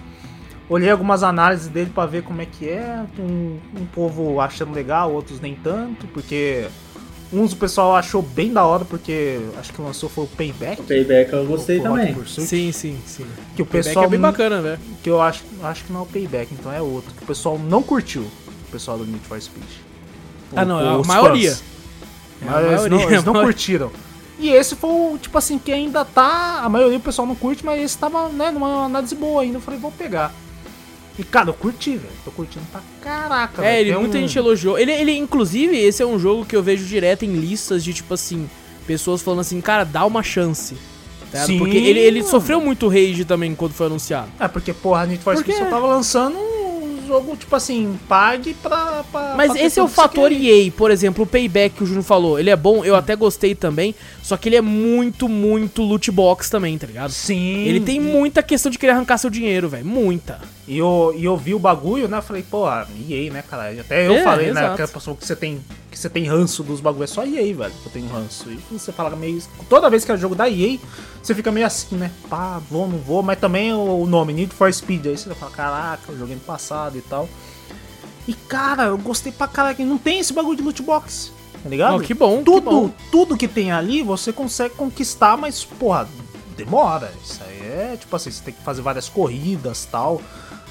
[0.69, 3.03] Olhei algumas análises dele pra ver como é que é.
[3.19, 6.65] Um, um povo achando legal, outros nem tanto, porque
[7.33, 10.81] uns o pessoal achou bem da hora, porque acho que lançou foi o Payback.
[10.81, 12.13] O Payback eu gostei também.
[12.13, 13.25] Pursuit, Sim, sim, sim.
[13.55, 14.79] que o O Payback pessoal é bem bacana, velho.
[15.01, 17.57] que eu acho, acho que não é o Payback, então é outro, que o pessoal
[17.57, 19.63] não curtiu, o pessoal do Need for Speed.
[20.55, 21.51] Ah, não, é a maioria.
[21.51, 21.72] fãs.
[22.45, 23.53] É Mas eles não, maioria, eles não a maioria.
[23.53, 23.91] curtiram.
[24.39, 26.61] E esse foi o, tipo assim, que ainda tá.
[26.63, 29.57] A maioria do pessoal não curte, mas esse tava, né, numa análise boa ainda.
[29.57, 30.33] Eu falei, vou pegar.
[31.17, 32.13] E, cara, eu curti, velho.
[32.25, 34.77] Tô curtindo pra caraca, É, ele, muita um- gente elogiou.
[34.79, 38.13] Ele, ele, inclusive, esse é um jogo que eu vejo direto em listas de, tipo
[38.15, 38.49] assim,
[38.87, 40.75] pessoas falando assim, cara, dá uma chance.
[41.31, 41.45] tá?
[41.45, 44.27] Sim, Porque ele, ele sofreu muito rage também quando foi anunciado.
[44.39, 45.63] É, porque, porra, a Por Speed quê?
[45.63, 46.62] só tava lançando um
[47.05, 49.03] jogo, tipo assim, pague pra.
[49.11, 50.31] pra Mas pra esse é o fator.
[50.31, 52.39] EA, por exemplo, o Payback que o Júnior falou.
[52.39, 56.49] Ele é bom, eu até gostei também, só que ele é muito, muito loot box
[56.49, 57.11] também, tá ligado?
[57.11, 57.63] Sim.
[57.65, 59.85] Ele tem muita questão de querer arrancar seu dinheiro, velho.
[59.85, 60.39] Muita.
[60.65, 62.21] E eu, e eu vi o bagulho, né?
[62.21, 63.69] Falei, pô, a EA, né, cara?
[63.81, 64.61] Até eu É, falei, né?
[64.61, 64.75] exato.
[64.77, 65.61] Que a pessoa que você tem.
[65.91, 67.11] Que você tem ranço dos bagulhos.
[67.11, 68.49] É só EA, velho, que eu tenho ranço.
[68.49, 69.41] E você fala meio.
[69.67, 70.79] Toda vez que é jogo da EA,
[71.21, 72.09] você fica meio assim, né?
[72.29, 73.21] Pá, vou, não vou.
[73.21, 75.05] Mas também o, nome, Need for Speed.
[75.07, 77.27] Aí você fala, caraca, eu joguei no passado e tal.
[78.25, 79.83] E cara, eu gostei pra caraca.
[79.83, 81.33] Não tem esse bagulho de loot box.
[81.61, 81.95] Tá ligado?
[81.95, 82.91] Ó, que bom, que Tudo, bom.
[83.11, 86.07] tudo que tem ali você consegue conquistar, mas, porra,
[86.57, 87.11] demora.
[87.23, 90.21] Isso aí é tipo assim, você tem que fazer várias corridas tal.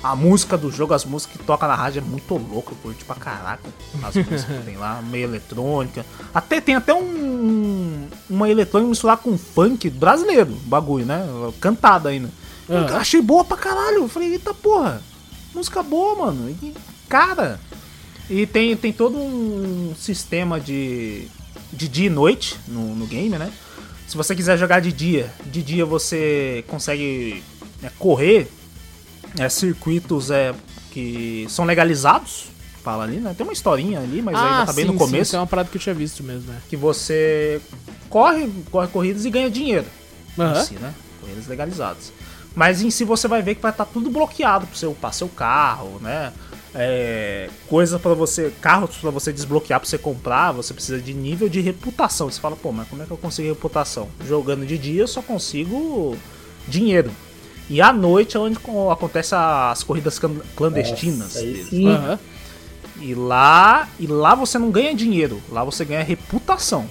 [0.03, 3.05] A música do jogo, as músicas que toca na rádio é muito louca, eu curto
[3.05, 3.63] pra caraca.
[4.03, 6.05] As músicas que tem lá, meio eletrônica.
[6.35, 8.09] Até tem até um.
[8.29, 11.25] Uma eletrônica misturar com funk brasileiro, bagulho, né?
[11.61, 12.31] Cantada ainda.
[12.69, 13.99] Eu achei boa pra caralho.
[13.99, 15.01] Eu falei, eita porra,
[15.55, 16.51] música boa, mano.
[16.51, 16.75] E,
[17.09, 17.61] cara.
[18.29, 21.29] E tem, tem todo um sistema de,
[21.73, 23.53] de dia e noite no, no game, né?
[24.09, 27.43] Se você quiser jogar de dia, de dia você consegue
[27.81, 28.51] né, correr
[29.39, 30.55] é, circuitos é,
[30.91, 32.47] que são legalizados.
[32.83, 33.33] Fala ali, né?
[33.37, 35.31] Tem uma historinha ali, mas ainda tá bem no começo.
[35.31, 36.59] Ah, Sim, é uma parada que eu tinha visto mesmo, né?
[36.69, 37.61] Que você
[38.11, 39.87] corre, corre corridas e ganha dinheiro
[40.37, 40.93] em si, né?
[41.21, 42.13] Corridas legalizadas.
[42.55, 45.29] Mas em si você vai ver que vai estar tudo bloqueado pra você upar seu
[45.29, 46.33] carro, né?
[46.75, 51.49] É, coisa para você, carros pra você desbloquear, pra você comprar, você precisa de nível
[51.49, 52.31] de reputação.
[52.31, 54.09] Você fala, pô, mas como é que eu consigo reputação?
[54.27, 56.17] Jogando de dia eu só consigo
[56.67, 57.11] dinheiro.
[57.71, 61.35] E à noite é onde co- acontece as corridas clan- clandestinas.
[61.35, 61.87] Nossa, deles.
[61.87, 62.19] Aham.
[63.01, 66.87] E lá, e lá você não ganha dinheiro, lá você ganha reputação.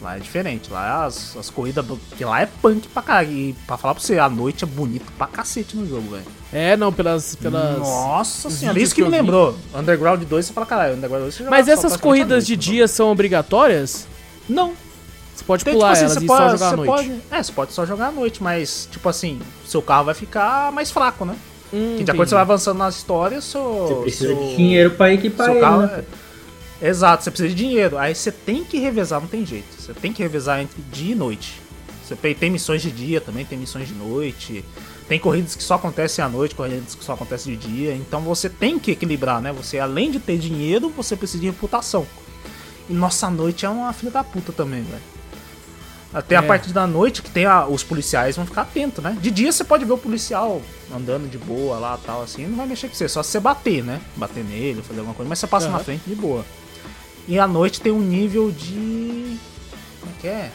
[0.00, 1.84] Lá é diferente, lá as, as corridas,
[2.16, 3.32] que lá é punk pra caralho.
[3.32, 6.22] E pra falar pra você, a noite é bonito pra cacete no jogo, velho.
[6.52, 7.34] É, não, pelas.
[7.34, 7.78] pelas...
[7.80, 9.56] Nossa os senhora, isso que, que me lembrou.
[9.74, 12.86] Underground 2, você fala, caralho, Underground 2 você joga Mas essas corridas de noite, dia
[12.86, 14.06] são obrigatórias?
[14.48, 14.72] Não,
[15.38, 16.90] Você pode tem, pular tipo assim, elas você e pode, só jogar à noite.
[16.90, 20.72] pode- É, você pode só jogar à noite, mas, tipo assim, seu carro vai ficar
[20.72, 21.36] mais fraco, né?
[21.72, 23.62] Hum, Que de acordo você vai avançando nas histórias, seu.
[23.88, 26.04] Você precisa seu- de dinheiro pra equipar Seu ele, carro né?
[26.82, 26.88] é...
[26.88, 27.98] Exato, você precisa de dinheiro.
[27.98, 29.66] Aí você tem que revezar, não tem jeito.
[29.80, 31.60] Você tem que revezar entre dia e noite.
[32.04, 34.64] Você tem- tem missões de dia também, tem missões de noite.
[35.08, 37.94] Tem corridas que só acontecem à noite, corridas que só acontecem de dia.
[37.94, 39.52] Então você tem que equilibrar, né?
[39.52, 42.06] Você, além de ter dinheiro, você precisa de reputação.
[42.88, 45.02] E nossa noite é uma filha da puta também, velho.
[46.12, 46.42] Até a É.
[46.42, 49.16] parte da noite que tem a- os policiais vão ficar atentos, né?
[49.20, 50.62] De dia você pode ver o policial
[50.94, 53.84] andando de boa lá tal, assim, não vai mexer com você, só se você bater,
[53.84, 54.00] né?
[54.16, 55.76] Bater nele, fazer alguma coisa, mas você passa Aham.
[55.76, 56.44] na frente de boa.
[57.26, 59.36] E à noite tem um nível de.
[60.00, 60.50] Como é que é?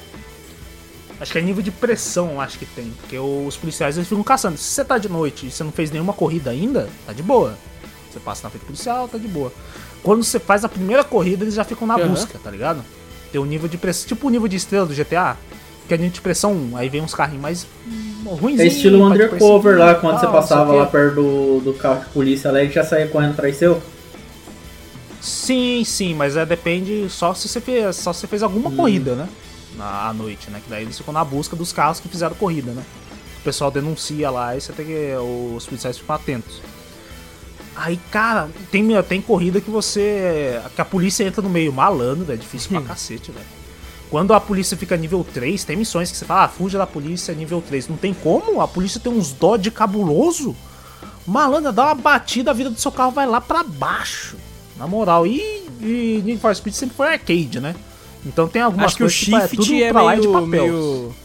[1.19, 2.91] Acho que é nível de pressão, acho que tem.
[3.01, 4.57] Porque os policiais eles ficam caçando.
[4.57, 7.55] Se você tá de noite e você não fez nenhuma corrida ainda, tá de boa.
[8.11, 9.53] Você passa na frente do policial, tá de boa.
[10.01, 12.07] Quando você faz a primeira corrida, eles já ficam na Aham.
[12.09, 12.83] busca, tá ligado?
[13.33, 14.07] Tem um nível de pressão.
[14.07, 15.35] Tipo o nível de estrela do GTA.
[15.87, 16.77] Que é nível de pressão 1.
[16.77, 18.59] Aí vem uns carrinhos mais hum, ruins.
[18.59, 22.61] É estilo undercover lá, quando você passava lá perto do, do carro de polícia lá,
[22.61, 23.81] ele já saía correndo atrás seu.
[25.19, 29.15] Sim, sim, mas é, depende só se você fez, só se você fez alguma corrida,
[29.15, 29.27] né?
[29.75, 30.61] Na à noite, né?
[30.63, 32.83] Que daí eles ficam na busca dos carros que fizeram corrida, né?
[33.39, 35.13] O pessoal denuncia lá e você tem que.
[35.55, 36.61] Os policiais ficam atentos.
[37.75, 40.61] Aí, cara, tem, tem corrida que você.
[40.75, 43.45] que a polícia entra no meio malandro, é difícil pra cacete, velho.
[44.09, 47.33] Quando a polícia fica nível 3, tem missões que você fala, ah, fuja da polícia
[47.33, 47.87] nível 3.
[47.87, 50.55] Não tem como, a polícia tem uns Dodge cabuloso.
[51.25, 54.37] Malandro, dá uma batida, a vida do seu carro vai lá pra baixo.
[54.77, 55.25] Na moral.
[55.25, 55.39] E,
[55.81, 57.75] e Need for Speed sempre foi arcade, né?
[58.23, 60.27] Então tem algumas Acho que o coisas tipo, Shift tudo é pra lá e de
[60.27, 60.47] meio, papel.
[60.49, 61.15] meio...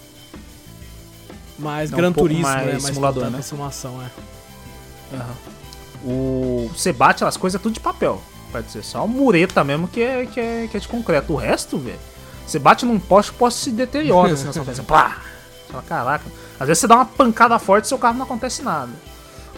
[1.58, 2.72] Mais É um Gran Turismo, mais né?
[2.72, 3.42] Mais simulador, né?
[3.42, 5.16] simulação, é.
[5.16, 5.57] Aham.
[6.04, 8.22] O, você bate as coisas é tudo de papel.
[8.52, 11.32] Pode ser só a mureta mesmo que é, que é, que é de concreto.
[11.32, 11.98] O resto, velho,
[12.46, 14.80] você bate num poste, o poste se deteriora assim na sua frente.
[14.82, 15.18] Plá!
[15.66, 16.24] Você fala, caraca.
[16.58, 18.90] Às vezes você dá uma pancada forte e seu carro não acontece nada.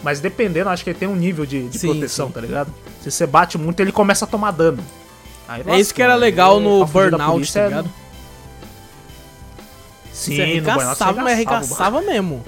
[0.03, 2.33] Mas dependendo, acho que ele tem um nível de, de Sim, proteção, sim.
[2.33, 2.73] tá ligado?
[3.01, 4.83] Se você bate muito, ele começa a tomar dano.
[5.47, 7.91] Aí É isso que era lascou, legal no Burnout, polícia, tá é- ligado?
[10.11, 12.43] Sim, Você no Burnout arregaçava, mas arregaçava, arregaçava mesmo.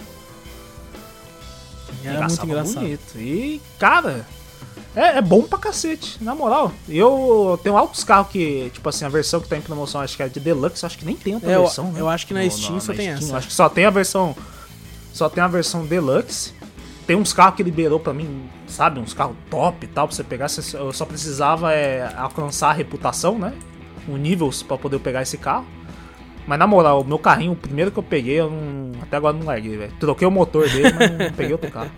[2.03, 3.17] Era muito Engraçado, bonito.
[3.17, 4.25] E, cara,
[4.95, 6.71] é, é bom pra cacete, na moral.
[6.87, 10.23] Eu tenho altos carros que, tipo assim, a versão que tá em promoção, acho que
[10.23, 11.99] é de Deluxe, acho que nem tem outra É, eu- versão, né?
[12.01, 13.37] eu acho que na Steam só tem essa.
[13.37, 14.35] Acho que só tem a versão.
[15.13, 16.53] Só tem a versão Deluxe.
[17.05, 18.99] Tem uns carros que liberou pra mim, sabe?
[18.99, 20.47] Uns carros top e tal, pra você pegar.
[20.73, 23.53] Eu só precisava é, alcançar a reputação, né?
[24.07, 25.65] Um nível pra poder pegar esse carro.
[26.45, 29.35] Mas na moral, o meu carrinho, o primeiro que eu peguei, eu não, até agora
[29.35, 29.93] não larguei, velho.
[29.99, 31.91] Troquei o motor dele, mas não peguei outro carro.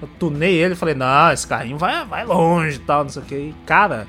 [0.00, 3.22] Eu tunei ele e falei, não, esse carrinho vai, vai longe e tal, não sei
[3.22, 3.34] o que.
[3.34, 4.08] E, cara,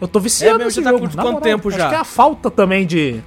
[0.00, 1.40] eu tô viciando É mesmo, nesse tá jogo, quanto moral.
[1.40, 1.88] tempo Acho já?
[1.88, 3.20] que é a falta também de...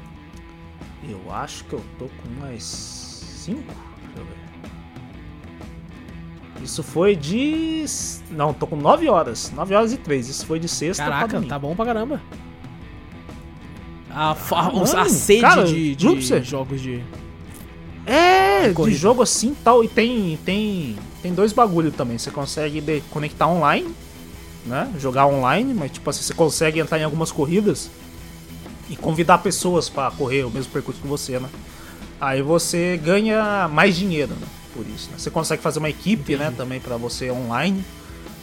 [1.07, 3.61] Eu acho que eu tô com mais cinco.
[3.61, 4.35] Deixa eu ver.
[6.63, 7.85] Isso foi de...
[8.31, 9.51] Não, tô com 9 horas.
[9.55, 10.27] 9 horas e 3.
[10.29, 11.49] Isso foi de sexta pra Caraca, domingo.
[11.49, 12.21] tá bom pra caramba.
[14.15, 17.03] A, a mano, sede cara, de, de jogos de.
[18.05, 18.97] É, de corrida.
[18.97, 19.83] jogo assim e tal.
[19.83, 22.17] E tem, tem, tem dois bagulho também.
[22.17, 23.93] Você consegue de- conectar online,
[24.65, 24.89] né?
[24.97, 27.89] Jogar online, mas tipo assim, você consegue entrar em algumas corridas
[28.89, 31.49] e convidar pessoas pra correr o mesmo percurso que você, né?
[32.21, 35.09] aí você ganha mais dinheiro né, por isso.
[35.11, 35.17] Né?
[35.17, 37.83] Você consegue fazer uma equipe, né, também para você online,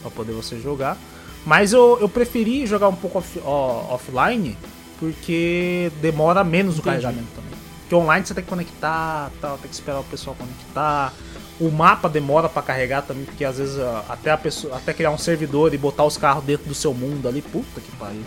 [0.01, 0.97] para poder você jogar.
[1.45, 4.55] Mas eu, eu preferi jogar um pouco off, ó, offline,
[4.99, 6.81] porque demora menos Entendi.
[6.81, 7.51] o carregamento também.
[7.81, 11.13] Porque online você tem que conectar, tal, tem que esperar o pessoal conectar.
[11.59, 13.77] O mapa demora para carregar também, porque às vezes
[14.09, 17.27] até a pessoa, até criar um servidor e botar os carros dentro do seu mundo
[17.27, 18.23] ali, puta que pariu.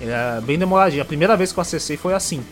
[0.00, 1.02] É bem demoradinho.
[1.02, 2.44] A primeira vez que eu acessei foi assim.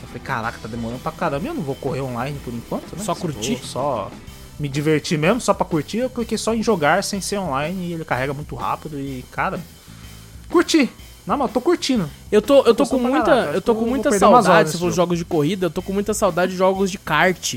[0.00, 1.46] Eu falei, caraca, tá demorando pra caramba.
[1.46, 3.02] Eu não vou correr online por enquanto, né?
[3.02, 3.58] Só curtir?
[3.62, 4.10] só
[4.58, 5.98] me divertir mesmo, só pra curtir.
[5.98, 9.60] Eu cliquei só em jogar sem ser online e ele carrega muito rápido e, cara,
[10.50, 10.90] curti.
[11.26, 12.08] Não, mas eu tô curtindo.
[12.30, 15.24] Eu tô, eu tô com muita, eu tô com muita saudade, se for jogos de
[15.24, 17.56] corrida, eu tô com muita saudade de jogos de kart.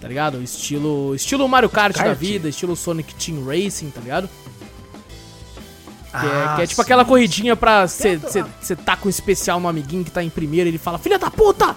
[0.00, 0.40] Tá ligado?
[0.42, 2.08] Estilo, estilo Mario Kart, kart?
[2.08, 4.28] da vida, estilo Sonic Team Racing, tá ligado?
[6.10, 6.82] Que, é, que é, tipo sim.
[6.82, 8.16] aquela corridinha pra você
[8.84, 11.30] tá com um especial no amiguinho que tá em primeiro e ele fala, filha da
[11.30, 11.76] puta!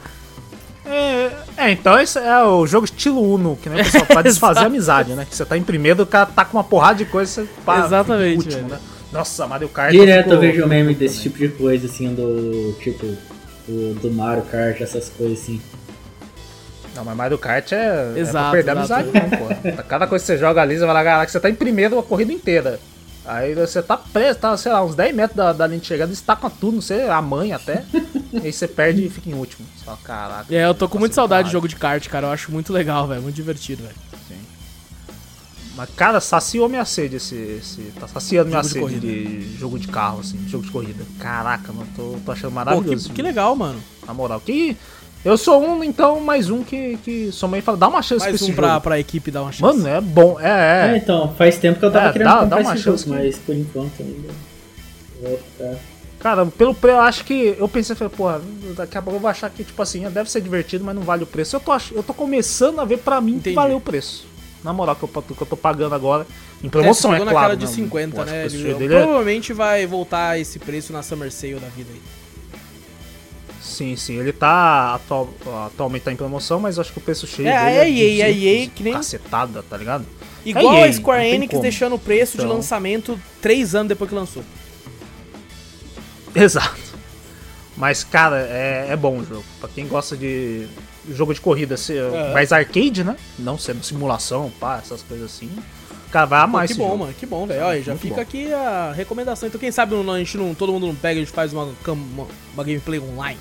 [0.85, 4.65] É, é, então esse é o jogo estilo Uno, que né, pessoal, pra desfazer a
[4.65, 5.25] amizade, né?
[5.29, 7.85] Que você tá em primeiro, o cara tá com uma porrada de coisa, você pá,
[7.85, 8.79] Exatamente, último, né?
[9.11, 9.91] Nossa, Mario Kart.
[9.91, 10.33] Direto ficou...
[10.35, 11.31] eu vejo meme desse também.
[11.31, 13.05] tipo de coisa, assim, do tipo,
[13.67, 15.61] do, do Mario Kart, essas coisas assim.
[16.95, 19.09] Não, mas Mario Kart é, exato, é perder exato.
[19.09, 19.83] amizade, não, pô.
[19.87, 21.97] Cada coisa que você joga ali, você vai lá, galera, que você tá em primeiro
[21.97, 22.79] a corrida inteira.
[23.23, 26.13] Aí você tá preso, tá, sei lá, uns 10 metros da, da linha de chegada,
[26.13, 27.83] você tá com tudo, não sei, a mãe até.
[28.33, 29.65] e aí você perde e fica em último.
[29.85, 30.53] Só, caraca.
[30.53, 32.27] É, eu tô com muita saudade de jogo de kart, cara.
[32.27, 33.21] Eu acho muito legal, velho.
[33.21, 33.95] Muito divertido, velho.
[35.81, 37.35] Mas, cara, saciou minha sede esse.
[37.35, 41.03] esse tá saciando minha sede de jogo de carro, assim, jogo de corrida.
[41.17, 43.07] Caraca, mano, tô, tô achando maravilhoso.
[43.07, 43.81] Pô, que, que legal, mano.
[44.05, 44.39] Na moral.
[44.39, 44.77] Que
[45.25, 48.35] eu sou um, então, mais um que, que sua mãe fala, dá uma chance mais
[48.35, 48.81] pra esse um pra, jogo.
[48.81, 49.75] pra equipe dar uma chance.
[49.75, 50.93] Mano, é bom, é, é.
[50.93, 53.05] é então, faz tempo que eu tava é, querendo dá, comprar dá uma esse chance,
[53.05, 54.29] jogo, mas por enquanto ainda
[55.19, 55.79] vou ficar...
[56.19, 57.55] Cara, pelo preço, eu acho que.
[57.57, 58.39] Eu pensei, falei, porra,
[58.75, 61.23] daqui a pouco eu vou achar que, tipo assim, deve ser divertido, mas não vale
[61.23, 61.55] o preço.
[61.55, 63.49] Eu tô, eu tô começando a ver pra mim Entendi.
[63.49, 64.27] que valeu o preço.
[64.63, 66.25] Na moral, que eu, que eu tô pagando agora.
[66.63, 67.57] Em promoção, é, é claro.
[67.57, 68.45] de 50, né?
[68.45, 69.55] Ele, provavelmente é...
[69.55, 72.01] vai voltar esse preço na Summer Sale da vida aí.
[73.61, 74.19] Sim, sim.
[74.19, 75.29] Ele tá atual,
[75.65, 78.31] atualmente tá em promoção, mas acho que o preço cheio é, dele é, EA, é
[78.31, 80.05] EA que nem cacetada, tá ligado?
[80.45, 82.47] Igual é EA, a Square Enix deixando o preço então...
[82.47, 84.43] de lançamento três anos depois que lançou.
[86.35, 86.91] Exato.
[87.77, 89.43] Mas, cara, é, é bom o jogo.
[89.59, 90.67] Pra quem gosta de
[91.09, 92.33] jogo de corrida ser é.
[92.33, 93.15] mais arcade, né?
[93.37, 95.49] Não sendo simulação, pá, essas coisas assim.
[96.11, 96.97] Cara, vai amar Que bom, jogo.
[96.97, 97.63] mano, que bom, velho.
[97.63, 98.21] Olha, já Muito fica bom.
[98.21, 99.47] aqui a recomendação.
[99.47, 101.69] Então, quem sabe a gente não, todo mundo não pega e a gente faz uma,
[101.87, 103.39] uma, uma gameplay online.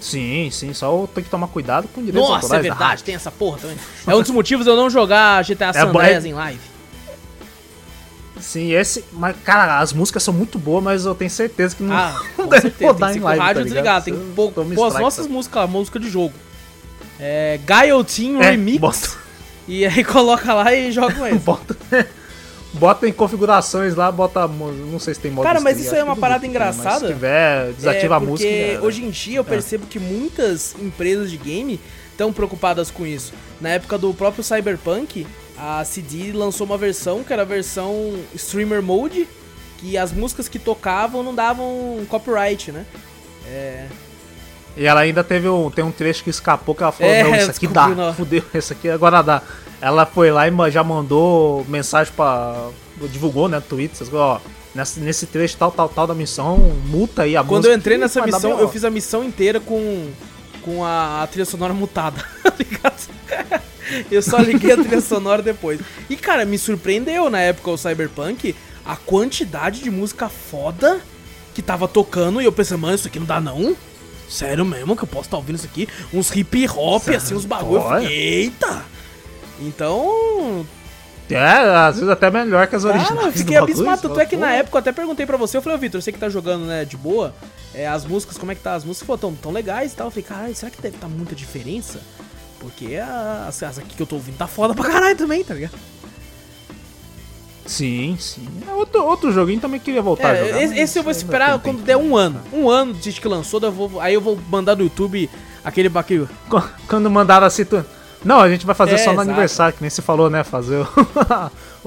[0.00, 3.58] Sim, sim, só tem que tomar cuidado com direitos Nossa, é verdade, tem essa porra
[3.58, 3.76] também.
[4.06, 6.28] É um dos motivos eu não jogar GTA é San Andreas é...
[6.28, 6.75] em live.
[8.40, 9.04] Sim, esse.
[9.12, 12.46] Mas, cara, as músicas são muito boas, mas eu tenho certeza que não, ah, não
[12.48, 12.92] deve certeza.
[12.92, 13.40] rodar tem em live.
[13.40, 16.34] O rádio tá desligado, tem que pôr, pôr as nossas músicas, música de jogo.
[17.18, 17.58] É.
[17.64, 18.80] Gaio Team é, Remix.
[18.80, 19.26] Bota.
[19.68, 21.76] E aí coloca lá e joga com bota
[22.76, 24.46] bota em configurações lá, bota.
[24.46, 27.00] Não sei se tem modo Cara, mas isso é uma parada engraçada.
[27.00, 28.48] se tiver, desativa é, a música.
[28.48, 29.44] Porque hoje em dia eu é.
[29.44, 29.88] percebo é.
[29.90, 31.80] que muitas empresas de game
[32.10, 33.32] estão preocupadas com isso.
[33.60, 35.26] Na época do próprio Cyberpunk,
[35.58, 39.26] a CD lançou uma versão que era a versão Streamer Mode,
[39.78, 42.84] que as músicas que tocavam não davam copyright, né?
[43.46, 43.86] É.
[44.76, 47.34] E ela ainda teve um, tem um trecho que escapou que ela falou, é, não,
[47.34, 48.14] isso aqui dá, não.
[48.14, 49.42] fudeu, isso aqui agora dá.
[49.80, 52.68] Ela foi lá e já mandou mensagem pra.
[53.10, 54.38] divulgou, né, Twitter, ó.
[54.74, 58.20] Nesse, nesse trecho tal, tal, tal da missão, multa aí a Quando eu entrei nessa
[58.22, 60.10] missão, eu fiz a missão inteira com,
[60.60, 63.08] com a, a trilha sonora mutada, tá ligado?
[64.10, 65.80] eu só liguei a trilha sonora depois.
[66.08, 68.54] E, cara, me surpreendeu na época o Cyberpunk
[68.84, 71.00] a quantidade de música foda
[71.54, 73.76] que tava tocando e eu pensei, mano, isso aqui não dá não?
[74.28, 75.88] Sério mesmo que eu posso estar tá ouvindo isso aqui?
[76.12, 77.98] Uns hip hop, assim, uns bagulho.
[78.02, 78.84] Eita!
[79.60, 80.66] Então.
[81.30, 83.08] É, às vezes até melhor que as originais.
[83.08, 84.02] Cara, eu fiquei abismado.
[84.02, 85.56] Tanto é que na época eu até perguntei pra você.
[85.56, 87.34] Eu falei, ô Vitor, você que tá jogando, né, de boa.
[87.74, 88.74] É, as músicas, como é que tá?
[88.74, 90.06] As músicas foram tão, tão legais e tal.
[90.06, 92.00] Eu falei, caralho, será que deve estar tá muita diferença?
[92.66, 95.78] Porque as, as aqui que eu tô ouvindo tá foda pra caralho também, tá ligado?
[97.64, 98.46] Sim, sim.
[98.68, 100.62] É outro, outro joguinho também queria voltar é, a jogar.
[100.62, 102.40] Esse, esse eu vou esperar quando der um ano.
[102.52, 105.30] Um ano desde que lançou, eu vou, aí eu vou mandar no YouTube
[105.64, 106.26] aquele baque.
[106.88, 107.84] Quando mandaram assim, tu...
[108.24, 109.30] Não, a gente vai fazer é, só no exato.
[109.30, 110.42] aniversário, que nem você falou, né?
[110.42, 110.88] Fazer o,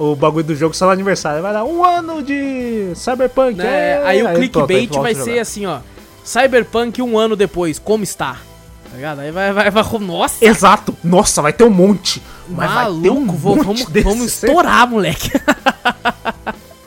[0.12, 1.42] o bagulho do jogo só no aniversário.
[1.42, 3.58] Vai dar um ano de Cyberpunk.
[3.58, 3.66] Né?
[3.66, 5.80] É, aí o aí clickbait vai ser assim, ó.
[6.24, 8.38] Cyberpunk um ano depois, como está?
[8.90, 9.20] Tá ligado?
[9.20, 9.84] Aí vai, vai, vai.
[10.00, 10.44] Nossa!
[10.44, 10.96] Exato!
[11.02, 12.20] Nossa, vai ter um monte!
[12.48, 15.30] Mas Maluco, vai ter um vamos, monte vamos, vamos estourar, moleque!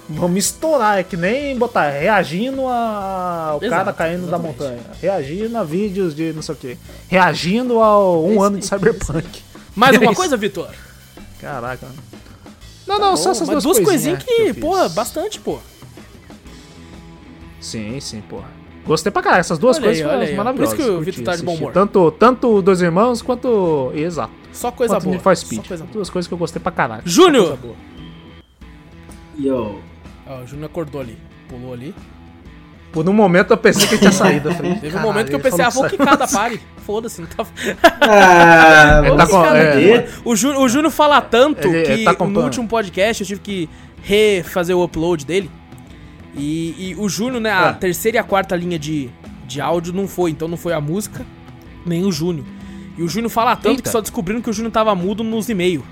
[0.10, 4.60] Vamos misturar, é que nem botar reagindo a o Exato, cara caindo da exatamente.
[4.60, 4.80] montanha.
[5.02, 6.78] Reagindo a vídeos de não sei o que.
[7.08, 9.42] Reagindo ao um ano de Cyberpunk.
[9.76, 10.20] Mais É alguma isso.
[10.22, 10.70] coisa, Vitor?
[11.40, 11.88] Caraca.
[12.86, 14.62] Não, não, só Bom, essas duas, duas coisinhas que, eu fiz.
[14.62, 15.58] porra, bastante, pô.
[17.60, 18.50] Sim, sim, porra.
[18.86, 20.38] Gostei pra caralho, essas duas Olha coisas foram aí, ó.
[20.38, 20.76] maravilhosas.
[20.76, 21.72] Por isso que o Vitor tá de bom humor.
[21.72, 23.92] Tanto, tanto Dois Irmãos quanto.
[23.96, 24.32] Exato.
[24.52, 25.12] Só coisa quanto boa.
[25.14, 25.62] Need for Speed.
[25.62, 25.94] Só coisa boa.
[25.94, 27.02] Duas coisas que eu gostei pra caralho.
[27.06, 27.58] Júnior!
[29.40, 29.80] Yo.
[30.28, 31.18] Ó, o Júnior acordou ali.
[31.50, 31.94] Pulou ali.
[32.92, 34.50] Por um momento eu pensei que ele tinha saído.
[34.50, 36.60] Eu falei, Teve um "Caralho, momento que eu pensei, ah, vou quicar da party.
[36.86, 37.46] Foda-se, não tá.
[38.02, 40.08] Ah, tá com- é.
[40.24, 43.40] O Júnior, o Júnior fala tanto Ele- que ele tá no último podcast eu tive
[43.42, 43.70] que
[44.04, 45.50] refazer o upload dele.
[46.36, 47.74] E, e o Júnior, né, a Ah.
[47.74, 49.10] terceira e a quarta linha de,
[49.48, 51.26] de áudio não foi, então não foi a música,
[51.86, 52.46] nem o Júnior.
[52.98, 53.82] E o Júnior fala tanto Eita.
[53.84, 55.84] que só descobriram que o Júnior tava mudo nos e-mails.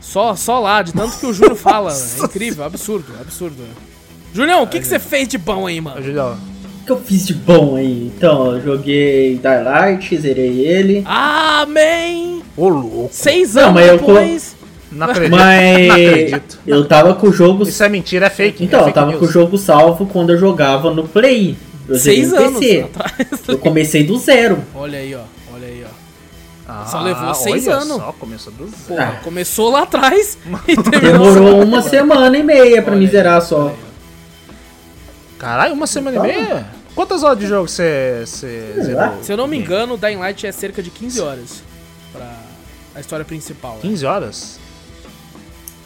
[0.00, 1.92] Só, só lá, de tanto que o Júnior fala.
[1.92, 3.56] é incrível, absurdo, absurdo.
[4.34, 6.02] Júnior, o que, que você fez de bom aí, mano?
[6.02, 6.36] Julião,
[6.82, 8.10] O que eu fiz de bom aí?
[8.16, 11.02] Então, eu joguei Daylight, zerei ele.
[11.06, 12.42] Amém!
[12.56, 13.08] Ô, louco.
[13.12, 14.56] Seis Não, anos mas eu depois.
[14.92, 15.30] Não acredito.
[15.38, 16.58] Mas Não acredito.
[16.66, 17.64] eu tava com o jogo.
[17.64, 18.62] Isso é mentira, é fake.
[18.64, 19.18] Então, é eu fake tava news.
[19.20, 21.56] com o jogo salvo quando eu jogava no Play.
[21.88, 22.80] Eu Seis no anos PC.
[22.82, 23.40] atrás.
[23.48, 24.62] Eu comecei do zero.
[24.74, 25.20] Olha aí, ó.
[25.54, 25.92] Olha aí, ó.
[26.68, 27.96] Ah, Só levou seis olha anos.
[27.96, 28.78] Só, começou do zero.
[28.86, 30.38] Porra, começou lá atrás
[30.68, 30.76] e.
[31.00, 33.68] Demorou uma semana e meia pra Olha me aí, zerar só.
[33.68, 33.74] aí,
[35.38, 36.66] Caralho, uma semana e meia?
[36.94, 39.22] Quantas horas de jogo você, zerou?
[39.22, 41.62] Se eu não me engano, o Dying Light é cerca de 15 horas
[42.12, 42.30] pra
[42.94, 43.74] a história principal.
[43.74, 43.80] né?
[43.82, 44.60] 15 horas?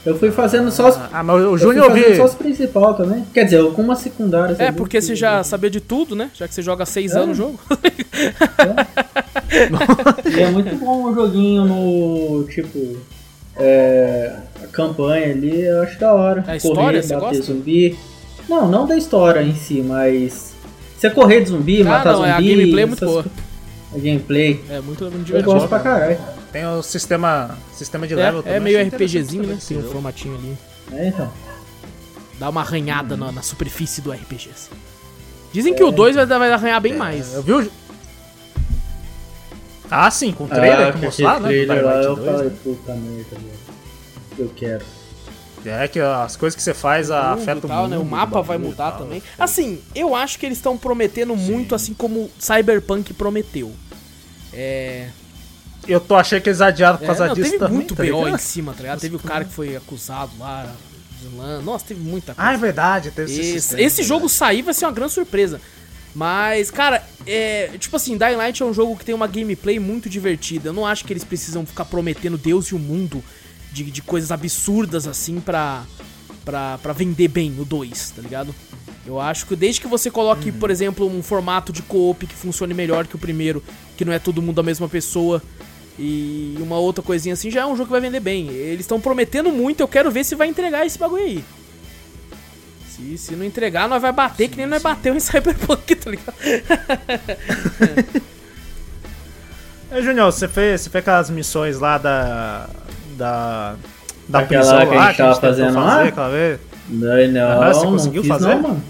[0.06, 1.00] Eu fui fazendo só as.
[1.12, 2.16] Ah, mas o eu Júnior eu fui vi.
[2.16, 3.24] só as principal também.
[3.34, 4.54] Quer dizer, eu com uma secundária.
[4.58, 6.30] É, porque você já sabia de tudo, né?
[6.32, 7.18] Já que você joga há 6 É.
[7.18, 7.58] anos o jogo.
[10.34, 12.44] E é muito bom o joguinho no.
[12.44, 12.96] Tipo.
[13.58, 16.44] É, a campanha ali, eu acho da hora.
[16.46, 17.42] A história, você bater gosta?
[17.52, 17.98] zumbi.
[18.48, 20.54] Não, não da história em si, mas.
[20.98, 22.28] Você correr de zumbi, Ah, matar não, zumbi.
[22.28, 23.24] é, a gameplay é muito essas boa.
[23.94, 24.60] A gameplay.
[24.70, 25.52] É muito, muito Eu divertido.
[25.52, 26.18] gosto pra caralho.
[26.56, 28.56] Tem o sistema, sistema de level É, também.
[28.56, 29.58] é meio RPGzinho, né?
[29.68, 30.56] Tem um formatinho ali.
[30.90, 31.30] É, então.
[32.38, 34.48] Dá uma arranhada na, na superfície do RPG.
[34.54, 34.70] assim.
[35.52, 37.34] Dizem que o 2 vai, dar- vai arranhar bem mais.
[37.34, 37.70] Eu vi o.
[39.90, 41.48] Ah, sim, com o trailer ah, que com mostraram, né?
[41.48, 42.56] trailer lá, eu Light 2, falei, né?
[42.64, 43.36] puta merda.
[44.38, 44.84] Eu quero.
[45.66, 47.98] É que as coisas que você faz mundo afetam tal, né?
[47.98, 49.22] O mapa vai mudar também.
[49.38, 53.74] Assim, eu acho que eles estão prometendo muito, assim como Cyberpunk prometeu.
[54.54, 55.10] É.
[55.88, 57.74] Eu tô achando que eles adiaram por é, causa não, disso teve também.
[57.74, 59.00] muito tá BO em cima, tá ligado?
[59.00, 60.72] Teve o cara que foi acusado lá,
[61.20, 61.60] de lã.
[61.62, 62.50] Nossa, teve muita coisa.
[62.50, 63.10] Ah, é verdade.
[63.10, 65.60] Teve esse, Esse, esse é jogo sair vai ser uma grande surpresa.
[66.14, 67.70] Mas, cara, é.
[67.78, 70.70] Tipo assim, Dying Light é um jogo que tem uma gameplay muito divertida.
[70.70, 73.22] Eu não acho que eles precisam ficar prometendo Deus e o mundo
[73.72, 75.84] de, de coisas absurdas assim pra,
[76.44, 78.54] pra, pra vender bem o 2, tá ligado?
[79.06, 80.58] Eu acho que desde que você coloque, Uhum.
[80.58, 83.62] por exemplo, um formato de co-op que funcione melhor que o primeiro,
[83.96, 85.40] que não é todo mundo a mesma pessoa,
[85.98, 88.48] e uma outra coisinha assim, já é um jogo que vai vender bem.
[88.48, 91.44] Eles estão prometendo muito, eu quero ver se vai entregar esse bagulho aí.
[92.90, 96.34] Se, se não entregar, nós vai bater que nem nós bateu em Cyberpunk, tá ligado?
[99.90, 102.68] É, Junior, você fez, você fez aquelas missões lá da.
[103.16, 103.76] Da.
[104.28, 106.02] Da Aquela prisão que a lá gente tava fazendo fazer lá?
[106.02, 106.58] aquela vez.
[106.88, 108.48] Não, não, Aham, você não conseguiu fiz fazer?
[108.48, 108.82] não, mano.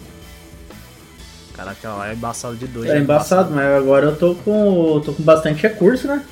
[1.52, 2.88] Caraca, lá é embaçado de dois.
[2.88, 3.00] É né?
[3.00, 6.24] embaçado, mas agora eu tô com, tô com bastante recurso, né?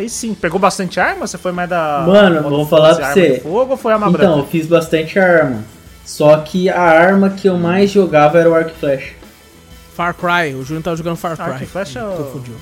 [0.00, 0.34] É, aí sim.
[0.34, 1.26] Pegou bastante arma?
[1.26, 2.04] Você foi mais da.
[2.06, 3.40] Mano, vou falar pra você.
[3.40, 4.38] fogo ou foi arma Então, branca?
[4.38, 5.62] eu fiz bastante arma.
[6.04, 9.12] Só que a arma que eu mais jogava era o arco e flecha.
[9.94, 11.44] Far Cry, o Júnior tava jogando Far Cry.
[11.52, 12.54] Arco e flecha ou- Confundiu.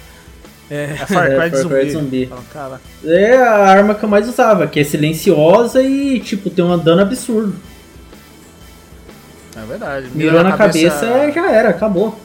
[0.70, 1.84] É, É Far Cry É, de Far Cry zumbi.
[1.86, 2.30] de zumbi.
[2.52, 2.80] Cara.
[3.04, 7.00] É a arma que eu mais usava, que é silenciosa e, tipo, tem um dano
[7.02, 7.54] absurdo.
[9.56, 10.08] É verdade.
[10.14, 12.18] Mirou na cabeça, é, já era, acabou.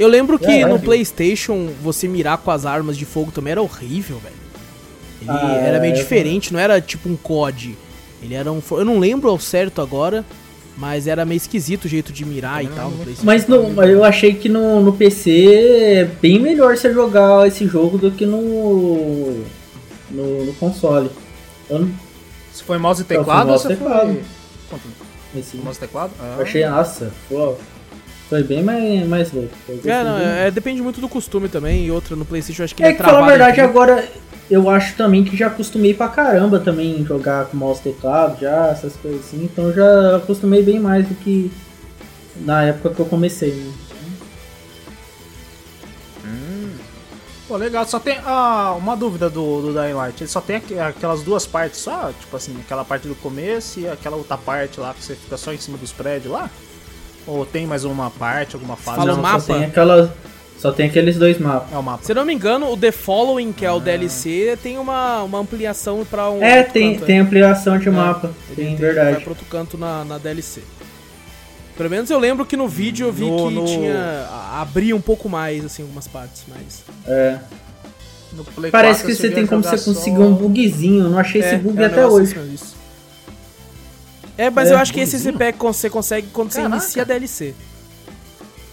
[0.00, 0.78] Eu lembro que É, no é.
[0.78, 4.34] PlayStation você mirar com as armas de fogo também era horrível, velho.
[5.20, 7.76] Ele Ah, era meio é, diferente, não era tipo um COD.
[8.22, 8.62] Ele era um.
[8.70, 10.24] Eu não lembro ao certo agora,
[10.76, 13.26] mas era meio esquisito o jeito de mirar e tal no PlayStation.
[13.26, 15.30] Mas, no, mas eu achei que no, no PC
[16.00, 19.44] é bem melhor você jogar esse jogo do que no,
[20.10, 21.10] no, no console.
[21.68, 21.90] Eu não,
[22.52, 24.18] Se foi mouse e foi teclado, mouse você e teclado.
[24.70, 25.60] foi.
[25.62, 26.12] Mouse e teclado?
[26.18, 26.36] Ah.
[26.38, 27.54] eu achei, nossa, pô,
[28.30, 29.50] foi bem mais, mais louco.
[29.84, 30.26] É, não, bem.
[30.46, 31.84] é, depende muito do costume também.
[31.84, 33.60] E outra no PlayStation, eu acho que É ele que, falar a verdade, aqui.
[33.60, 34.08] agora
[34.50, 38.68] eu acho também que já acostumei pra caramba também jogar com mouse e teclado, já,
[38.68, 39.44] essas coisas assim.
[39.44, 41.50] Então eu já acostumei bem mais do que
[42.36, 43.72] na época que eu comecei, né?
[47.48, 47.84] Pô, legal.
[47.86, 50.20] Só tem ah, uma dúvida do, do Dying Light.
[50.22, 52.12] Ele só tem aqu- aquelas duas partes só?
[52.18, 55.52] Tipo assim, aquela parte do começo e aquela outra parte lá que você fica só
[55.52, 56.48] em cima dos prédios lá?
[57.26, 58.98] Ou tem mais uma parte, alguma fase?
[58.98, 59.40] Fala Não, mapa?
[59.40, 60.14] Só tem, aquela,
[60.58, 61.72] só tem aqueles dois mapas.
[61.72, 62.02] É o mapa.
[62.04, 65.38] Se eu não me engano, o The Following, que é o DLC, tem uma, uma
[65.38, 66.42] ampliação pra um.
[66.42, 68.30] É, tem, canto, tem ampliação de É, mapa.
[68.54, 69.12] Tem, tem- verdade.
[69.12, 70.62] Vai pro outro canto na, na DLC.
[71.76, 74.26] Pelo menos eu lembro que no vídeo eu vi No- que no- tinha.
[74.60, 76.82] abria um pouco mais, assim, algumas partes, mas.
[77.06, 77.38] É.
[78.32, 81.04] No Play Parece 4 que você tem como você só- conseguir um bugzinho.
[81.04, 82.36] Eu não achei esse é, bug é até hoje.
[82.36, 82.76] assim, isso.
[84.40, 86.76] É, mas É, eu acho que esse você pega, você consegue quando você Caraca.
[86.76, 87.54] inicia a DLC.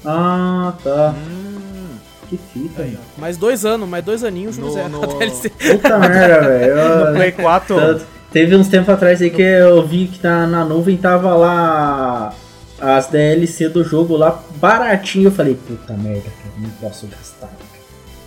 [0.05, 1.13] Ah, tá.
[1.17, 1.95] Hum,
[2.29, 2.81] Que fita.
[2.83, 3.21] Aí, ó.
[3.21, 4.87] Mais dois anos, mais dois aninhos, No- José.
[4.87, 5.49] no- A DLC.
[5.49, 7.05] Puta merda, velho.
[7.07, 7.75] no Play 4.
[7.75, 12.33] Tanto- Teve uns tempos atrás aí que eu vi que na, na nuvem tava lá
[12.79, 15.27] as DLC do jogo lá baratinho.
[15.27, 17.49] Eu falei, puta merda, cara, não posso gastar.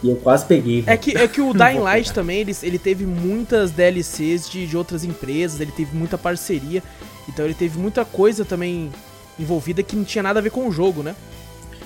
[0.03, 0.83] E eu quase peguei.
[0.87, 4.77] É que, é que o Dying Light também, ele, ele teve muitas DLCs de, de
[4.77, 6.83] outras empresas, ele teve muita parceria,
[7.33, 8.91] então ele teve muita coisa também
[9.39, 11.15] envolvida que não tinha nada a ver com o jogo, né?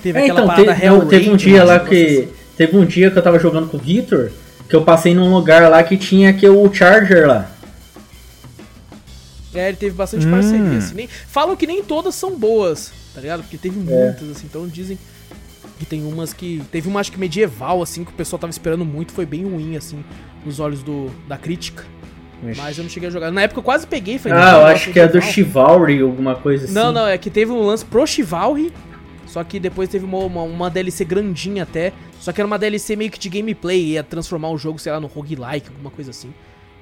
[0.01, 2.27] Teve É, aquela então, parada teve, não, teve um dia lá negócio que.
[2.57, 4.31] Teve um dia que eu tava jogando com o Victor,
[4.69, 7.51] que eu passei num lugar lá que tinha que o Charger lá.
[9.53, 10.31] É, ele teve bastante Hum.
[10.31, 10.95] parceria, assim.
[10.95, 13.41] Nem, falam que nem todas são boas, tá ligado?
[13.41, 14.97] Porque teve muitas, assim, então dizem
[15.79, 16.61] que tem umas que...
[16.71, 19.75] Teve uma, acho que medieval, assim, que o pessoal tava esperando muito, foi bem ruim,
[19.77, 20.03] assim,
[20.45, 21.83] nos olhos do, da crítica.
[22.57, 23.31] Mas eu não cheguei a jogar.
[23.31, 24.37] Na época eu quase peguei, falei...
[24.37, 26.73] Ah, "Não, eu acho que é do medieval." Chivalry, alguma coisa assim.
[26.73, 28.71] Não, não, é que teve um lance pro Chivalry,
[29.25, 32.95] só que depois teve uma, uma, uma DLC grandinha até, só que era uma DLC
[32.95, 36.31] meio que de gameplay, ia transformar o jogo, sei lá, no roguelike, alguma coisa assim.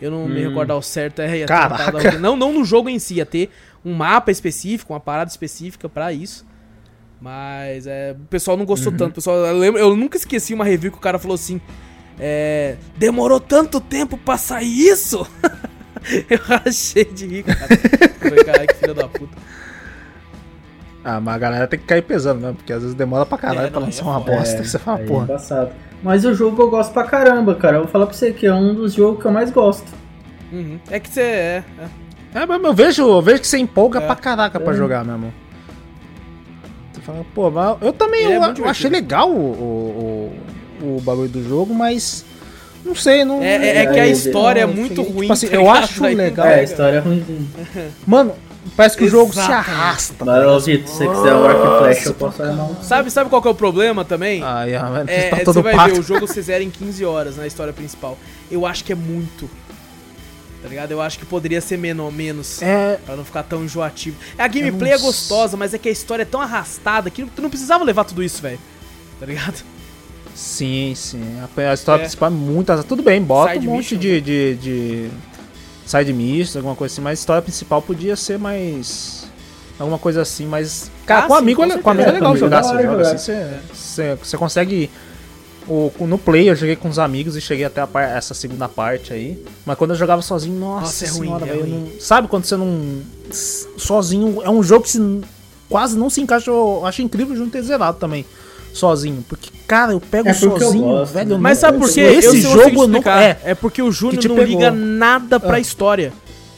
[0.01, 0.49] Eu não me Hum.
[0.49, 2.11] recordo ao certo, é, Caraca.
[2.19, 3.49] não, não no jogo em si, ia ter
[3.85, 6.45] um mapa específico, uma parada específica pra isso.
[7.21, 9.11] Mas é, o pessoal não gostou tanto.
[9.11, 11.61] O pessoal, eu, lembro- eu nunca esqueci uma review que o cara falou assim:
[12.19, 15.26] é, Demorou tanto tempo pra sair isso?
[16.30, 17.68] eu achei de rir, cara.
[18.19, 19.38] Falei, Caralho, que filho da puta.
[21.06, 22.53] Ah, mas a galera tem que cair pesando, né?
[22.56, 24.64] Porque às vezes demora pra caralho É, pra lançar é uma bosta.
[24.64, 25.23] você fala, é porra.
[25.26, 25.72] embaçado.
[26.02, 27.77] Mas o jogo eu gosto pra caramba, cara.
[27.77, 29.91] Eu vou falar pra você que é um dos jogos que eu mais gosto.
[30.52, 30.80] Uhum.
[30.90, 31.64] É que você é.
[32.34, 32.41] é.
[32.41, 34.06] É, mas eu vejo, eu vejo que você empolga É.
[34.06, 34.76] pra caraca pra É.
[34.77, 35.34] jogar mesmo.
[36.94, 40.12] Você fala, pô, mas eu também é eu, eu achei legal o, o,
[40.84, 42.23] o bagulho do jogo, mas
[42.85, 43.41] não sei, não.
[43.41, 45.31] É, é- é que a É, história é muito tipo ruim.
[45.31, 46.45] assim, tá eu acho legal.
[46.45, 47.47] É, a história é ruimzinha.
[48.05, 48.34] Mano,
[48.76, 50.14] parece que o jogo se arrasta.
[50.26, 52.84] Vitor, se você quiser o arco e flecha, eu posso armar um.
[52.84, 54.41] Sabe, sabe qual que é o problema também?
[54.43, 55.93] Ah, mas é, tá é, todo você vai pato.
[55.93, 58.18] ver, o jogo se zera em 15 horas na história principal.
[58.51, 59.49] Eu acho que é muito.
[60.61, 60.91] Tá ligado?
[60.91, 62.61] Eu acho que poderia ser menor, menos.
[62.61, 64.15] É, Pra não ficar tão enjoativo.
[64.38, 67.49] A gameplay é gostosa, mas é que a história é tão arrastada que tu não
[67.49, 68.60] precisava levar tudo isso, velho.
[69.19, 69.61] Tá ligado?
[70.35, 71.22] Sim, sim.
[71.57, 72.03] A, a história É.
[72.05, 72.84] principal é muito.
[72.84, 73.97] Tudo bem, bota Side um monte mission.
[73.99, 75.10] de, de, de
[75.85, 79.23] side mission, alguma coisa assim, mas a história principal podia ser mais.
[79.80, 80.91] Alguma coisa assim, mas.
[81.05, 82.64] Cara, Ah, com sim, amigo, com é- com amigo é legal É, jogar.
[82.64, 83.11] joga jogar.
[83.14, 83.34] assim,
[83.73, 84.89] você, você, consegue.
[85.68, 88.68] O, no play eu joguei com os amigos e cheguei até a par- essa segunda
[88.68, 89.41] parte aí.
[89.65, 91.69] Mas quando eu jogava sozinho, nossa, Nossa, é ruim, senhora, é ruim.
[91.93, 93.01] não- Sabe quando você não.
[93.77, 94.41] Sozinho.
[94.43, 95.22] É um jogo que se-
[95.69, 96.51] quase não se encaixa.
[96.51, 98.26] Eu acho incrível junto ter zerado também.
[98.74, 99.24] Sozinho.
[99.30, 101.30] Porque, cara, eu pego É porque eu sozinho, gosto, velho.
[101.30, 101.38] né?
[101.40, 102.02] Mas sabe por quê?
[102.02, 103.00] Esse jogo não.
[103.12, 104.45] É, É porque o Júnior não pegou.
[104.52, 105.60] liga nada pra Ah.
[105.60, 106.12] história.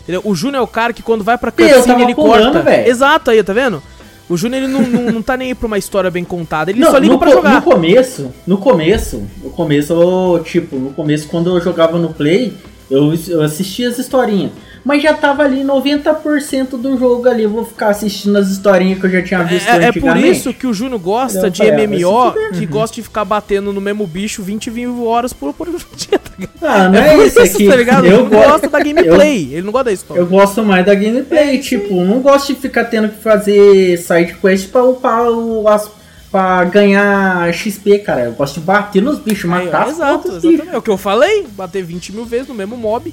[0.04, 0.22] Entendeu?
[0.24, 2.62] O Júnior é o cara que quando vai pra cutscene tava ele pulando, corta.
[2.62, 2.88] velho.
[2.90, 3.82] Exato aí, tá vendo?
[4.30, 6.80] O Júnior ele não, não, não tá nem aí pra uma história bem contada, ele
[6.80, 7.56] Não, só liga no, pra jogar.
[7.56, 12.54] no começo, no começo, no começo, eu, tipo, no começo quando eu jogava no Play,
[12.90, 14.52] eu, eu assistia as historinhas.
[14.86, 19.08] Mas já tava ali 90% do jogo ali, eu vou ficar assistindo as historinhas que
[19.08, 21.88] eu já tinha visto É, é por isso que o Júnior gosta Eu de falei,
[21.88, 22.52] vai MMO, fuder.
[22.54, 25.68] que gosta de ficar batendo no mesmo bicho 20, 20 horas por, por
[25.98, 26.54] dia, tá ligado?
[26.62, 28.06] Ah, não É, é, isso, é que tá ligado?
[28.06, 30.22] eu gosto, gosta da gameplay, ele não gosta da história.
[30.22, 34.70] eu gosto mais da gameplay, tipo, não gosto de ficar tendo que fazer side quest
[34.70, 35.90] pra upar o as,
[36.32, 38.26] pra ganhar XP, cara.
[38.26, 40.70] Eu gosto de bater nos bichos, matar as exato, exatamente.
[40.70, 43.12] É o que eu falei, bater 20 mil vezes no mesmo mob.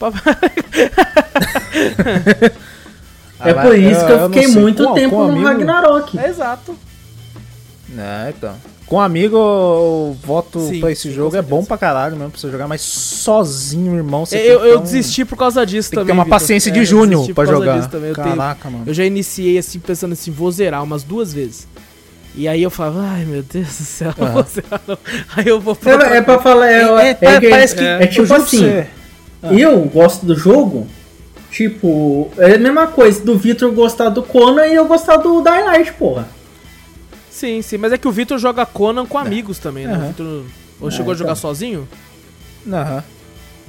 [3.38, 6.18] É Ah, por isso que eu não fiquei muito Com- tempo com no amigo- Ragnarok.
[6.18, 6.74] É exato.
[7.96, 8.54] É, então.
[8.86, 11.36] Com amigo, eu voto Sim, pra esse sim, jogo.
[11.36, 14.24] É bom pra caralho mesmo pra você jogar, mas sozinho, irmão.
[14.24, 16.06] Você Eu, tem eu ter um- desisti por causa disso Tem também.
[16.06, 16.38] ter uma Vitor.
[16.38, 17.78] paciência É, de eu Júnior desisti pra por causa jogar.
[17.78, 18.08] disso também.
[18.10, 18.84] Eu, tenho- Caraca, mano.
[18.86, 21.68] eu já iniciei assim, pensando assim, vou zerar umas duas vezes.
[22.34, 24.98] E aí eu falava, ai meu Deus do céu, não vou zerar não.
[25.36, 27.84] Aí eu vou pra É, é pra falar, é, É, é, é, que- parece que
[27.84, 28.86] é, eu tipo assim, você.
[29.52, 30.86] Eu gosto do jogo,
[31.50, 35.64] tipo, é a mesma coisa do Victor gostar do Conan e eu gostar do Dying
[35.64, 36.28] Light, porra.
[37.30, 39.92] Sim, sim, mas é que o Vitor joga Conan com amigos também, né?
[39.92, 40.06] O Aham.
[40.08, 40.42] Vitor
[40.80, 41.40] Ou chegou a jogar então.
[41.42, 41.88] sozinho?
[42.66, 43.04] Aham.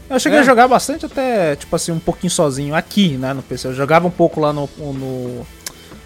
[0.10, 0.41] Eu cheguei É?
[0.41, 3.68] a jogar bastante até, tipo assim, um pouquinho sozinho aqui, né, no PC.
[3.68, 5.45] Eu jogava um pouco lá no, no,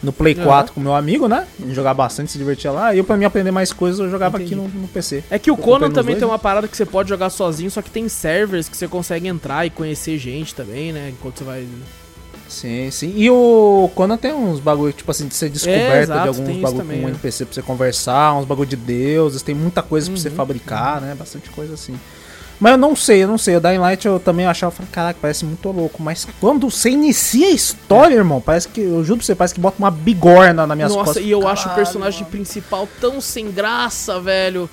[0.04, 0.44] no Play Aham.
[0.44, 1.46] 4 com meu amigo, né?
[1.70, 2.94] Jogava bastante, se divertia lá.
[2.94, 4.56] E eu, pra mim aprender mais coisas, eu jogava Entendi.
[4.56, 5.24] aqui no, no PC.
[5.30, 6.34] É que o Eu Conan também dois, tem né?
[6.34, 9.66] uma parada que você pode jogar sozinho, só que tem servers que você consegue entrar
[9.66, 11.10] e conhecer gente também, né?
[11.10, 11.68] Enquanto você vai.
[12.50, 13.14] Sim, sim.
[13.16, 16.58] E o Conan tem uns bagulho, tipo assim, de ser descoberta É, exato, de alguns
[16.58, 17.12] bagulho também, com é.
[17.12, 21.00] NPC pra você conversar, uns bagulho de deuses, tem muita coisa pra você Uhum, fabricar,
[21.00, 21.16] né?
[21.18, 21.98] Bastante coisa assim.
[22.62, 23.56] Mas eu não sei, eu não sei.
[23.56, 26.02] O Dying Light eu também achava, falei, caraca, parece muito louco.
[26.04, 29.60] Mas quando você inicia a história, irmão, parece que, eu juro pra você, parece que
[29.60, 31.26] bota uma bigorna nas minhas Nossa, costas.
[31.26, 34.70] e eu acho o Caralho, personagem principal tão sem graça, velho.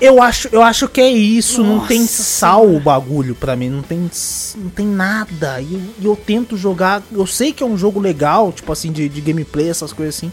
[0.00, 3.70] Eu acho, eu acho que é isso, não tem Nossa sal o bagulho pra mim,
[3.70, 4.10] não tem,
[4.56, 5.60] não tem nada.
[5.60, 8.90] E eu, e eu tento jogar, eu sei que é um jogo legal, tipo assim,
[8.90, 10.32] de, de gameplay, essas coisas assim.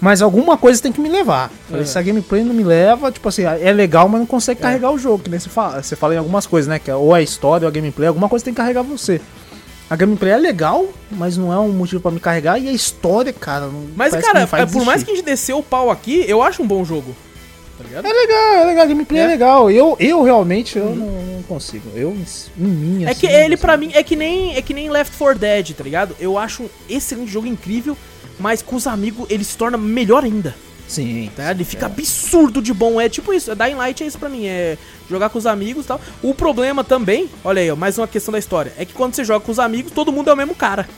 [0.00, 1.50] Mas alguma coisa tem que me levar.
[1.72, 1.84] É.
[1.84, 4.98] Se a gameplay não me leva, tipo assim, é legal, mas não consegue carregar o
[4.98, 5.22] jogo.
[5.24, 6.78] Que nem você fala, você fala em algumas coisas, né?
[6.78, 9.20] Que é ou a história ou a gameplay, alguma coisa tem que carregar você.
[9.88, 12.58] A gameplay é legal, mas não é um motivo pra me carregar.
[12.58, 13.66] E a história, cara.
[13.66, 16.62] Não, Mas, cara, é, por mais que a gente desceu o pau aqui, eu acho
[16.62, 17.14] um bom jogo.
[17.78, 17.84] Tá?
[18.08, 19.26] É legal, é legal, a gameplay é, É.
[19.28, 19.70] legal.
[19.70, 21.90] Eu, eu realmente eu não, não consigo.
[21.94, 22.16] Eu,
[22.58, 25.16] em mim, É assim, que ele, pra mim, é que nem é que nem Left
[25.16, 26.16] 4 Dead, tá ligado?
[26.18, 27.96] Eu acho um excelente jogo, incrível,
[28.38, 30.54] mas com os amigos ele se torna melhor ainda.
[30.88, 31.30] Sim.
[31.34, 31.50] Tá?
[31.50, 33.00] Ele fica absurdo de bom.
[33.00, 33.54] É tipo isso.
[33.54, 34.46] Dying Light é isso pra mim.
[34.46, 34.78] É
[35.10, 36.00] jogar com os amigos e tal.
[36.22, 38.72] O problema também, olha aí, ó, mais uma questão da história.
[38.78, 40.88] É que quando você joga com os amigos, todo mundo é o mesmo cara.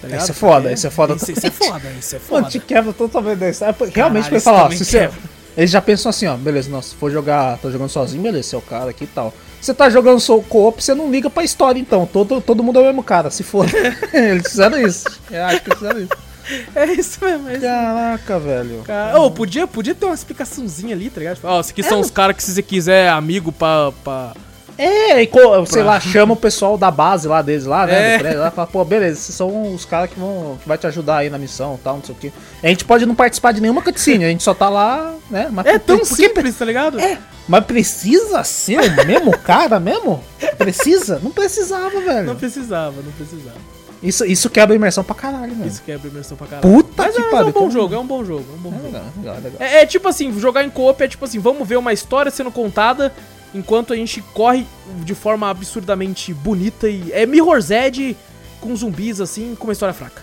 [0.00, 0.16] Tá?
[0.16, 2.48] Isso é foda, isso é foda Isso, isso é foda, isso é Mano, foda.
[2.50, 3.76] te quebra totalmente da história.
[3.92, 5.10] Realmente, isso falar, ó, se você,
[5.56, 8.58] eles já pensam assim, ó, beleza, nossa, se for jogar, tô jogando sozinho, beleza, é
[8.58, 9.34] o cara aqui e tal.
[9.60, 12.82] Você tá jogando sou co-op, você não liga pra história então, todo, todo mundo é
[12.82, 13.66] o mesmo cara, se for.
[14.14, 15.04] eles fizeram isso.
[15.28, 16.27] Eu acho que eles fizeram isso.
[16.74, 17.48] É isso mesmo.
[17.48, 17.60] É isso.
[17.62, 18.82] Caraca, velho.
[18.86, 21.38] Cara, Ô, podia, podia ter uma explicaçãozinha ali, tá ligado?
[21.44, 23.92] Ó, esses aqui É, são os caras que se você quiser amigo pra.
[24.02, 24.32] pra...
[24.80, 28.14] É, e co- sei lá, chama o pessoal da base lá deles lá, né?
[28.14, 28.18] É.
[28.20, 31.16] prédio lá, fala, pô, beleza, esses são os caras que vão que vai te ajudar
[31.16, 32.32] aí na missão e tal, não sei o quê.
[32.62, 35.48] A gente pode não participar de nenhuma cutscene, a gente só tá lá, né?
[35.50, 37.00] Mas É tão por que simples, tá ligado?
[37.00, 37.18] É,
[37.48, 40.22] mas precisa ser o mesmo cara mesmo?
[40.56, 41.18] Precisa?
[41.24, 42.26] Não precisava, velho.
[42.28, 43.77] Não precisava, não precisava.
[44.02, 45.68] Isso, isso quebra a imersão pra caralho, velho.
[45.68, 46.72] Isso quebra a imersão pra caralho.
[46.74, 47.48] Puta Mas que é, é pariu.
[47.48, 48.84] um bom então- jogo, é um bom jogo, é um bom É jogo.
[48.86, 49.56] legal, legal, legal.
[49.60, 52.50] É, é tipo assim, jogar em co-op é tipo assim, vamos ver uma história sendo
[52.52, 53.12] contada
[53.52, 54.66] enquanto a gente corre
[55.04, 57.10] de forma absurdamente bonita e.
[57.12, 58.16] É Mirror's Edge
[58.60, 60.22] com zumbis assim, com uma história fraca.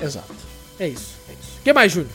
[0.00, 0.34] Exato.
[0.80, 1.58] É isso, é isso.
[1.60, 2.10] O que mais, Júnior?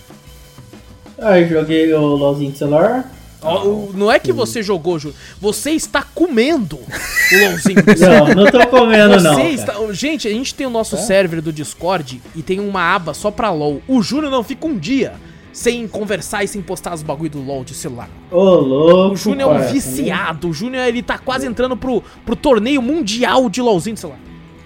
[1.18, 3.10] Aí joguei o LOLzinho de celular.
[3.42, 5.18] Ó, o- Não é que você jogou, Júnior.
[5.40, 7.84] Você está comendo o LOLzinho.
[8.36, 9.40] Não, não tô comendo Você não.
[9.50, 9.74] está...
[9.94, 13.50] Gente, a gente tem o nosso server do Discord e tem uma aba só pra
[13.52, 13.82] LOL.
[13.88, 15.14] O Júnior não fica um dia
[15.54, 18.10] sem conversar e sem postar os bagulho do LOL de celular.
[18.32, 19.14] Ô, louco.
[19.14, 20.50] O Júnior é um viciado.
[20.50, 24.20] O Júnior, ele tá quase entrando pro, pro torneio mundial de LOLzinho de celular.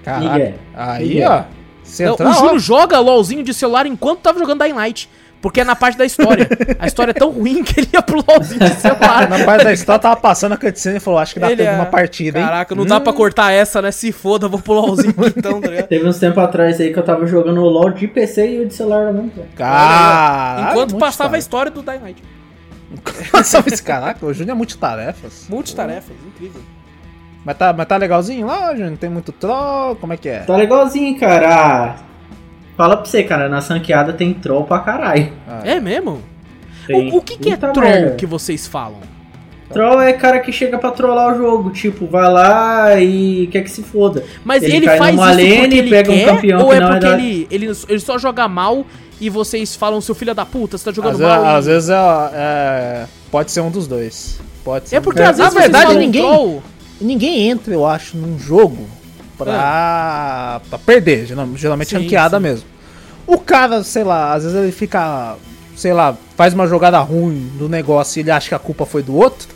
[0.03, 0.33] Caraca.
[0.33, 0.53] Miguel.
[0.75, 1.43] Aí, ó.
[1.99, 2.33] Não, entra, o.
[2.33, 5.09] Júnior joga LOLzinho de celular enquanto tava jogando Dying Light.
[5.43, 6.47] Porque é na parte da história.
[6.79, 7.89] A história é tão ruim que ele
[8.29, 9.29] LOLzinho de celular.
[9.29, 11.69] Na parte da história tava passando a cutscene e falou, acho que dá Ele tempo
[11.71, 12.45] é- uma partida, hein?
[12.45, 13.91] Caraca, não dá pra cortar essa, né?
[13.91, 15.87] Se foda, vou pro LOLzinho então, tá ligado?
[15.87, 18.67] Teve uns tempos atrás aí que eu tava jogando o LOL de PC e o
[18.69, 19.29] de celular também.
[19.29, 19.47] cara.
[19.57, 22.23] Caralho, Enquanto passava a história do Light.
[23.29, 25.47] Passava esse caraca, o Júnior é multitarefas.
[25.49, 26.61] Multitarefas, incrível.
[27.43, 28.91] Mas tá, mas tá legalzinho lá, Júnior?
[28.91, 29.97] Não tem muito troll?
[29.97, 30.39] Como é que é?
[30.39, 31.49] Tá legalzinho, cara.
[31.49, 31.95] Ah,
[32.75, 35.31] Fala pra você, cara, na sanqueada tem troll pra caralho.
[35.47, 36.21] Ah, É mesmo?
[36.87, 38.15] Tem O, o que, que é troll merda.
[38.15, 38.97] que vocês falam?
[39.71, 43.71] Troll é cara que chega pra trollar o jogo, tipo, vai lá e quer que
[43.71, 44.23] se foda.
[44.43, 46.77] Mas ele, Ele faz isso lane porque e ele pega um quer, campeão ou é
[46.77, 48.85] é porque ele, ele, ele só joga mal
[49.19, 51.43] e vocês falam, seu filho da puta, você tá jogando Às, mal?
[51.43, 51.95] e- às vezes é,
[52.33, 54.39] é- pode ser um dos dois.
[54.63, 54.97] Pode ser.
[54.97, 56.61] É porque um- às vezes Na verdade, ninguém, troll...
[57.01, 58.85] ninguém entra, eu acho, num jogo
[59.37, 61.25] pra, pra perder.
[61.25, 62.43] geral- Geralmente Sim, ranqueada sim.
[62.43, 62.67] mesmo.
[63.25, 65.35] O cara, sei lá, às vezes ele fica,
[65.75, 69.01] sei lá, faz uma jogada ruim do negócio e ele acha que a culpa foi
[69.01, 69.47] do outro.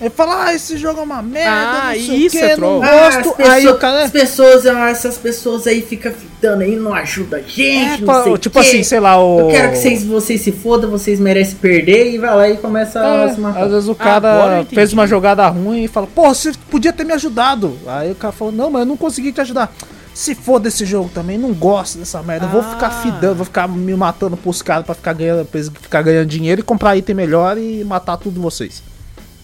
[0.00, 2.54] Ele fala, ah, esse jogo é uma merda, Ah, não sei isso o quê, é
[2.54, 2.80] troll.
[2.80, 4.04] não Ah, aí pessoas- o cara...
[4.04, 8.22] As pessoas, ah, essas pessoas aí ficam fitando aí, não ajuda a gente, É, não
[8.22, 8.68] sei o tipo quê.
[8.68, 9.40] assim, sei lá, o...
[9.40, 13.00] Eu quero que vocês, vocês se fodam, vocês merecem perder e vai lá e começa
[13.00, 13.64] a É, se matar.
[13.64, 14.74] às vezes o cara entendi.
[14.76, 17.76] fez uma jogada ruim e fala, pô, você podia ter me ajudado.
[17.86, 19.74] Aí o cara falou, não, mas eu não consegui te ajudar.
[20.14, 22.46] Se for desse jogo também, não gosto dessa merda.
[22.46, 22.70] Eu vou Ah.
[22.74, 26.60] ficar fidando, vou ficar me matando pros caras pra ficar ganhando, pra ficar ganhando dinheiro
[26.60, 28.80] e comprar item melhor e matar tudo vocês.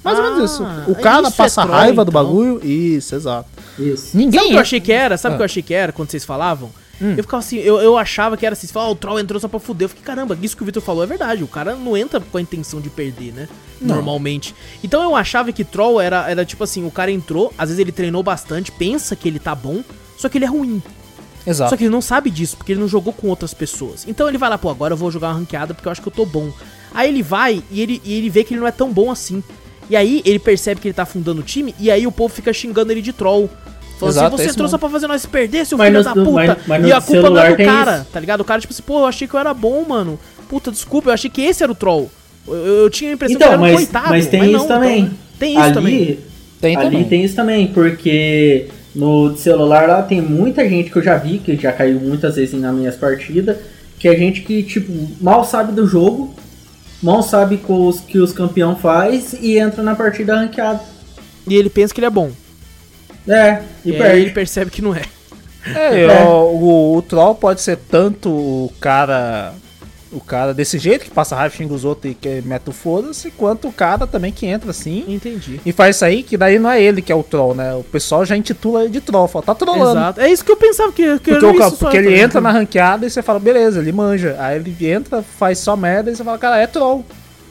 [0.04, 0.62] Mais ou Ah, menos isso.
[0.88, 2.22] O cara isso é passa troll, raiva do então.
[2.24, 2.60] bagulho.
[2.64, 3.48] Isso, exato.
[3.78, 4.08] Isso.
[4.08, 4.48] Sabe o Ninguém.
[4.48, 5.16] que eu achei que era?
[5.16, 5.36] Sabe o Ah.
[5.38, 6.70] que eu achei que era quando vocês falavam?
[7.00, 9.40] Eu ficava assim, eu, eu achava que era assim, você fala, "Ah, o troll entrou
[9.40, 9.86] só pra fuder.
[9.86, 11.42] Eu fiquei, caramba, isso que o Vitor falou é verdade.
[11.42, 13.48] O cara não entra com a intenção de perder, né?
[13.80, 14.54] Normalmente.
[14.82, 17.90] Então eu achava que troll era, era tipo assim, o cara entrou, às vezes ele
[17.90, 19.82] treinou bastante, pensa que ele tá bom,
[20.16, 20.80] só que ele é ruim.
[21.46, 21.70] Exato.
[21.70, 24.06] Só que ele não sabe disso, porque ele não jogou com outras pessoas.
[24.08, 26.08] Então ele vai lá, pô, agora eu vou jogar uma ranqueada porque eu acho que
[26.08, 26.50] eu tô bom.
[26.94, 29.42] Aí ele vai e ele, e ele vê que ele não é tão bom assim.
[29.90, 32.52] E aí ele percebe que ele tá afundando o time, e aí o povo fica
[32.52, 33.48] xingando ele de troll.
[33.98, 36.04] Falando Exato, assim, você isso entrou só pra fazer nós perder, seu Mas filho no-
[36.04, 36.30] da puta.
[36.32, 38.06] mas- mas e a culpa não é do cara, isso.
[38.12, 38.40] tá ligado?
[38.40, 40.18] O cara, tipo assim, pô, eu achei que eu era bom, mano.
[40.48, 42.10] Puta, desculpa, eu achei que esse era o troll.
[42.48, 44.08] Eu, eu- eu tinha a impressão que Então, eu era um mas, coitado.
[44.10, 44.98] mas tem não, isso também.
[45.00, 46.18] então, tem isso ali, também.
[46.60, 47.04] Tem ali também.
[47.04, 51.56] tem isso também, porque no celular lá tem muita gente que eu já vi, que
[51.56, 53.56] já caiu muitas vezes nas minhas partidas,
[53.98, 56.34] que é gente que, tipo, mal sabe do jogo,
[57.04, 60.80] mal sabe os, que os campeão faz e entra na partida ranqueada.
[61.46, 62.30] E ele pensa que ele é bom.
[63.28, 65.02] É, e, E, aí ele percebe que não é.
[65.66, 66.24] É, É.
[66.24, 69.52] O, o, o troll pode ser tanto o cara.
[70.14, 73.30] O cara desse jeito, que passa raiva, xinga os outros e que mete o foda-se,
[73.32, 75.60] quanto o cara também que entra assim Entendi.
[75.66, 77.74] e faz isso aí, que daí não é ele que é o troll, né?
[77.74, 79.98] O pessoal já intitula ele de troll, fala, tá trollando.
[79.98, 80.20] Exato.
[80.20, 83.10] É isso que eu pensava que, que Porque, o porque ele entra na ranqueada e
[83.10, 84.36] você fala, beleza, ele manja.
[84.38, 87.04] Aí ele entra, faz só merda e você fala, cara, é troll.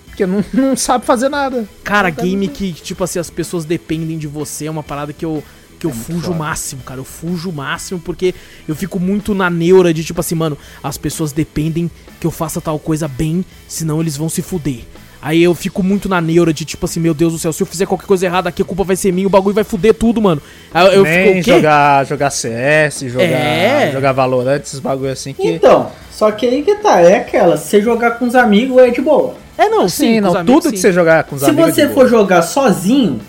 [0.07, 1.68] Porque não, não sabe fazer nada.
[1.84, 5.44] Cara, game que, tipo assim, as pessoas dependem de você é uma parada que eu,
[5.84, 6.99] que eu É fujo o máximo, cara.
[7.01, 8.34] Eu fujo o máximo porque
[8.68, 11.91] eu fico muito na neura de, tipo assim, mano, as pessoas dependem
[12.22, 14.80] que eu faça tal coisa bem, senão eles vão se fuder.
[15.22, 17.68] Aí eu fico muito na neura de, tipo assim, meu Deus do céu, se eu
[17.68, 20.22] fizer qualquer coisa errada aqui, a culpa vai ser minha, o bagulho vai fuder tudo,
[20.22, 20.41] mano.
[20.73, 21.51] Aí eu Nem fico, o quê?
[21.55, 23.91] jogar, jogar CS, jogar, É.
[23.91, 25.47] jogar Valorant, esses bagulho assim que.
[25.49, 28.89] Então, só que aí que tá, é aquela, se você jogar com os amigos é
[28.89, 29.35] de boa.
[29.57, 30.72] É, não, Sim, sim, não, amigos, tudo sim.
[30.72, 31.69] que você jogar com os Se amigos.
[31.69, 32.07] é você de for boa.
[32.10, 33.22] jogar sozinho,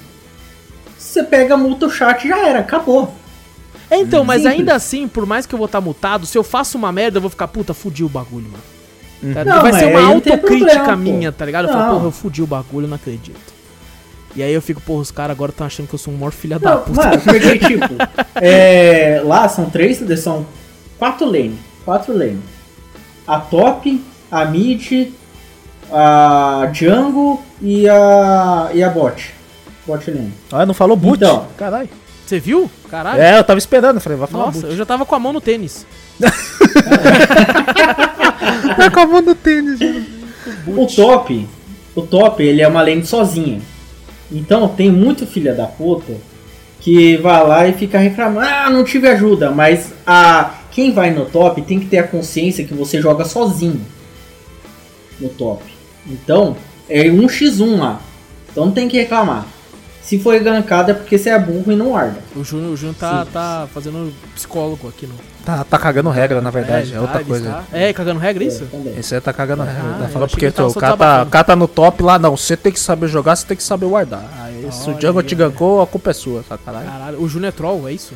[1.15, 3.15] você pega, multa o chat já era, acabou.
[3.91, 4.59] É, então, mas Simples.
[4.59, 7.21] ainda assim, por mais que eu vou estar mutado, se eu faço uma merda, eu
[7.21, 9.35] vou ficar, puta, fudi o bagulho, mano.
[9.35, 9.45] Tá?
[9.45, 11.67] Não, vai ser uma não tem autocrítica problema, minha, tá ligado?
[11.67, 11.95] Eu falo, Não.
[11.95, 13.55] porra, eu fudi o bagulho, não acredito.
[14.37, 16.33] E aí eu fico, porra, os caras agora estão achando que eu sou um maior
[16.33, 17.09] filha da puta.
[17.09, 17.95] mano, porque tipo,
[18.35, 20.45] é, lá são três, são
[20.99, 22.41] quatro lanes, quatro lanes.
[23.27, 25.13] A top, a mid,
[25.93, 29.34] a jungle e a e a bot.
[29.87, 30.33] Bot lane.
[30.51, 31.17] Ah, não falou boot?
[31.17, 31.47] Então.
[31.57, 31.89] Caralho.
[32.27, 32.71] Você viu?
[32.91, 33.21] Caralho.
[33.21, 34.71] É, eu tava esperando, eu falei, vai falar Nossa, boot.
[34.71, 35.87] eu já tava com a mão no tênis.
[38.77, 39.79] Tá com a mão no tênis.
[40.67, 41.49] O top,
[41.95, 43.61] o top, ele é uma lane sozinha.
[44.31, 46.15] Então tem muito filha da puta
[46.81, 51.25] que vai lá e fica reclamando, ah, não tive ajuda, mas a quem vai no
[51.25, 53.81] top tem que ter a consciência que você joga sozinho
[55.19, 55.63] no top.
[56.07, 56.57] Então,
[56.89, 58.01] é um x1 lá.
[58.51, 59.47] Então não tem que reclamar.
[60.05, 62.19] Se foi gankado é porque você é burro e não guarda.
[62.37, 63.31] O Júnior, o Júnior tá, Sim.
[63.33, 65.15] tá fazendo psicólogo aqui no.
[65.47, 67.49] Tá, tá cagando regra, na verdade, é, ele outra tá, coisa.
[67.49, 68.67] está- É, cagando regra, isso?
[68.67, 68.99] também.
[68.99, 69.81] Esse aí tá cagando regra.
[69.83, 72.19] Ah, tá falando achei que porque tava o cara tá, cara tá no top lá,
[72.19, 72.37] não.
[72.37, 74.23] Você tem que saber jogar, você tem que saber guardar.
[74.43, 76.87] Aí se o jungle te gankou, a culpa é sua, tá caralho?
[76.87, 78.13] Caralho, o Júnior é troll, é isso?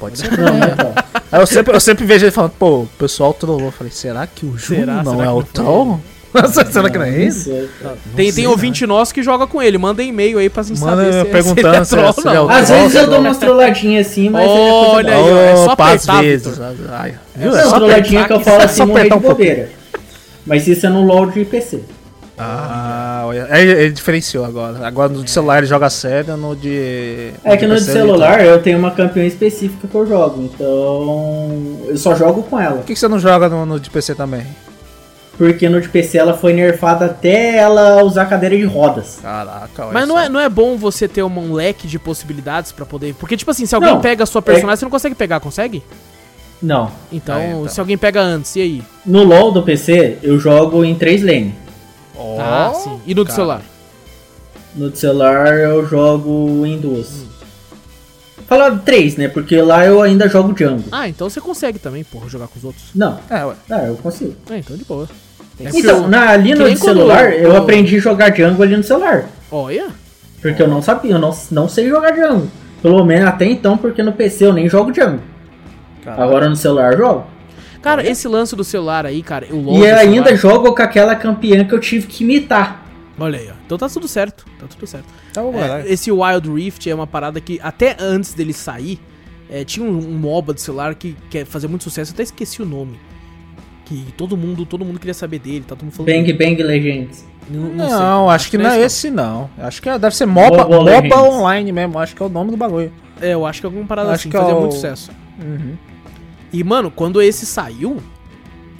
[0.00, 0.30] Pode ser.
[0.36, 0.94] Não, não é.
[1.30, 3.66] Aí eu sempre, eu sempre vejo ele falando, pô, o pessoal trollou.
[3.66, 5.02] Eu falei, será que o Júnior Será?
[5.04, 5.54] não Será é o não foi
[6.52, 6.72] troll?
[6.72, 7.68] será que não é sei.
[8.16, 9.78] Tem, tem ouvinte nosso que joga com ele.
[9.78, 12.36] Manda e-mail aí pra gente Manda saber se, perguntando se ele é troll se ele
[12.36, 15.38] é o Às troll, vezes eu dou umas trolladinhas assim, mas Olha é aí, ó,
[15.38, 16.60] é só Opa, às apertar, vezes.
[16.90, 17.52] Ai, É viu?
[17.52, 19.70] só É Não, só trolladinha que eu falo é assim não é de um bobeira.
[20.46, 21.80] Mas isso é no LoL de PC.
[22.38, 23.46] Ah, olha.
[23.50, 24.84] Ele, ele diferenciou agora.
[24.86, 27.30] Agora no de celular ele joga sério, no de.
[27.44, 31.96] É que no de celular eu tenho uma campeã específica que eu jogo, então eu
[31.96, 32.76] só jogo com ela.
[32.76, 34.44] Por que, que você não joga no, no de PC também?
[35.38, 39.18] Porque no de PC ela foi nerfada até ela usar cadeira de rodas.
[39.22, 42.84] Caraca, olha Mas não é, não é bom você ter um, leque de possibilidades pra
[42.84, 43.14] poder.
[43.14, 45.82] Porque, tipo assim, se alguém Não, pega a sua personagem, você não consegue pegar, consegue?
[46.62, 46.92] Não.
[47.10, 47.68] Então, Ah, então.
[47.68, 48.82] se alguém pega antes, e aí?
[49.04, 51.54] No LoL do PC eu jogo em três lanes.
[52.16, 53.00] Ó, ah, sim.
[53.06, 53.34] E no do cara.
[53.34, 53.62] celular?
[54.74, 57.24] No de celular eu jogo em duas.
[58.52, 59.28] Falar três, né?
[59.28, 60.84] Porque lá eu ainda jogo jungle.
[60.92, 62.84] Ah, então você consegue também, porra, jogar com os outros.
[62.94, 63.54] Não, É, ué.
[63.70, 64.34] ah, eu consigo.
[64.50, 65.08] Ah, então de boa.
[65.58, 68.82] É Então, na, ali no de quando celular eu aprendi a jogar jungle ali no
[68.82, 69.26] celular.
[69.50, 69.86] Olha.
[70.42, 72.48] Porque eu não sabia, eu não, não sei jogar jungle.
[72.82, 75.20] Pelo menos até então, porque no PC eu nem jogo jungle.
[76.04, 76.22] Caraca.
[76.22, 77.26] Agora no celular eu jogo.
[77.80, 81.14] Cara, esse lance do celular aí, cara, eu LOL e ainda celular- jogo com aquela
[81.16, 82.81] campeã que eu tive que imitar.
[83.18, 83.54] Olha aí, ó.
[83.66, 84.44] Então tá tudo certo.
[84.58, 85.06] Tá tudo certo.
[85.32, 88.98] Tá bom, É, esse Wild Rift é uma parada que, até antes dele sair,
[89.50, 92.62] é, tinha um, um MOBA de celular que quer fazer muito sucesso, eu até esqueci
[92.62, 92.98] o nome.
[93.84, 96.10] Que todo mundo, todo mundo queria saber dele, tá todo mundo falando.
[96.10, 97.24] Bang Bang Legends.
[97.50, 98.34] Não, Não, sei.
[98.36, 99.10] acho que não é esse.
[99.10, 99.50] não.
[99.58, 101.16] Acho que é- deve ser MOBA, MOBA Legends.
[101.18, 101.98] online mesmo.
[101.98, 102.92] Acho que é o nome do bagulho.
[103.20, 105.10] É, eu acho que é alguma parada Acho assim, que é fazia o- muito sucesso.
[105.42, 105.76] Uhum.
[106.52, 107.98] E, mano, quando esse saiu,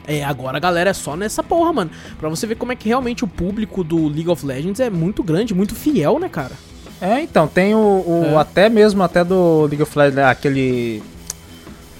[0.06, 1.90] é, agora a galera é só nessa porra, mano.
[2.18, 5.22] Pra você ver como é que realmente o público do League of Legends é muito
[5.22, 6.52] grande, muito fiel, né, cara?
[7.00, 8.36] É, então, tem o, o- É.
[8.36, 11.02] até mesmo até do League of Legends, aquele...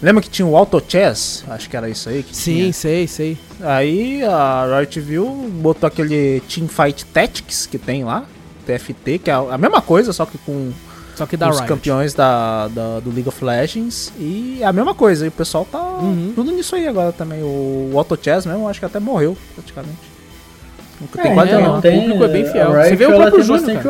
[0.01, 1.45] Lembra que tinha o Auto Chess?
[1.49, 2.73] Acho que era isso aí que Sim, tinha.
[2.73, 3.39] sei, sei.
[3.61, 5.27] Aí a Riot viu,
[5.61, 8.25] botou aquele Teamfight Tactics que tem lá,
[8.67, 10.73] TFT, que é a mesma coisa, só que com
[11.15, 11.69] Só que da os Riot.
[11.69, 14.13] campeões da, da- do League of Legends.
[14.19, 16.33] E é a mesma coisa, e o pessoal tá Uhum.
[16.35, 17.43] tudo nisso aí agora também.
[17.43, 19.99] O, o Auto Chess mesmo, acho que até morreu, praticamente.
[21.01, 21.81] Nunca É, tem quase então, nenhum.
[21.81, 22.73] tem- o público é bem fiel.
[22.73, 23.83] Você vê o próprio Júnior.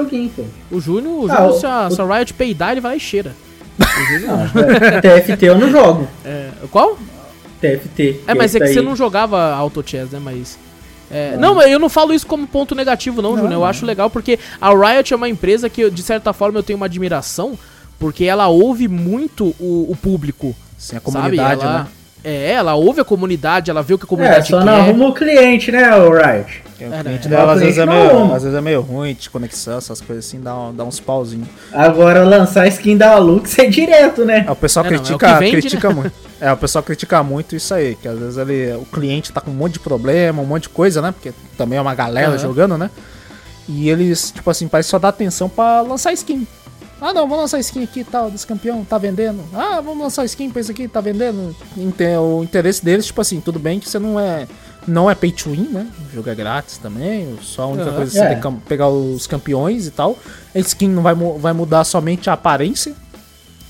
[0.71, 2.97] O Júnior, o Ah, Júnior o- se, a, o- se a Riot peidar, ele vai
[2.97, 3.33] e cheira.
[4.27, 6.07] Não, TFT eu não jogo.
[6.25, 6.99] É, qual?
[7.61, 8.21] TFT.
[8.27, 10.21] É, mas é que esse você daí- não jogava Auto Chess, né?
[10.23, 10.59] Mas.
[11.13, 13.53] É, não, eu não falo isso como ponto negativo, não, Não, Júnior.
[13.53, 13.67] Eu não.
[13.67, 16.87] acho legal porque a Riot é uma empresa que, de certa forma, eu tenho uma
[16.87, 17.59] admiração,
[17.99, 20.57] porque ela ouve muito o, o público.
[20.79, 21.73] Sim, a comunidade, sabe?
[21.73, 21.87] Ela, né?
[22.25, 24.65] É, ela ouve a comunidade, ela vê o que a É, comunidade só quer.
[24.65, 26.63] não arruma o cliente, né, o Riot?
[26.89, 27.37] O É, cliente né?
[27.37, 28.35] dela às vezes, é meio, não.
[28.35, 31.49] às vezes é meio ruim de conexão, essas coisas assim, dá, um- dá uns pauzinhos.
[31.73, 34.45] Agora lançar skin da Lux é direto, né?
[34.47, 36.13] É, o pessoal É, não, é o critica, que vende, critica muito.
[36.41, 39.51] É, o pessoal critica muito isso aí, que às vezes ele, o cliente tá com
[39.51, 41.13] um monte de problema, um monte de coisa, né?
[41.13, 42.39] Porque também é uma galera Aham.
[42.39, 42.91] jogando, né?
[43.69, 46.47] E eles, tipo assim, parece só dar atenção pra lançar skin.
[47.01, 49.41] Ah, não, vamos lançar skin aqui e tal, desse campeão, tá vendendo.
[49.55, 51.55] Ah, vamos lançar skin pra esse aqui, tá vendendo.
[51.77, 54.47] O interesse deles, tipo assim, tudo bem que você não é
[54.87, 55.87] não é pay to win, né?
[56.11, 57.97] O jogo é grátis também, só a única Aham.
[57.97, 58.29] coisa é você É.
[58.29, 60.19] tem que cam- pegar os campeões e tal.
[60.55, 62.95] A skin não vai, vai mudar somente a aparência,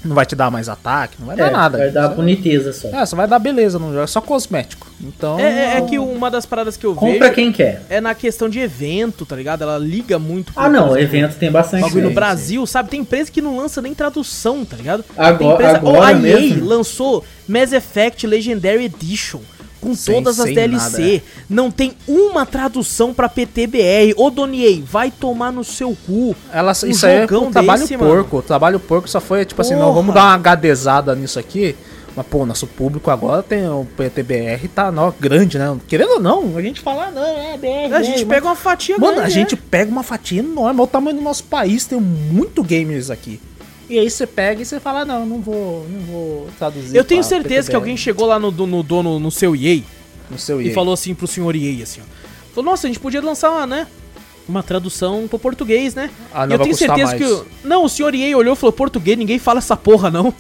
[0.04, 1.78] não vai te dar mais ataque, não vai dar É, nada.
[1.78, 2.88] Vai dar Só- boniteza só.
[2.88, 4.90] é, só vai dar beleza no jogo, é só cosmético.
[5.00, 5.38] Então.
[5.38, 7.82] É, é- é que uma das paradas que eu Compra vejo quem quer.
[7.90, 9.62] é na questão de evento, tá ligado?
[9.62, 11.82] Ela liga muito Ah, não, evento tem bastante.
[11.82, 12.14] Bagulho no gente.
[12.16, 12.88] Brasil, sabe?
[12.88, 15.02] Tem empresa que não lança nem tradução, tá ligado?
[15.04, 15.76] tem Agora- empresa.
[15.76, 16.64] agora Ó, a EA mesmo.
[16.64, 19.40] lançou Mass Effect Legendary Edition.
[19.82, 20.76] Com Sem- todas as DLC.
[21.00, 21.20] nada, é.
[21.50, 24.14] Não tem uma tradução pra PTBR.
[24.16, 26.34] Ô, Doniei, vai tomar no seu cu.
[26.52, 28.38] Ela, Um isso aí é um trabalho desse, porco.
[28.38, 29.92] O trabalho porco só foi tipo assim, não, Porra.
[29.94, 31.74] vamos dar uma HDzada nisso aqui.
[32.14, 35.74] Mas, pô, nosso público agora tem o PTBR, tá nó, grande, né?
[35.88, 37.94] Querendo ou não, a gente fala, não, é BR.
[37.94, 39.30] A gente mas- pega uma fatia Mano, grande, a né?
[39.30, 43.40] gente pega uma fatia enorme, olha o tamanho do nosso país, tem muito gamers aqui.
[43.92, 46.96] E aí você pega e você fala, não, não vou, não vou traduzir.
[46.96, 49.82] Eu tenho certeza que PTBR alguém chegou lá no, no dono, no seu EA,
[50.30, 50.74] no seu e EA.
[50.74, 52.04] falou assim pro senhor EA, assim, ó.
[52.54, 53.86] Falou, nossa, a gente podia lançar uma, né?
[54.48, 56.10] Uma tradução pro português, né?
[56.32, 57.22] Ah, e não eu vai tenho certeza que.
[57.22, 57.32] mais.
[57.40, 60.34] o- Não, o senhor EA olhou e falou: português, ninguém fala essa porra, não.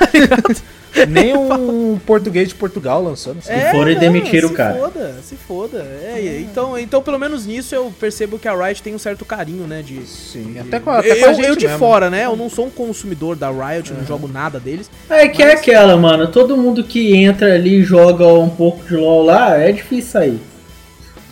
[1.06, 3.38] Nem um português de Portugal lançando.
[3.38, 3.52] assim.
[3.52, 4.74] É, foram e demitiram se o cara.
[4.74, 5.78] Se foda, se foda.
[6.02, 9.66] É, então, então, pelo menos nisso eu percebo que a Riot tem um certo carinho,
[9.66, 9.82] né?
[9.82, 10.06] De.
[10.06, 11.78] Sim, de- até com, até eu, com a gente eu de mesmo.
[11.78, 12.24] fora, né?
[12.26, 14.90] Eu não sou um consumidor da Riot, não jogo nada deles.
[15.10, 16.28] É que é aquela, mano.
[16.28, 20.40] Todo mundo que entra ali e joga um pouco de LOL lá, é difícil sair.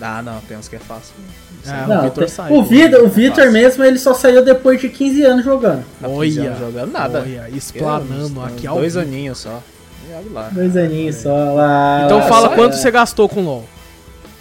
[0.00, 1.14] Ah, não, tem uns que é fácil.
[1.66, 2.56] Ah, não, o Vitor tem- saiu.
[2.56, 3.52] o Vitor, o Vitor Fácil.
[3.52, 5.84] mesmo, ele só saiu depois de 15 anos jogando.
[6.02, 7.20] Há 15 Olha, anos jogando nada.
[7.20, 9.62] olha, explanando Eu, aqui ao Dois aninhos só.
[10.32, 10.48] Lá.
[10.52, 12.02] Dois aninhos só lá.
[12.04, 13.64] Então lá, fala só- quanto você gastou com LoL.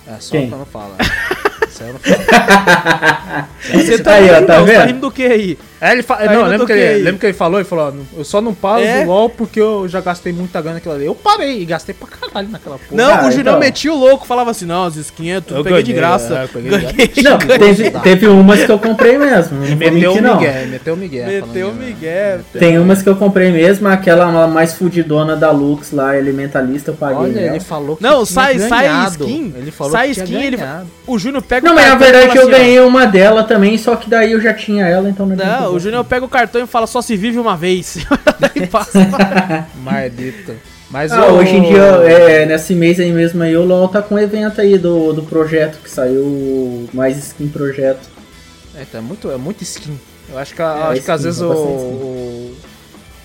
[0.07, 0.49] É só Quem?
[0.49, 0.97] pra não falar.
[1.83, 3.45] Eu não falo.
[3.73, 4.87] Você tá, Aí, ó, rindo, tá você tá vendo?
[4.87, 5.57] rindo do que aí?
[5.81, 6.15] É, ele fa...
[6.15, 7.01] Tá não, que, que ele, aí?
[7.01, 7.59] lembra que ele falou?
[7.59, 9.03] Ele falou, eu só não paro É?
[9.03, 11.05] do LOL porque eu já gastei muita grana naquela ali.
[11.05, 12.89] Eu parei e gastei pra caralho naquela porra.
[12.91, 13.59] Não, Ah, o Junão então.
[13.59, 16.39] metia o louco, falava assim, não, as skins é tudo Eu peguei de ganhei, graça.
[16.39, 17.59] é, eu peguei de ganhei, Não, ganhei.
[17.59, 19.59] teve, teve umas que eu comprei mesmo.
[19.59, 20.37] Não Meteu o não.
[20.39, 21.27] Miguel, meteu o Miguel.
[21.27, 21.85] Meteu o né?
[21.87, 22.39] Miguel.
[22.57, 27.17] Tem umas que eu comprei mesmo, aquela mais fudidona da Lux lá, Elementalista, eu paguei.
[27.17, 29.53] Olha, ele falou que Não, sai, sai skin.
[29.57, 30.57] Ele falou sai skin, ele.
[31.05, 33.43] O Júnior pega Não, o mas e verdade fala eu assim, ó, ganhei uma dela
[33.43, 36.29] também, só que daí eu já tinha ela, então não Não, o Júnior pega o
[36.29, 37.97] cartão e fala só se vive uma vez.
[38.39, 38.99] Daí passa.
[39.81, 40.53] Maldito.
[40.89, 44.01] Mas Ah, o- hoje em dia, é, nesse mês aí mesmo aí, o LoL tá
[44.01, 48.07] com um evento aí do, do projeto, que saiu mais skin projeto.
[48.75, 49.99] É, é muito, é muito skin.
[50.29, 51.93] Eu acho que, É, acho que às skin, vezes o, bastante skin.
[51.95, 52.55] o,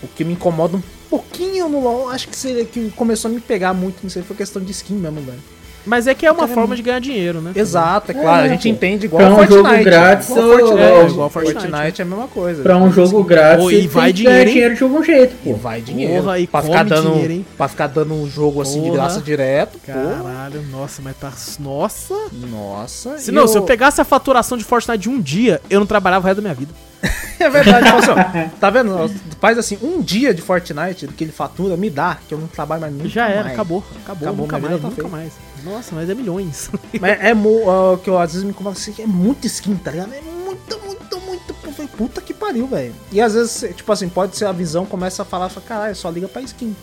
[0.04, 3.40] o que me incomoda um pouquinho no LoL, acho que seria que começou a me
[3.40, 5.38] pegar muito, não sei, foi questão de skin mesmo, velho.
[5.86, 7.52] Mas é que é uma Cara, forma de ganhar dinheiro, né?
[7.54, 8.68] Exato, é É, claro, a né, gente pô.
[8.68, 9.56] entende igual Pra um Fortnite.
[9.70, 12.62] jogo grátis, igual eu- Fortnite, é, igual igual Fortnite, Fortnite, é a mesma coisa.
[12.62, 14.54] Pra um jogo grátis, você e vai tem que ganhar dinheiro, hein?
[14.54, 15.56] dinheiro de algum jeito, E pô.
[15.56, 16.22] vai dinheiro.
[16.22, 17.46] Porra, e pra come ficar dando, dinheiro, hein?
[17.56, 19.02] Pra ficar dando um jogo assim de Porra.
[19.02, 19.92] graça direto, pô.
[19.92, 21.32] Caralho, nossa, mas tá.
[21.58, 22.14] Nossa.
[22.50, 23.18] Nossa.
[23.18, 25.80] Se e não, eu- se eu pegasse a faturação de Fortnite de um dia, eu
[25.80, 26.72] não trabalhava o resto da minha vida.
[27.40, 29.10] É verdade, assim, ó, tá vendo?
[29.40, 32.46] Faz assim, um dia de Fortnite do que ele fatura, me dá, que eu não
[32.46, 33.54] trabalho mais nunca Já era, mais.
[33.54, 33.82] acabou.
[34.04, 35.10] Acabou, Acabou, nunca mais, tá nunca feita.
[35.10, 35.32] mais.
[35.64, 36.70] Nossa, mas é milhões.
[37.00, 39.90] Mas é mo- ó, que eu às vezes me incomoda assim, é muito skin, tá
[39.90, 40.12] ligado?
[40.12, 41.54] É muito, muito, muito.
[41.54, 42.94] pô, falei, Puta que pariu, velho.
[43.10, 46.10] E às vezes, tipo assim, pode ser a visão, começa a falar, fala, caralho, só
[46.10, 46.74] liga pra skin.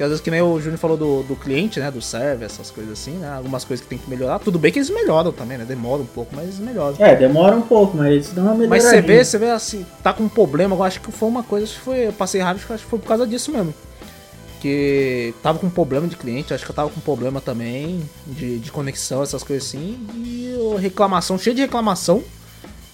[0.00, 1.90] Porque às vezes que nem o Júnior falou do, do cliente, né?
[1.90, 3.34] Do server, essas coisas assim, né?
[3.36, 4.38] Algumas coisas que tem que melhorar.
[4.38, 5.66] Tudo bem que eles melhoram também, né?
[5.66, 6.96] Demora um pouco, mas eles melhoram.
[6.98, 9.02] É, demora um pouco, mas eles dão uma Mas melhoradinha.
[9.02, 11.66] você vê, você vê assim, tá com um problema, eu acho que foi uma coisa,
[11.66, 13.74] acho que foi, eu passei rápido, acho que foi por causa disso mesmo.
[14.58, 18.72] Que tava com problema de cliente, acho que eu tava com problema também de, de
[18.72, 22.22] conexão, essas coisas assim, e reclamação, cheio de reclamação.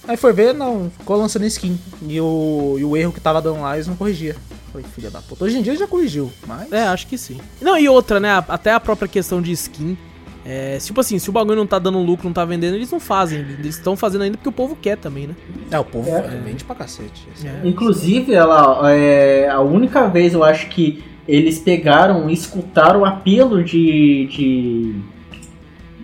[0.05, 1.79] Aí foi ver, não, ficou lançando skin.
[2.01, 4.35] E o, e o erro que tava dando lá, eles não corrigia.
[4.71, 5.43] Falei, filha da puta.
[5.45, 6.71] Hoje em dia já corrigiu, mas.
[6.71, 7.37] É, acho que sim.
[7.61, 8.43] Não, e outra, né?
[8.47, 9.97] Até a própria questão de skin.
[10.45, 12.99] É, tipo assim, se o bagulho não tá dando lucro, não tá vendendo, eles não
[13.01, 13.39] fazem.
[13.39, 15.35] Eles estão fazendo ainda porque o povo quer também, né?
[15.69, 16.21] É, o povo É.
[16.21, 17.27] vende pra cacete.
[17.35, 17.61] Esse É.
[17.65, 23.61] Inclusive, ela é a única vez eu acho que eles pegaram e escutaram o apelo
[23.63, 24.27] de.
[24.27, 24.95] de.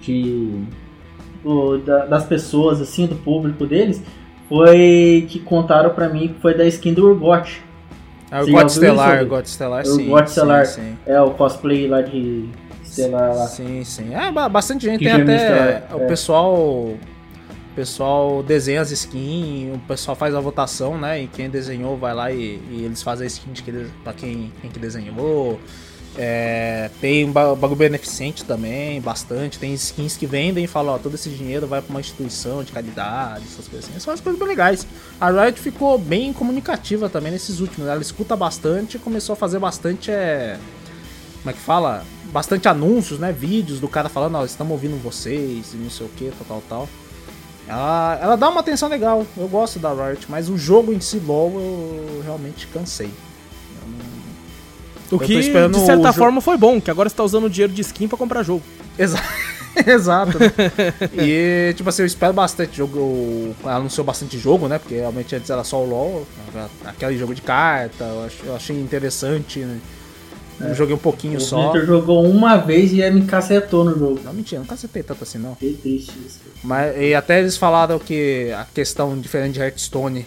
[0.01, 0.49] de
[1.43, 4.01] do- da- das pessoas, assim, do público deles,
[4.47, 7.61] foi que contaram pra mim que foi da skin do Urgot.
[8.33, 8.79] Ah, o Você God isso?
[9.23, 10.09] o God Estelar, O sim.
[10.09, 10.65] God Estelar.
[10.65, 10.97] Sim, sim.
[11.05, 12.49] É o cosplay lá de
[12.83, 13.45] Estelar lá.
[13.45, 14.13] Sim, sim.
[14.15, 14.99] É, ba- bastante gente.
[14.99, 16.07] Que Tem até o é.
[16.07, 16.55] pessoal.
[16.55, 21.21] O pessoal desenha as skins, o pessoal faz a votação, né?
[21.23, 23.71] E quem desenhou vai lá e, e eles fazem a skin de que,
[24.03, 25.59] pra quem, quem que desenhou.
[26.15, 29.57] É, tem um ba- bagulho beneficente também, bastante.
[29.57, 32.71] Tem skins que vendem e falam, ó, todo esse dinheiro vai pra uma instituição de
[32.71, 33.99] caridade, essas coisas assim.
[33.99, 34.85] São as coisas bem legais.
[35.19, 37.89] A Riot ficou bem comunicativa também nesses últimos.
[37.89, 40.11] Ela escuta bastante e começou a fazer bastante.
[40.11, 40.59] É,
[41.41, 42.05] como é que fala?
[42.31, 43.31] Bastante anúncios, né?
[43.31, 46.63] Vídeos do cara falando, ó, estamos ouvindo vocês e não sei o que, tal, tal,
[46.69, 46.89] tal.
[47.67, 51.17] Ela, ela dá uma atenção legal, eu gosto da Riot, mas o jogo em si,
[51.17, 53.09] LoL, eu realmente cansei.
[55.15, 57.45] O tô que, esperando de certa o forma, foi bom, que agora você tá usando
[57.45, 58.63] o dinheiro de skin pra comprar jogo.
[58.97, 59.17] Exa
[59.87, 60.37] Exato.
[60.39, 60.51] né?
[61.17, 63.55] e, tipo assim, eu espero bastante jogo.
[63.63, 64.77] Ela anunciou bastante jogo, né?
[64.77, 66.27] Porque realmente antes era só o LoL,
[66.85, 69.79] aquele jogo de carta, eu, ach- eu achei interessante, né?
[70.61, 71.71] Eu joguei um pouquinho O só.
[71.71, 74.19] Victor jogou uma vez e me cacetou no jogo.
[74.23, 75.55] Não, mentira, não cacetei tanto assim, não.
[75.55, 76.39] Que triste isso.
[76.63, 80.25] Mas, e até eles falaram que a questão diferente de Hearthstone.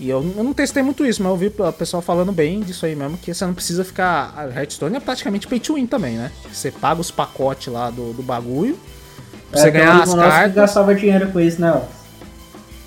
[0.00, 2.86] E eu, eu não testei muito isso, mas eu vi o pessoal falando bem disso
[2.86, 4.32] aí mesmo, que você não precisa ficar.
[4.36, 6.30] A Hearthstone é praticamente pay to win também, né?
[6.52, 8.78] Você paga os pacotes lá do, do bagulho.
[9.50, 10.54] Pra você É, um ganhar as cartas.
[10.54, 11.82] gastava dinheiro com isso, né?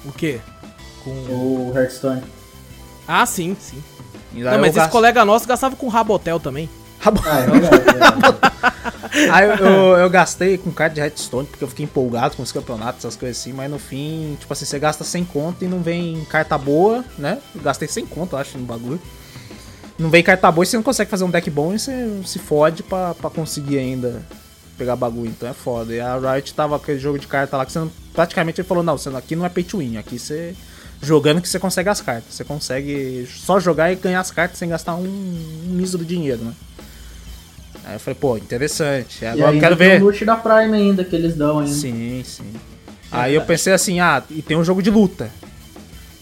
[0.05, 0.39] O quê?
[1.03, 1.09] Com...
[1.11, 2.21] O Hearthstone.
[3.07, 3.83] Ah, sim, sim.
[4.33, 6.69] Não, mas esse gasto- colega nosso gastava com Rabotel também.
[7.03, 7.83] Ah, é verdade.
[9.31, 12.51] Aí eu, eu, eu gastei com carta de Hearthstone, porque eu fiquei empolgado com os
[12.51, 15.81] campeonatos, essas coisas assim, mas no fim, tipo assim, você gasta 100 conto e não
[15.81, 17.39] vem carta boa, né?
[17.55, 19.01] Eu gastei 100 conto, acho, no bagulho.
[19.97, 22.39] Não vem carta boa e você não consegue fazer um deck bom e você se
[22.39, 24.25] fode pra, pra conseguir ainda
[24.77, 25.93] pegar bagulho, então é foda.
[25.93, 28.97] E a Riot tava aquele jogo de carta lá que você praticamente ele falou, não,
[28.97, 30.55] você, aqui não é pay to win, aqui você
[31.01, 32.33] jogando que você consegue as cartas.
[32.33, 36.53] Você consegue só jogar e ganhar as cartas sem gastar um, um mísero dinheiro, né?
[37.85, 39.23] Aí eu falei, pô, interessante.
[39.23, 40.01] E Agora eu quero tem ver.
[40.01, 41.71] o loot da Prime ainda que eles dão ainda.
[41.71, 42.53] Sim, sim.
[43.11, 45.29] Aí eu pensei assim, ah, e tem um jogo de luta.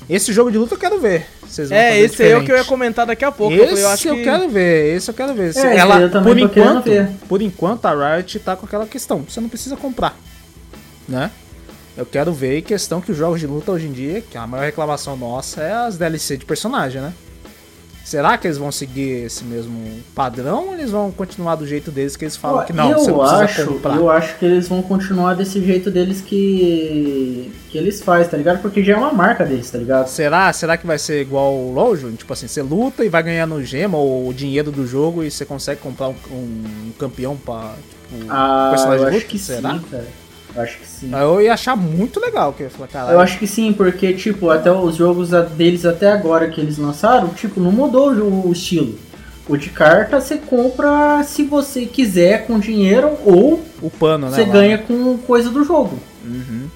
[0.09, 1.27] Esse jogo de luta eu quero ver.
[1.43, 3.53] Vocês vão É, fazer esse é o que eu ia comentar daqui a pouco.
[3.55, 4.23] Esse eu acho eu que...
[4.23, 5.55] quero ver, esse eu quero ver.
[5.55, 7.09] É, ela, por enquanto, ver.
[7.27, 10.17] por enquanto a Riot tá com aquela questão, você não precisa comprar,
[11.07, 11.29] né?
[11.95, 14.47] Eu quero ver em questão que os jogos de luta hoje em dia, que a
[14.47, 17.13] maior reclamação nossa é as DLC de personagem, né?
[18.09, 22.15] Será que eles vão seguir esse mesmo padrão ou eles vão continuar do jeito deles
[22.15, 23.95] que eles falam que não, eu você não acho, comprar?
[23.97, 28.63] Eu acho que eles vão continuar desse jeito deles que que eles fazem, tá ligado?
[28.63, 30.07] Porque já é uma marca deles, tá ligado?
[30.07, 30.51] Será?
[30.51, 32.17] Será que vai ser igual o Júnior?
[32.17, 35.45] Tipo assim, você luta e vai ganhando gema ou o dinheiro do jogo e você
[35.45, 39.27] consegue comprar um, um campeão pra, tipo, Ah, personagem eu acho luta?
[39.27, 39.73] que Será?
[39.73, 40.07] sim, cara.
[40.59, 41.11] Eu acho que sim.
[41.13, 43.13] Eu ia achar muito legal, que eu ia falar, caralho.
[43.13, 47.29] Eu acho que sim, porque, tipo, até os jogos deles até agora que eles lançaram,
[47.29, 48.99] tipo, não mudou o, estilo.
[49.47, 54.35] O de carta você compra se você quiser com dinheiro ou o pano, né?
[54.35, 54.83] você lá, ganha né?
[54.85, 55.97] com coisa do jogo.
[56.23, 56.67] Uhum.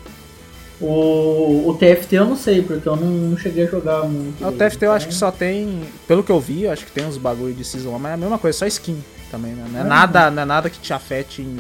[0.82, 4.46] O, o TFT eu não sei, porque eu não, não cheguei a jogar muito.
[4.46, 7.06] O TFT eu acho que só tem, pelo que eu vi, eu acho que tem
[7.06, 8.98] uns bagulho de Season 1, mas é a mesma coisa, só skin
[9.30, 9.66] também, né?
[9.72, 9.86] Não é, É.
[9.86, 11.56] nada, não é nada que te afete em,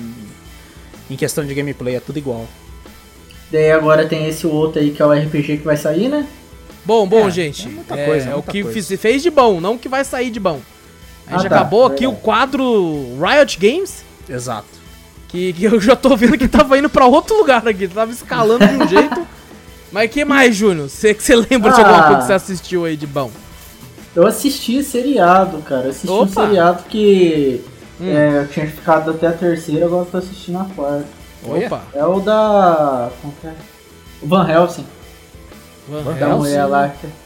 [1.14, 2.46] em questão de gameplay, é tudo igual.
[3.52, 6.26] Daí agora tem esse outro aí que é o RPG que vai sair, né?
[6.86, 7.68] Bom, bom, É, gente.
[7.68, 8.98] é muita é, coisa, é o muita que coisa.
[8.98, 10.60] fez de bom, não o que vai sair de bom.
[11.28, 14.68] Aí Ah, já tá, acabou aqui o quadro Riot Games, Exato.
[15.30, 18.68] que, que eu já tô vendo que tava indo pra outro lugar aqui, tava escalando
[18.68, 19.26] de um jeito.
[19.92, 20.90] Mas que mais, Júnior?
[20.90, 22.04] Você que você lembra de alguma Ah.
[22.08, 23.30] coisa que você assistiu aí de bom?
[24.16, 25.86] Eu assisti seriado, cara.
[25.86, 26.46] Eu assisti um Opa!
[26.46, 27.64] seriado que
[28.02, 28.08] Hum.
[28.10, 31.06] é, eu tinha ficado até a terceira, agora eu tô assistindo a quarta.
[31.46, 33.10] Opa, É o da.
[33.22, 33.54] Como que é?
[34.22, 34.86] O Van Helsing,
[35.88, 36.38] Van da Helsing.
[36.40, 36.90] mulher lá.
[36.90, 37.24] que-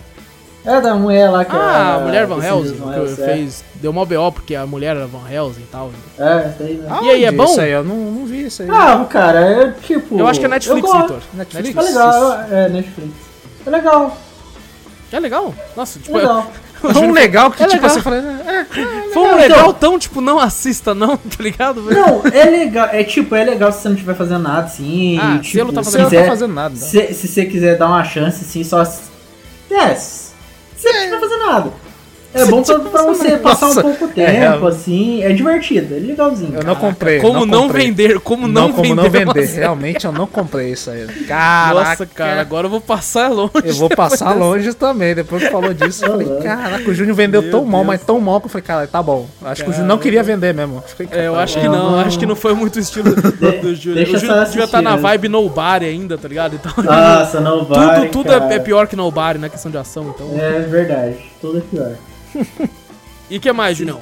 [0.65, 3.21] É da mulher lá que Ah, a é- mulher Van que Helsing, Van que Helsing,
[3.21, 3.25] é.
[3.25, 3.63] fez.
[3.75, 5.91] Deu mal BO porque a mulher era Van Helsing e tal.
[6.19, 6.99] É, isso aí, né?
[7.03, 7.45] E aí, é bom?
[7.45, 8.67] Isso aí, eu não, não vi isso aí.
[8.69, 10.19] Ah, cara, é tipo.
[10.19, 11.01] Eu acho que é Netflix, eu.
[11.01, 11.19] Vitor.
[11.35, 11.77] Netflix?
[11.77, 13.11] É legal, é Netflix.
[13.65, 14.17] É legal,
[15.13, 15.53] É legal?
[15.75, 16.39] Nossa, tipo, legal.
[16.41, 17.89] o É um legal que, É tipo, legal.
[17.95, 18.17] você fala...
[18.17, 18.65] É,
[19.13, 21.83] Foi um legal então- tão, tipo, não assista, não, tá ligado?
[21.83, 21.99] velho?
[21.99, 22.87] Não, é legal.
[22.91, 25.17] É tipo, é legal se você não estiver fazendo nada, assim.
[25.19, 26.75] Ah, se tipo, não tá se você não fazendo- tá quiser- fazendo nada.
[26.75, 28.81] Se, se você quiser dar uma chance, assim, só.
[28.83, 30.31] É, se
[30.75, 31.73] você não estiver fazendo nada.
[32.41, 35.23] É bom pra, pra você passar Nossa, um pouco é, tempo, assim.
[35.23, 36.55] É divertido, é legalzinho.
[36.55, 37.19] Eu não comprei.
[37.19, 37.85] Como não, comprei.
[37.87, 38.95] vender, como não, Não, como vender.
[38.95, 39.45] não uma vender.
[39.55, 41.05] Realmente eu não comprei isso aí.
[41.27, 41.89] Caraca.
[41.89, 43.51] Nossa, cara, agora eu vou passar longe.
[43.63, 44.39] Eu vou passar dessa.
[44.39, 45.15] longe também.
[45.15, 46.41] Depois que falou disso, eu falei, Uhum.
[46.41, 47.87] caraca, o Júnior vendeu Meu tão mal, Deus.
[47.87, 49.27] mas tão mal que eu falei, cara, tá bom.
[49.43, 50.83] Acho que o Júnior não queria vender mesmo.
[50.85, 51.99] Fiquei, É, eu tá acho que não, Não.
[51.99, 53.95] acho que não foi muito o estilo do Júlio.
[53.95, 55.09] deixa O Júlio devia estar na assistir, né?
[55.09, 56.55] vibe nobody ainda, tá ligado?
[56.55, 58.09] Então, Nossa, não vai.
[58.09, 60.27] tudo tudo é, é pior que nobody na questão de ação, então.
[60.37, 61.91] É verdade, tudo é pior.
[63.29, 63.99] E o que mais, Julião?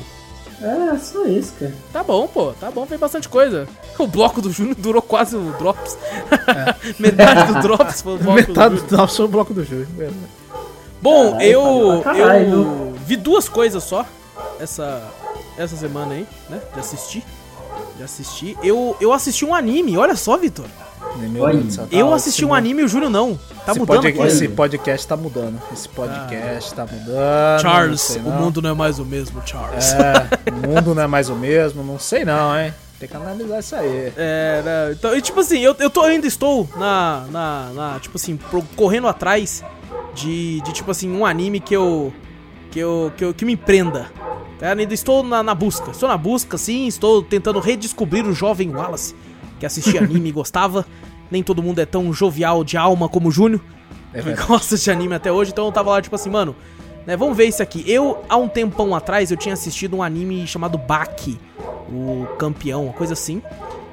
[0.61, 1.73] É, só isso, cara.
[1.91, 3.67] Tá bom, pô, tá bom, fez bastante coisa.
[3.97, 5.97] O bloco do Júnior durou quase o Drops.
[6.99, 8.89] Metade do Drops foi o bloco do Metade Júnior.
[8.89, 9.87] do nosso foi o bloco do Júnior.
[11.01, 14.05] Bom, Caralho, eu, caralho, eu vi duas coisas só
[14.59, 15.01] essa,
[15.57, 16.59] essa semana aí, né?
[16.73, 17.23] De assistir.
[17.95, 18.57] De assistir.
[18.61, 20.65] Eu, eu assisti um anime, olha só, Vitor.
[21.13, 22.13] Tá eu ótimo.
[22.13, 23.35] assisti um anime e o Júlio não.
[23.65, 24.25] Tá esse mudando pod-.
[24.27, 25.61] Esse podcast tá mudando.
[25.71, 27.07] Esse podcast tá mudando.
[27.53, 28.31] não Charles, sei o não.
[28.41, 29.93] mundo não é mais o mesmo, Charles.
[29.93, 31.83] É, o mundo não é mais o mesmo.
[31.83, 32.73] Não sei não, hein.
[32.99, 34.13] Tem que analisar isso aí.
[34.15, 38.15] É, né, então, e tipo assim, eu, eu tô, ainda estou na, na, na, tipo
[38.17, 39.63] assim, pro- correndo atrás
[40.13, 42.13] de, de, tipo assim, um anime que eu,
[42.71, 44.09] que eu, que eu, que me empreenda.
[44.57, 44.71] Tá?
[44.71, 49.13] Ainda estou na, na busca, estou na busca, sim, estou tentando redescobrir o jovem Wallace,
[49.59, 50.85] que assistia anime e gostava.
[51.29, 53.61] Nem todo mundo é tão jovial de alma como o Júnior,
[54.13, 56.55] É que gosta de anime até hoje, então eu tava lá, tipo assim, mano,
[57.05, 57.83] né, vamos ver isso aqui.
[57.87, 61.39] Eu, há um tempão atrás, eu tinha assistido um anime chamado Baki,
[61.89, 63.41] o campeão, uma coisa assim.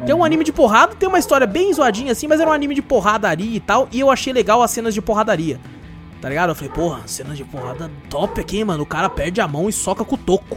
[0.05, 2.53] Que é um anime de porrada, tem uma história bem zoadinha assim, mas era um
[2.53, 5.61] anime de porradaria e tal, e eu achei legal as cenas de porradaria.
[6.21, 6.51] Tá ligado?
[6.51, 8.85] Eu falei, porra, cenas de porrada top aqui, hein, mano.
[8.85, 10.57] O cara perde a mão e soca com o toco.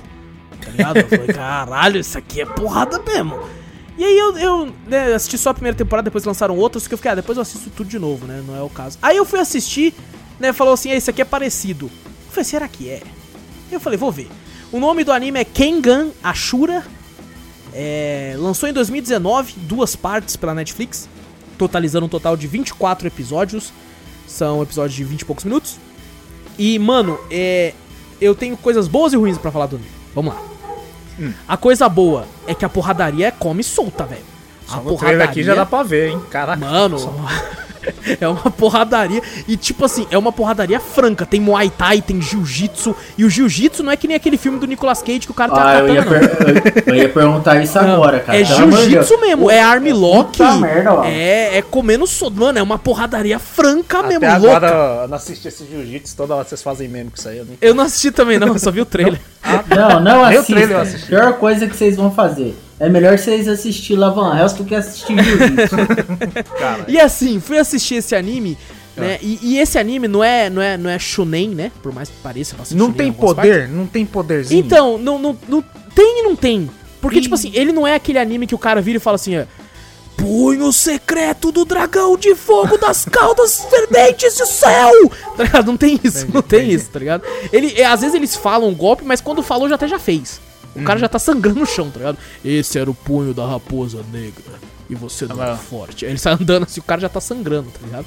[0.63, 0.97] Tá ligado?
[0.97, 3.39] Eu falei, caralho, isso aqui é porrada mesmo.
[3.97, 6.97] E aí eu, eu né, assisti só a primeira temporada, depois lançaram outras, que eu
[6.97, 8.43] fiquei, ah, depois eu assisto tudo de novo, né?
[8.45, 8.97] Não é o caso.
[9.01, 9.93] Aí eu fui assistir,
[10.39, 10.51] né?
[10.51, 11.85] Falou assim, ah, esse aqui é parecido.
[11.85, 13.01] Eu falei, será que é?
[13.71, 14.27] Eu falei, vou ver.
[14.71, 16.85] O nome do anime é Kengan Ashura.
[17.73, 21.09] É, lançou em 2019, duas partes pela Netflix,
[21.57, 23.71] totalizando um total de 24 episódios.
[24.27, 25.77] São episódios de 20 e poucos minutos.
[26.57, 27.73] E, mano, é,
[28.19, 29.91] eu tenho coisas boas e ruins pra falar do anime.
[30.13, 30.54] Vamos lá.
[31.47, 34.23] A coisa boa é que a porradaria come solta, velho.
[34.67, 36.21] A Só trailer aqui já dá pra ver, hein.
[36.29, 36.59] Caraca.
[36.59, 36.97] Mano,
[38.19, 39.21] é uma porradaria.
[39.47, 41.25] E tipo assim, é uma porradaria franca.
[41.25, 42.95] Tem Muay Thai, tem Jiu-Jitsu.
[43.17, 45.51] E o Jiu-Jitsu não é que nem aquele filme do Nicolas Cage que o cara
[45.53, 46.61] tem Ah, eu ia, katana, não.
[46.61, 48.39] per- eu, eu ia perguntar isso Não, agora, cara.
[48.39, 50.39] É jiu-jitsu mesmo, é armlock.
[51.05, 52.41] É, é comendo sodo.
[52.41, 55.01] Mano, é uma porradaria franca Até mesmo, agora louca.
[55.03, 57.37] eu não assisti esse jiu-jitsu, toda hora vocês fazem meme com isso aí.
[57.37, 57.57] Eu nem...
[57.61, 59.19] Eu não assisti também, não, eu só vi o trailer.
[59.69, 60.53] Não, não Nem o assista.
[60.53, 61.07] trailer eu assisti.
[61.07, 62.55] Pior coisa que vocês vão fazer.
[62.79, 65.75] É melhor vocês assistir Lavan Hells do que assistir Jiu-Jitsu.
[66.89, 68.57] E assim, fui assistir esse anime,
[68.97, 69.01] Ah.
[69.01, 69.19] né?
[69.21, 71.71] E, e esse anime não é, não é, não é shonen, né?
[71.81, 72.55] Por mais que pareça.
[72.71, 73.53] Não tem algumas partes.
[73.53, 73.69] poder?
[73.69, 74.59] Não tem poderzinho?
[74.65, 75.61] Então, não, não, não
[75.93, 76.69] tem e não tem.
[77.01, 77.21] Porque, Ih.
[77.21, 79.47] tipo assim, ele não é aquele anime que o cara vira e fala assim, é.
[80.17, 84.91] Punho secreto do dragão de fogo das caudas ferventes do céu!
[85.35, 85.65] Tá ligado?
[85.67, 86.75] Não tem isso, Entendi, não tem entendi.
[86.75, 87.23] isso, tá ligado?
[87.51, 90.39] Ele, é, às vezes eles falam um golpe, mas quando falou já até já fez.
[90.75, 90.83] O Uhum.
[90.85, 92.17] cara já tá sangrando no chão, tá ligado?
[92.43, 94.43] Esse era o punho da raposa negra.
[94.89, 96.05] E você não é forte.
[96.05, 98.05] Aí ele sai andando assim, o cara já tá sangrando, tá ligado?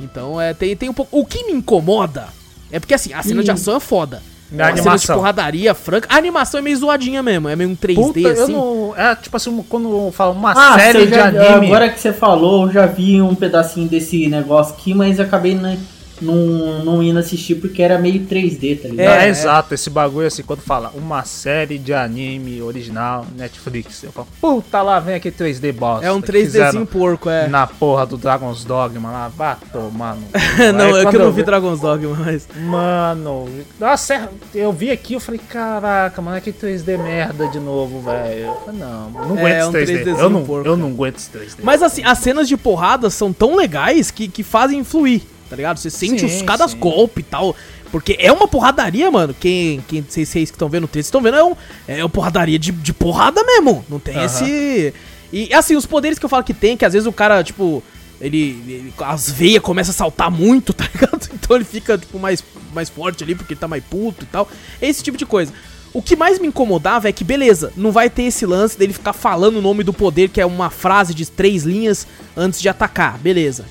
[0.00, 1.16] Então, é, tem, tem um pouco.
[1.18, 2.28] O que me incomoda
[2.70, 4.22] é porque, assim, a cena de ação é foda.
[4.50, 5.16] Na A cena de animação.
[5.16, 6.08] porradaria franca.
[6.10, 8.52] A animação é meio zoadinha mesmo, é meio um 3D Puta, eu assim.
[8.52, 8.94] não.
[8.96, 11.66] É tipo assim, quando fala uma Ah, série você de já- anime.
[11.66, 15.76] agora que você falou, eu já vi um pedacinho desse negócio aqui, mas acabei não,
[16.20, 19.20] não, não indo assistir porque era meio 3D, tá ligado?
[19.20, 24.12] É, É, exato, esse bagulho assim, quando fala uma série de anime original Netflix, eu
[24.12, 26.06] falo, puta lá, vem aqui 3D bosta.
[26.06, 27.48] É um que fizeram 3Dzinho porco, é.
[27.48, 30.22] Na porra do Dragon's Dogma lá, vá tomar no.
[30.22, 30.32] cu.
[30.74, 32.48] não, Aí é que eu não eu vi Dragon's Dogma, mas.
[32.56, 38.00] Mano, nossa, eu vi aqui, eu falei, caraca, mano, é que 3D merda de novo,
[38.00, 38.38] velho.
[38.46, 40.04] Eu falei, Não, não É, aguento um esse 3D.
[40.04, 41.56] 3Dzinho Eu não, porco, eu não aguento esse 3D.
[41.62, 45.78] Mas assim, as cenas de porrada são tão legais que, que fazem fluir, tá ligado?
[45.78, 46.76] Você sente Sim, os cada sim.
[46.78, 47.54] golpe e tal.
[47.90, 49.34] Porque é uma porradaria, mano.
[49.38, 51.56] Quem, quem vocês, vocês que estão vendo o texto estão vendo, é, um,
[51.86, 53.84] é uma porradaria de, de porrada mesmo.
[53.88, 54.24] Não tem Aham.
[54.26, 54.94] esse.
[55.32, 57.82] E assim, os poderes que eu falo que tem, que às vezes o cara, tipo,
[58.20, 61.28] ele, ele- as veias começam a saltar muito, tá ligado?
[61.32, 62.42] Então ele fica, tipo, mais,
[62.72, 64.48] mais forte ali porque ele tá mais puto e tal.
[64.82, 65.52] Esse tipo de coisa.
[65.92, 69.12] O que mais me incomodava é que, beleza, não vai ter esse lance dele ficar
[69.12, 72.04] falando o nome do poder, que é uma frase de três linhas
[72.36, 73.64] antes de atacar, beleza.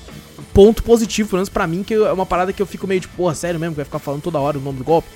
[0.54, 3.08] Ponto positivo, pelo menos pra mim, que é uma parada que eu fico meio de,
[3.08, 5.08] porra, sério mesmo, que vai ficar falando toda hora o nome do golpe.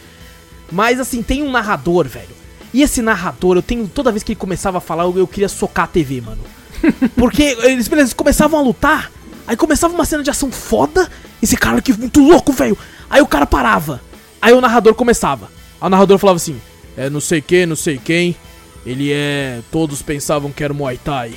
[0.71, 2.37] Mas assim, tem um narrador, velho.
[2.75, 3.89] E esse narrador, eu tenho.
[3.89, 6.43] Toda vez que ele começava a falar, eu, eu queria socar a TV, mano.
[7.17, 9.11] Porque eles, eles começavam a lutar,
[9.47, 11.11] aí começava uma cena de ação foda,
[11.43, 12.77] esse cara aqui muito louco, velho.
[13.09, 14.01] Aí o cara parava.
[14.43, 15.47] Aí o narrador começava.
[15.81, 16.61] Aí o narrador falava assim:
[16.97, 18.37] É não sei quem, não sei quem.
[18.85, 19.61] Ele é.
[19.71, 21.35] Todos pensavam que era Muay Thai.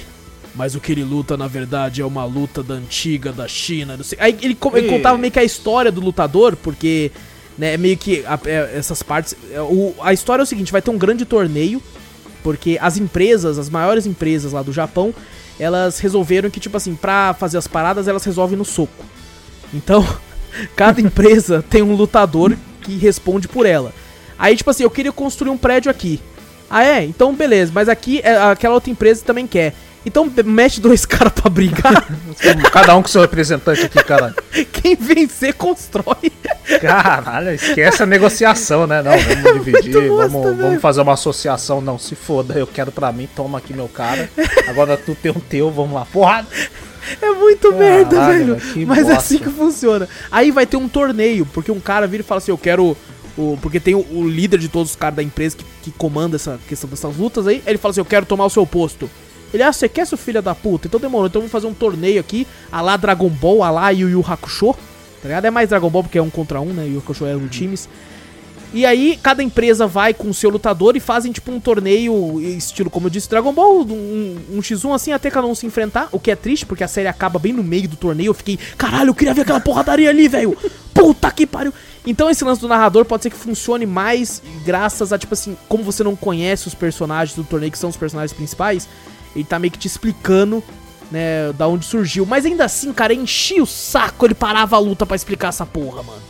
[0.55, 4.03] Mas o que ele luta, na verdade, é uma luta da antiga, da China, não
[4.03, 4.17] sei.
[4.21, 7.09] Aí ele, ele contava meio que a história do lutador, porque,
[7.57, 9.33] né, meio que a- é, essas partes.
[9.53, 11.81] é, o- a história é o seguinte: vai ter um grande torneio,
[12.43, 15.13] porque as empresas, as maiores empresas lá do Japão,
[15.57, 19.05] elas resolveram que, tipo assim, pra fazer as paradas, elas resolvem no soco.
[19.73, 20.05] Então,
[20.75, 23.93] cada empresa tem um lutador que responde por ela.
[24.37, 26.19] Aí, tipo assim, eu queria construir um prédio aqui.
[26.69, 27.03] Ah, é?
[27.05, 27.71] Então, beleza.
[27.73, 29.73] Mas aqui, é, aquela outra empresa também quer.
[30.05, 32.07] Então, mete dois caras pra brigar.
[32.71, 34.35] Cada um com seu representante aqui, caralho.
[34.71, 36.31] Quem vencer, constrói.
[36.79, 39.01] Caralho, esquece a negociação, né?
[39.01, 41.81] Não, vamos dividir, Muito bosta, vamos, vamos fazer uma associação.
[41.81, 44.29] Não, se foda, eu quero pra mim, toma aqui meu cara.
[44.67, 46.05] Agora tu tem um teu, vamos lá.
[46.05, 46.47] Porrada!
[47.21, 48.55] É muito merda, Caralho, velho.
[48.57, 49.17] velho, Mas é bosta.
[49.17, 50.07] assim que funciona.
[50.31, 52.95] Aí vai ter um torneio, porque um cara vira e fala assim: Eu quero.
[53.37, 56.35] O, porque tem o, o líder de todos os caras da empresa que, que comanda
[56.35, 57.61] essa questão dessas lutas aí.
[57.65, 59.09] Ele fala assim: Eu quero tomar o seu posto.
[59.53, 60.87] Ele, ah, você quer, seu filho da puta?
[60.87, 61.27] Então demorou.
[61.27, 64.73] Então vamos fazer um torneio aqui, a lá Dragon Ball, a lá Yu Yu Hakusho.
[65.21, 65.45] Tá ligado?
[65.45, 66.85] É mais Dragon Ball porque é um contra um, né?
[66.85, 67.87] Yu Yu Hakusho é um times.
[68.73, 72.89] E aí, cada empresa vai com o seu lutador e fazem tipo um torneio, estilo,
[72.89, 76.07] como eu disse, Dragon Ball, um, um X1 assim, até cada um se enfrentar.
[76.13, 78.29] O que é triste, porque a série acaba bem no meio do torneio.
[78.29, 80.57] Eu fiquei, caralho, eu queria ver aquela porradaria ali, velho.
[80.93, 81.73] Puta que pariu.
[82.07, 85.83] Então, esse lance do narrador pode ser que funcione mais graças a, tipo assim, como
[85.83, 88.87] você não conhece os personagens do torneio, que são os personagens principais,
[89.35, 90.63] ele tá meio que te explicando,
[91.11, 92.25] né, da onde surgiu.
[92.25, 96.03] Mas ainda assim, cara, enchia o saco, ele parava a luta pra explicar essa porra,
[96.03, 96.21] mano.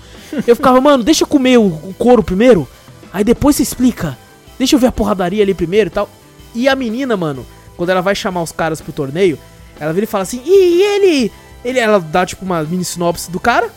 [0.48, 2.68] Eu ficava, mano, deixa eu comer o, o couro primeiro,
[3.14, 4.18] aí depois você explica.
[4.57, 6.10] Deixa eu ver a porradaria ali primeiro e tal.
[6.53, 7.45] E a menina, mano,
[7.78, 9.40] quando ela vai chamar os caras pro torneio,
[9.80, 11.32] ela vira e fala assim, e ele...
[11.64, 13.69] ele ela dá, tipo, uma mini sinopse do cara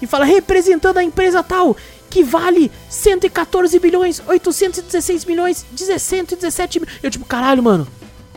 [0.00, 1.76] e fala, representando a empresa tal,
[2.08, 6.88] que vale 114 bilhões, 816 milhões, 117 mil...
[7.02, 7.86] Eu, tipo, caralho, mano,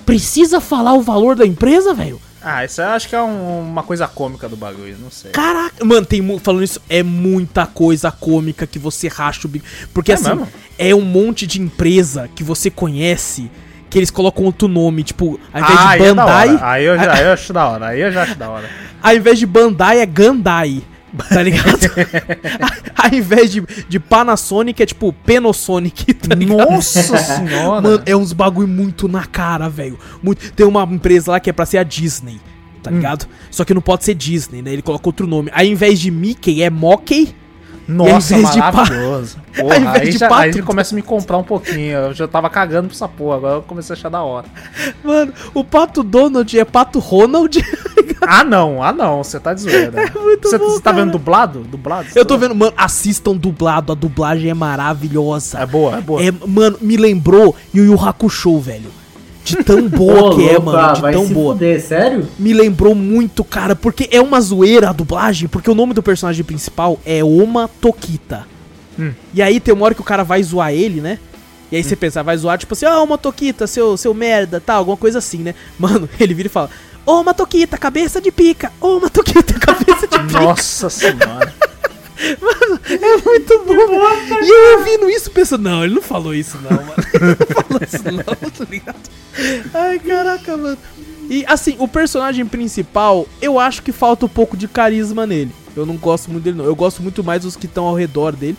[0.05, 2.19] precisa falar o valor da empresa, velho?
[2.41, 5.31] Ah, isso eu acho que é um- uma coisa cômica do bagulho, não sei.
[5.31, 9.65] Caraca, mano, tem falando isso, é muita coisa cômica que você racha o bico.
[9.93, 10.47] Porque É assim, mesmo?
[10.77, 13.49] é um monte de empresa que você conhece
[13.89, 16.67] que eles colocam outro nome, tipo, ao invés ah, de aí é da Bandai, hora.
[16.71, 18.69] Aí eu, já, eu acho da hora, aí eu já acho da hora.
[19.01, 20.83] ao invés de Bandai é Gandai.
[21.29, 21.79] Tá ligado?
[22.95, 26.71] ao invés de, de Panasonic é tipo Panasonic, tá ligado?
[26.71, 27.81] Nossa senhora!
[27.81, 29.97] Mano, é uns bagulho muito na cara, velho.
[30.55, 32.39] Tem uma empresa lá que é pra ser a Disney,
[32.81, 32.95] tá Hum.
[32.95, 33.27] ligado?
[33.51, 34.73] Só que não pode ser Disney, né?
[34.73, 35.49] Ele coloca outro nome.
[35.53, 37.35] Aí, ao invés de Mickey, é Mockey.
[37.87, 39.37] Nossa, invés de pa- maravilhoso.
[39.55, 41.97] Porra, aí, de já, aí ele começa a me comprar um pouquinho.
[41.97, 44.47] Eu já tava cagando pra essa porra, agora eu comecei a achar da hora.
[45.03, 47.59] Mano, o Pato Donald é Pato Ronald.
[48.25, 49.91] Ah não, ah não, você tá de zoeira.
[50.15, 51.59] É muito Você bom, você tá vendo dublado?
[51.59, 52.07] Dublado?
[52.15, 53.91] Eu tô vendo, mano, assistam dublado.
[53.91, 55.59] A dublagem é maravilhosa.
[55.59, 56.23] É boa, é boa.
[56.23, 58.89] É, mano, me lembrou Yu Yu Hakusho, velho.
[59.43, 60.77] De tão boa que é, mano.
[60.77, 61.53] ah, De tão boa.
[61.53, 62.27] fuder, sério?
[62.39, 66.43] Me lembrou muito, cara, porque é uma zoeira a dublagem, porque o nome do personagem
[66.43, 68.45] principal é Oma Tokita.
[68.97, 69.11] Hum.
[69.33, 71.19] E aí tem uma hora que o cara vai zoar ele, né?
[71.71, 74.77] E aí você pensa, vai zoar, tipo assim, ó, Oma Tokita, seu, seu merda, tal,
[74.77, 75.55] alguma coisa assim, né?
[75.77, 76.69] Mano, ele vira e fala,
[77.05, 80.39] Ô Tokita, cabeça de pica, Ô Tokita, cabeça de pica.
[80.39, 81.53] Nossa senhora.
[82.17, 84.41] É muito bom.
[84.41, 86.93] E eu ouvindo isso pensando, não, ele não falou isso não, mano.
[87.13, 89.09] Ele não falou isso não, tá ligado?
[89.73, 90.77] Ai, caraca, mano.
[91.29, 95.51] E assim, o personagem principal, eu acho que falta um pouco de carisma nele.
[95.75, 96.65] Eu não gosto muito dele, não.
[96.65, 98.57] Eu gosto muito mais dos que estão ao redor dele.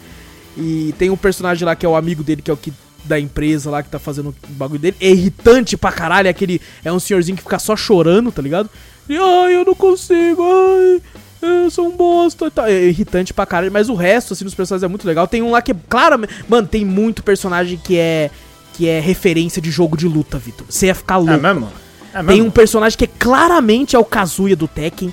[0.56, 2.72] E tem um personagem lá que é o amigo dele, que é o que
[3.04, 4.96] da empresa lá que tá fazendo o bagulho dele.
[5.00, 6.60] É irritante pra caralho, é aquele.
[6.84, 8.70] É um senhorzinho que fica só chorando, tá ligado?
[9.08, 11.02] E ai, eu não consigo, ai,
[11.44, 12.66] eu sou um bosta e tal.
[12.66, 15.26] É irritante pra caralho, mas o resto, assim, dos personagens é muito legal.
[15.26, 16.32] Tem um lá que é claramente.
[16.48, 18.30] Mano, tem muito personagem que é.
[18.74, 20.66] Que é referência de jogo de luta, Vitor.
[20.68, 21.32] Você ia ficar louco.
[21.32, 21.68] É mesmo?
[22.12, 22.46] É Tem mesmo?
[22.46, 25.12] um personagem que é claramente é o Kazuya do Tekken.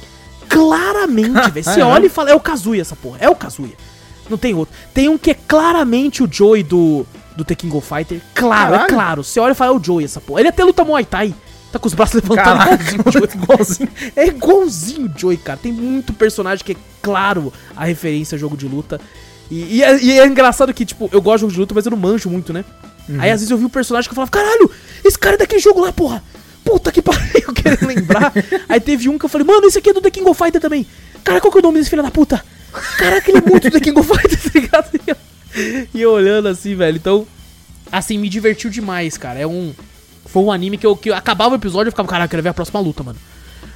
[0.50, 1.64] Claramente, velho.
[1.64, 2.08] Você É, olha é?
[2.08, 3.18] e fala, é o Kazuya essa porra.
[3.22, 3.74] É o Kazuya.
[4.30, 4.74] Não tem outro.
[4.94, 7.06] Tem um que é claramente o Joey do,
[7.36, 8.22] do Tekken Go Fighter.
[8.34, 8.94] Claro, é Caralho.
[8.94, 9.24] claro.
[9.24, 10.40] Você olha e fala, é o Joey essa porra.
[10.42, 11.34] Ele até luta Muay Thai.
[11.72, 14.20] Tá com os braços levantados Caraca, igualzinho o.
[14.20, 15.58] É igualzinho o Joey, cara.
[15.58, 19.00] Tem muito personagem que é claro a referência a jogo de luta.
[19.50, 21.86] E, e é, e é engraçado que, tipo, eu gosto de jogo de luta, mas
[21.86, 22.66] eu não manjo muito, né?
[23.20, 24.70] Aí às vezes eu vi um personagem que eu falava, caralho,
[25.04, 26.24] esse cara é daquele jogo lá, porra.
[26.64, 28.32] Puta que pariu, eu quero lembrar.
[28.70, 30.62] Aí teve um que eu falei, mano, esse aqui é do The King of Fighter
[30.62, 30.86] também.
[31.24, 32.44] Cara, qual que é o nome desse filho da puta?
[32.98, 35.20] Caraca, ele é muito do The King of Fighter, tá ligado?
[35.94, 36.96] E eu olhando assim, velho.
[36.96, 37.28] Então,
[37.92, 39.40] assim, me divertiu demais, cara.
[39.40, 39.74] É um.
[40.32, 42.30] Foi um anime que eu, que eu acabava o episódio e eu ficava, caraca, eu
[42.30, 43.20] quero ver a próxima luta, mano.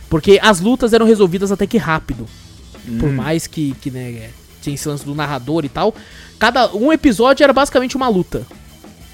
[0.10, 2.26] Porque as lutas eram resolvidas até que rápido.
[3.00, 4.30] Por mais que, que né,
[4.62, 5.94] tinha esse lance do narrador e tal.
[6.40, 6.76] Cada.
[6.76, 8.46] Um episódio era basicamente uma luta.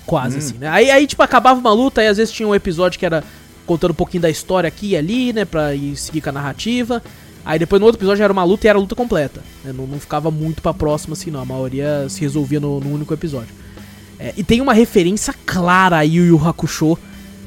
[0.05, 0.67] Quase assim, né?
[0.67, 3.23] Aí, aí, tipo, acabava uma luta, aí às vezes tinha um episódio que era
[3.65, 5.45] contando um pouquinho da história aqui e ali, né?
[5.45, 7.01] Pra ir seguir com a narrativa.
[7.45, 9.41] Aí depois no outro episódio era uma luta e era a luta completa.
[9.63, 11.39] né, Não, não ficava muito pra próxima assim, não.
[11.39, 13.53] A maioria se resolvia no, no único episódio.
[14.19, 16.97] É, e tem uma referência clara a Yu Yu Hakusho,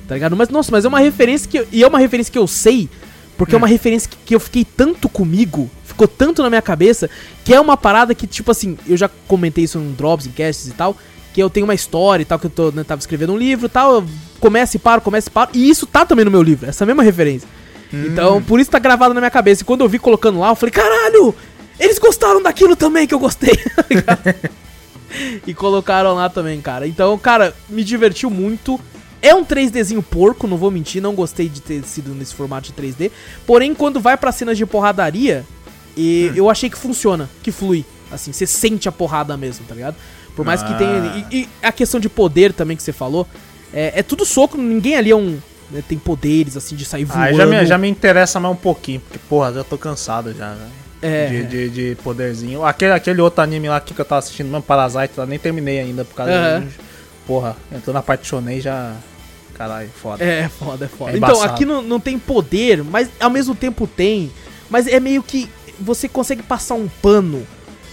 [0.09, 0.37] tá ligado?
[0.37, 1.59] Mas, nossa, mas é uma referência que.
[1.59, 2.89] eu- E é uma referência que eu sei,
[3.37, 7.09] porque é, uma referência que, que eu fiquei tanto comigo, ficou tanto na minha cabeça,
[7.45, 10.69] que é uma parada que, tipo assim, eu já comentei isso em drops, em casts
[10.69, 10.97] e tal,
[11.33, 13.67] que eu tenho uma história e tal, que eu tô, né, tava escrevendo um livro
[13.67, 14.05] e tal, eu
[14.41, 17.03] começo e paro, começo e paro, e isso tá também no meu livro, essa mesma
[17.03, 17.49] referência.
[17.93, 19.63] Então, por isso tá gravado na minha cabeça.
[19.63, 21.33] E quando eu vi colocando lá, eu falei, caralho!
[21.79, 23.53] Eles gostaram daquilo também que eu gostei.
[25.47, 26.87] e colocaram lá também, cara.
[26.87, 28.81] Então, cara, me divertiu muito.
[29.27, 32.73] É um 3Dzinho porco, não vou mentir, não gostei de ter sido nesse formato de
[32.75, 33.11] 3D.
[33.47, 35.45] Porém, quando vai pra cenas de porradaria,
[35.97, 37.85] e eu achei que funciona, que flui.
[38.13, 39.97] Assim, você sente a porrada mesmo, tá ligado?
[40.37, 40.77] Por mais que Ah.
[40.77, 41.27] tenha.
[41.31, 43.27] E, e a questão de poder também que você falou.
[43.73, 45.39] É, é tudo soco, ninguém ali é um.
[45.71, 47.23] né, tem poderes, assim, de sair voando.
[47.25, 50.51] Aí já me, já me interessa mais um pouquinho, porque, porra, já tô cansado já,
[50.51, 50.69] né?
[51.03, 51.27] É.
[51.27, 52.65] De, de, de poderzinho.
[52.65, 56.05] Aquele, aquele outro anime lá que eu tava assistindo, mesmo Parasite, eu nem terminei ainda
[56.05, 56.61] por causa Aham.
[56.61, 56.69] de.
[57.27, 58.93] Porra, entrou na parte shonen já.
[59.55, 60.25] Caralho, foda.
[60.25, 61.13] É, foda, é foda.
[61.13, 64.31] É então, aqui não, não tem poder, mas ao mesmo tempo tem.
[64.69, 65.49] Mas é meio que
[65.79, 67.47] você consegue passar um pano.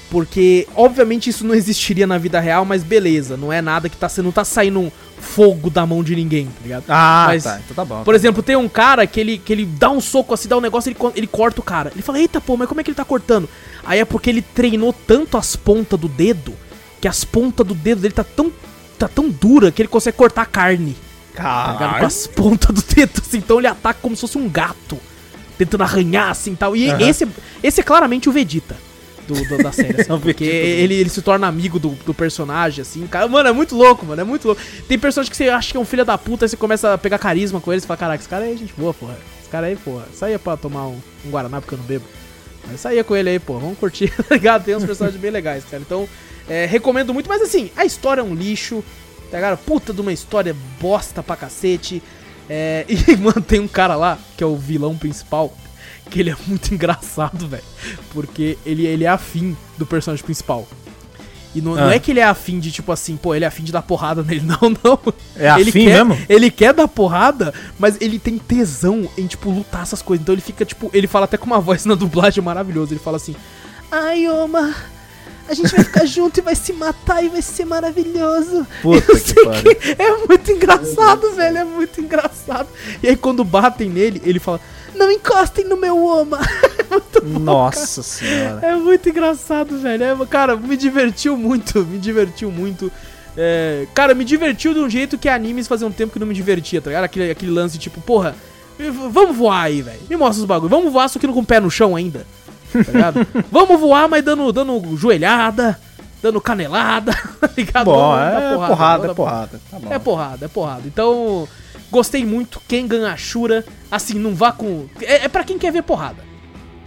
[0.10, 4.10] Porque, obviamente, isso não existiria na vida real, mas beleza, não é nada que tá
[4.10, 4.26] sendo.
[4.26, 6.84] Não tá saindo um fogo da mão de ninguém, tá ligado?
[6.90, 7.62] Ah, Mas, tá.
[7.64, 8.04] Então tá bom.
[8.04, 10.62] Por exemplo, tem um cara que ele, que ele dá um soco assim, dá um
[10.62, 11.92] negócio, ele, ele corta o cara.
[11.94, 13.48] Ele fala, eita pô, mas como é que ele tá cortando?
[13.86, 16.54] Aí é porque ele treinou tanto as pontas do dedo,
[17.00, 18.52] que as pontas do dedo dele tá tão,
[19.00, 20.98] tá tão dura que ele consegue cortar a carne.
[21.32, 21.74] Ligado?
[21.74, 22.06] Com Caralho.
[22.06, 23.38] as pontas do dedo, assim.
[23.38, 24.98] Então ele ataca como se fosse um gato.
[25.58, 26.76] Tentando arranhar, assim, tal.
[26.76, 27.02] E Aham.
[27.08, 27.28] esse,
[27.62, 28.76] esse é claramente o Vegeta.
[29.28, 32.82] Do, do- da série, assim, É porque ele, ele se torna amigo do, do personagem,
[32.82, 34.60] assim, cara, mano, é muito louco, mano, é muito louco.
[34.88, 36.98] Tem personagem que você acha que é um filho da puta, aí você começa a
[36.98, 39.48] pegar carisma com eles e fala, caraca, esse cara aí é gente boa, porra, esse
[39.50, 42.04] cara aí, porra, saía pra tomar um, um Guaraná porque eu não bebo,
[42.68, 44.66] mas saía com ele aí, pô, vamos curtir, tá ligado?
[44.66, 46.10] Tem uns personagens bem legais, cara, então,
[46.50, 48.84] é, recomendo muito, mas assim, a história é um lixo,
[49.38, 49.58] ligado?
[49.60, 52.02] Puta de uma história bosta pra cacete,
[52.50, 55.54] é, e, mano, tem um cara lá, que é o vilão principal,
[56.10, 57.64] que ele é muito engraçado, velho.
[58.14, 60.68] Porque ele, ele é afim do personagem principal.
[61.54, 61.94] E não, não Ah.
[61.96, 64.24] é que ele é afim de, tipo assim, pô, ele é afim de dar porrada
[64.28, 64.42] nele.
[64.42, 65.00] Não, não.
[65.36, 66.26] É ele afim quer, mesmo?
[66.30, 70.22] Ele quer dar porrada, mas ele tem tesão em, tipo, lutar essas coisas.
[70.24, 72.94] Então ele fica, tipo, ele fala até com uma voz na dublagem maravilhosa.
[72.94, 73.36] Ele fala assim:
[73.92, 74.74] Ai, Oma,
[75.48, 78.66] a gente vai ficar junto e vai se matar e vai ser maravilhoso.
[78.82, 79.78] Puta Eu que sei pariu.
[79.98, 81.58] É muito engraçado, velho.
[81.58, 82.68] É muito engraçado.
[83.02, 84.60] E aí quando batem nele, ele fala:
[84.96, 86.40] Não encostem no meu Oma.
[87.24, 88.66] Nossa senhora.
[88.66, 90.04] É muito engraçado, velho.
[90.04, 92.92] É, cara, me divertiu muito, me divertiu muito.
[93.36, 96.34] É, cara, me divertiu de um jeito que animes fazia um tempo que não me
[96.34, 97.06] divertia, tá ligado?
[97.06, 98.36] Aquele, aquele lance tipo, porra,
[99.12, 100.00] vamos voar aí, velho.
[100.10, 100.70] Me mostra os bagulho.
[100.70, 102.26] Vamos voar, só que não com o pé no chão ainda.
[102.72, 103.28] Tá ligado?
[103.52, 105.80] vamos voar, mas dando, dando joelhada,
[106.22, 107.86] dando canelada, tá ligado?
[107.86, 109.62] Bom, é porrada, vamos é dar porrada.
[109.70, 109.94] Tá bom.
[109.94, 110.84] é porrada, é porrada.
[110.86, 111.48] Então,
[111.92, 112.62] gostei muito.
[112.68, 114.88] Quem ganha Shura, assim, não vá com.
[115.02, 116.24] É, é pra quem quer ver porrada.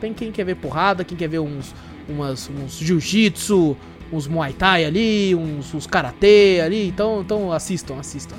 [0.01, 1.75] Tem quem quer ver porrada, quem quer ver uns,
[2.09, 3.77] umas, uns jiu-jitsu,
[4.13, 6.89] uns muay thai ali, uns, uns karatê ali.
[6.89, 8.37] Então, então assistam, assistam.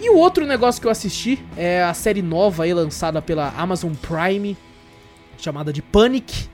[0.00, 3.92] E o outro negócio que eu assisti é a série nova aí lançada pela Amazon
[3.94, 4.56] Prime,
[5.38, 6.48] chamada de Panic.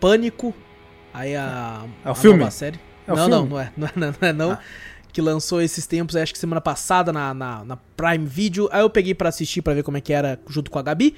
[0.00, 0.54] Pânico.
[1.12, 1.84] Aí a.
[2.04, 2.38] É o a filme?
[2.38, 2.78] nova série.
[3.06, 3.38] É o não, filme?
[3.40, 3.72] não, não é.
[3.76, 4.50] Não é, não, é, não.
[4.52, 4.58] Ah.
[5.12, 8.68] Que lançou esses tempos, acho que semana passada na, na, na Prime Video.
[8.70, 11.14] Aí eu peguei pra assistir pra ver como é que era junto com a Gabi.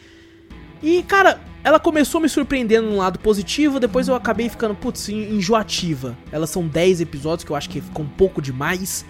[0.80, 5.34] E, cara, ela começou me surpreendendo num lado positivo, depois eu acabei ficando, putz, en-
[5.34, 6.16] enjoativa.
[6.30, 9.04] Elas são 10 episódios, que eu acho que ficou um pouco demais.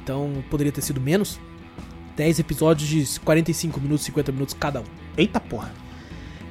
[0.00, 1.40] Então poderia ter sido menos.
[2.14, 4.84] 10 episódios de 45 minutos, 50 minutos cada um.
[5.16, 5.72] Eita porra.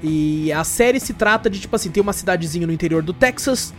[0.03, 3.73] E a série se trata de, tipo assim, tem uma cidadezinha no interior do Texas,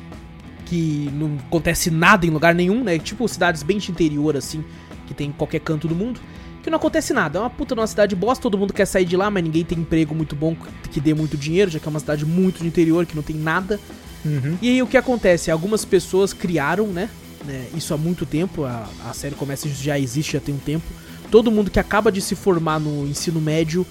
[0.66, 2.98] que não acontece nada em lugar nenhum, né?
[2.98, 4.64] Tipo cidades bem de interior, assim,
[5.06, 6.20] que tem em qualquer canto do mundo.
[6.62, 7.38] que não acontece nada.
[7.38, 9.64] É uma puta de uma cidade bosta, todo mundo quer sair de lá, mas ninguém
[9.64, 10.56] tem emprego muito bom
[10.92, 13.36] que dê muito dinheiro, já que é uma cidade muito de interior, que não tem
[13.36, 13.80] nada.
[14.24, 14.56] Uhum.
[14.62, 15.50] E aí o que acontece?
[15.50, 17.10] Algumas pessoas criaram, né?
[17.44, 20.84] né, isso há muito tempo, a, a série começa já existe já tem um tempo.
[21.30, 23.86] Todo mundo que acaba de se formar no ensino médio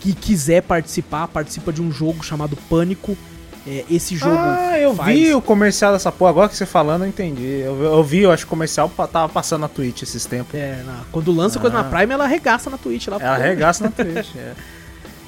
[0.00, 3.16] que quiser participar, participa de um jogo chamado Pânico.
[3.66, 4.34] É, esse jogo.
[4.38, 6.30] Ah, eu faz- vi o comercial dessa porra.
[6.30, 7.42] Agora que você falando, eu entendi.
[7.60, 10.54] Eu, eu vi, eu acho que o comercial tava passando na Twitch esses tempos.
[10.54, 11.84] É, na- quando lança coisa na Ah.
[11.90, 13.18] Prime, ela arregaça na Twitch lá.
[13.20, 13.42] Ela pô.
[13.42, 14.34] arregaça na Twitch.
[14.36, 14.52] é.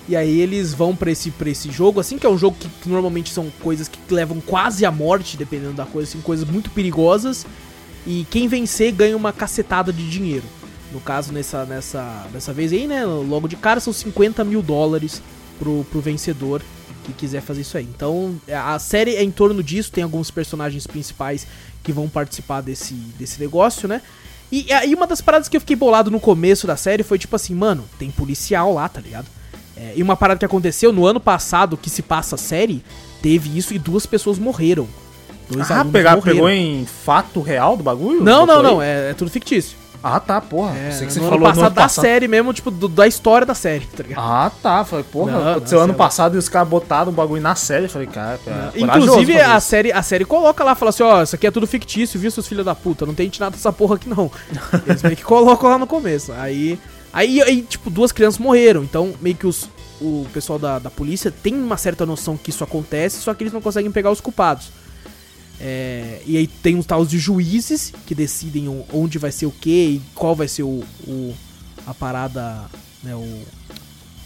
[0.09, 2.69] E aí eles vão pra esse, pra esse jogo, assim, que é um jogo que,
[2.69, 6.71] que normalmente são coisas que levam quase à morte, dependendo da coisa, assim, coisas muito
[6.71, 7.45] perigosas.
[8.07, 10.45] E quem vencer ganha uma cacetada de dinheiro.
[10.93, 13.05] No caso, nessa, nessa, dessa vez aí, né?
[13.05, 15.23] Logo de cara são 50 mil dólares
[15.59, 16.63] pro, pro vencedor
[17.05, 17.85] que quiser fazer isso aí.
[17.85, 21.47] Então, a série é em torno disso, tem alguns personagens principais
[21.83, 24.03] que vão participar desse, desse negócio, né?
[24.53, 27.37] E aí uma das paradas que eu fiquei bolado no começo da série foi tipo
[27.37, 29.27] assim, mano, tem policial lá, tá ligado?
[29.77, 32.83] É, e uma parada que aconteceu no ano passado, que se passa a série,
[33.23, 34.89] teve isso e duas pessoas morreram.
[35.49, 36.37] Dois Ah, pegar, morreram.
[36.37, 38.23] pegou em fato real do bagulho?
[38.23, 39.79] Não, não, não, é, é tudo fictício.
[40.03, 40.75] Ah, tá, porra.
[40.77, 42.03] É, Pensei que você no falou ano passado no ano da passado.
[42.05, 44.19] série mesmo, tipo, do- da história da série, tá ligado?
[44.25, 44.85] Ah, tá.
[44.85, 46.05] Falei, porra, Não, aconteceu não, ano sei lá.
[46.07, 47.85] passado e os caras botaram o bagulho na série.
[47.85, 48.41] Eu falei, cara,
[48.75, 51.51] é corajoso Inclusive, a série, a série coloca lá, fala assim, ó, isso aqui é
[51.51, 53.05] tudo fictício, viu, seus filhos da puta?
[53.05, 54.31] Não tem nada dessa porra aqui, não.
[54.87, 56.33] Eles meio que colocam lá no começo.
[56.33, 56.79] Aí,
[57.13, 58.83] aí, aí, tipo, duas crianças morreram.
[58.83, 59.69] Então, meio que os,
[60.01, 63.53] o pessoal da, da polícia tem uma certa noção que isso acontece, só que eles
[63.53, 64.71] não conseguem pegar os culpados.
[65.61, 69.71] É, e aí tem os tals de juízes que decidem onde vai ser o que
[69.71, 71.35] e qual vai ser o, o-
[71.87, 72.65] a parada,
[73.03, 73.43] né, o,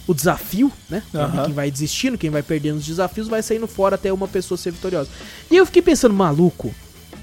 [0.07, 1.03] o desafio, né?
[1.13, 1.45] Aham.
[1.45, 4.71] Quem vai desistindo, quem vai perdendo os desafios, vai saindo fora até uma pessoa ser
[4.71, 5.09] vitoriosa.
[5.51, 6.73] E eu fiquei pensando, maluco,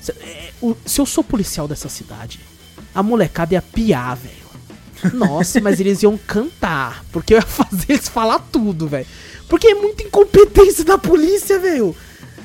[0.01, 2.40] se, é, o- se eu sou policial dessa cidade,
[2.94, 4.43] a molecada ia piar, velho.
[5.14, 9.06] Nossa, mas eles iam cantar, porque eu ia fazer eles falar tudo, velho.
[9.48, 11.97] Porque é muita incompetência da polícia, velho.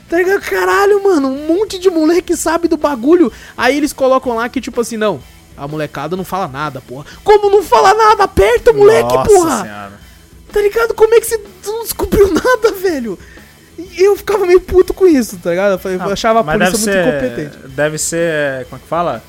[0.09, 0.41] Tá ligado?
[0.41, 3.31] Caralho, mano, um monte de moleque sabe do bagulho.
[3.57, 5.19] Aí eles colocam lá que, tipo assim, não,
[5.57, 7.05] a molecada não fala nada, porra.
[7.23, 8.23] Como não fala nada?
[8.23, 9.61] Aperta moleque, Nossa porra!
[9.63, 10.07] senhora.
[10.53, 10.93] Tá ligado?
[10.93, 13.19] Como é que você não descobriu nada, velho?
[13.77, 15.79] E eu ficava meio puto com isso, tá ligado?
[15.83, 17.67] Eu, eu achava a Ah, polícia muito ser, incompetente.
[17.75, 19.21] Deve ser, como é que fala?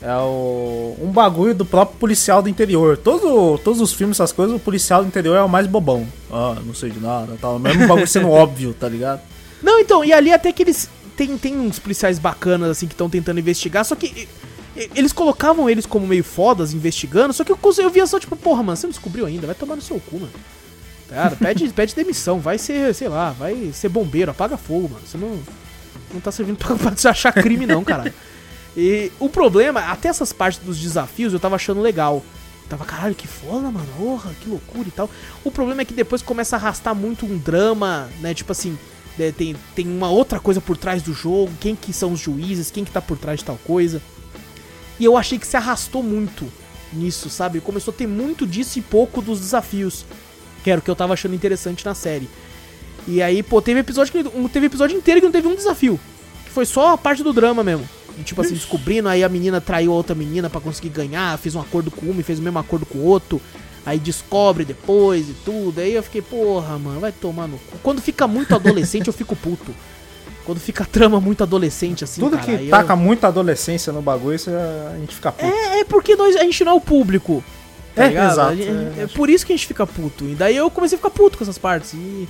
[0.00, 2.96] É o, um bagulho do próprio policial do interior.
[2.96, 6.06] Todo, todos os filmes, essas coisas, o policial do interior é o mais bobão.
[6.32, 7.58] Ah, não sei de nada, tal.
[7.58, 9.20] Mesmo bagulho sendo óbvio, tá ligado?
[9.62, 10.88] Não, então, e ali até que eles.
[11.16, 14.28] Tem, tem uns policiais bacanas, assim, que estão tentando investigar, só que.
[14.94, 18.62] Eles colocavam eles como meio fodas investigando, só que eu, eu via só, tipo, porra,
[18.62, 20.32] mano, você não descobriu ainda, vai tomar no seu cu, mano.
[21.08, 25.06] Cara, pede, pede demissão, vai ser, sei lá, vai ser bombeiro, apaga fogo, mano.
[25.06, 25.40] Você não,
[26.12, 28.12] não tá servindo pra, pra achar crime, não, caralho.
[28.76, 32.22] E o problema, até essas partes dos desafios eu tava achando legal.
[32.68, 35.08] Tava, caralho, que foda, mano, porra, que loucura e tal.
[35.44, 38.34] O problema é que depois começa a arrastar muito um drama, né?
[38.34, 38.76] Tipo assim,
[39.18, 42.70] né, tem, tem uma outra coisa por trás do jogo, quem que são os juízes,
[42.70, 44.00] quem que tá por trás de tal coisa.
[44.98, 46.50] E eu achei que se arrastou muito
[46.92, 47.60] nisso, sabe?
[47.60, 50.04] Começou a ter muito disso e pouco dos desafios.
[50.62, 52.28] Que era o que eu tava achando interessante na série.
[53.06, 56.00] E aí, pô, teve episódio que teve episódio inteiro que não teve um desafio.
[56.44, 57.88] Que foi só a parte do drama mesmo.
[58.18, 61.54] E, tipo assim, descobrindo, aí a menina traiu a outra menina pra conseguir ganhar, fez
[61.54, 63.40] um acordo com uma e fez o mesmo acordo com o outro.
[63.86, 65.80] Aí descobre depois e tudo.
[65.80, 67.78] Aí eu fiquei, porra, mano, vai tomar no cu.
[67.82, 69.72] Quando fica muito adolescente, eu fico puto.
[70.44, 74.02] Quando fica a trama muito adolescente, assim, Tudo cara, que eu- taca muita adolescência no
[74.02, 74.38] bagulho,
[74.92, 75.44] a gente fica puto.
[75.44, 77.42] é, é porque nós, a gente não é o público.
[77.94, 78.32] Tá É, ligado?
[78.32, 78.68] exato, gente-
[79.00, 80.24] é, é, por isso que a gente fica puto.
[80.24, 81.94] E daí eu comecei a ficar puto com essas partes.
[81.94, 82.28] E,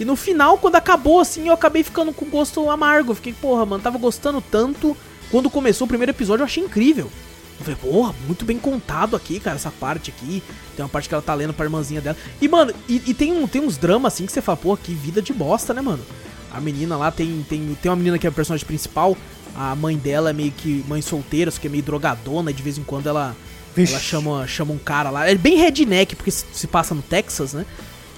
[0.00, 3.12] e no final, quando acabou assim, eu acabei ficando com gosto amargo.
[3.12, 4.96] Eu Fiquei, porra, mano, tava gostando tanto.
[5.30, 7.10] Quando começou o primeiro episódio, eu achei incrível.
[7.58, 10.42] Eu falei, porra, muito bem contado aqui, cara, essa parte aqui.
[10.76, 12.16] Tem uma parte que ela tá lendo pra irmãzinha dela.
[12.40, 14.92] E, mano, e, e tem, um, tem uns dramas assim que você fala, porra, que
[14.92, 16.02] vida de bosta, né, mano?
[16.52, 19.16] A menina lá tem, tem, tem uma menina que é a personagem principal.
[19.56, 22.50] A mãe dela é meio que mãe solteira, só que é meio drogadona.
[22.50, 23.36] E de vez em quando ela,
[23.74, 23.92] Vixe.
[23.92, 25.28] ela chama, chama um cara lá.
[25.28, 27.64] É bem redneck, porque se, se passa no Texas, né?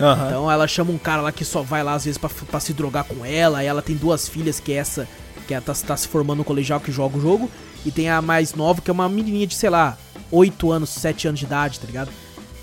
[0.00, 0.26] Aham.
[0.26, 2.72] Então ela chama um cara lá que só vai lá às vezes pra, pra se
[2.72, 3.58] drogar com ela.
[3.58, 5.08] Aí ela tem duas filhas, que é essa,
[5.46, 7.50] que ela tá, tá se formando no colegial que joga o jogo.
[7.86, 9.96] E tem a mais nova, que é uma menininha de, sei lá,
[10.30, 12.10] 8 anos, 7 anos de idade, tá ligado?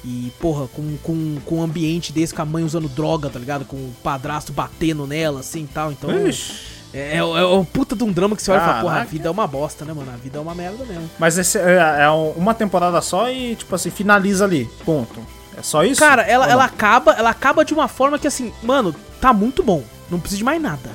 [0.03, 3.63] E, porra, com, com, com um ambiente desse, com a mãe usando droga, tá ligado?
[3.63, 5.91] Com o padrasto batendo nela, assim e tal.
[5.93, 6.27] Então.
[6.27, 6.73] Ixi.
[6.93, 9.03] É, é, é um puta de um drama que você olha e fala, porra, a
[9.05, 10.11] vida é uma bosta, né, mano?
[10.13, 11.09] A vida é uma merda mesmo.
[11.17, 14.69] Mas esse é, é um- uma temporada só e, tipo assim, finaliza ali.
[14.85, 15.19] Ponto.
[15.57, 15.99] É só isso?
[16.01, 19.83] Cara, ela, ela acaba, ela acaba de uma forma que assim, mano, tá muito bom.
[20.11, 20.91] Não precisa de mais nada.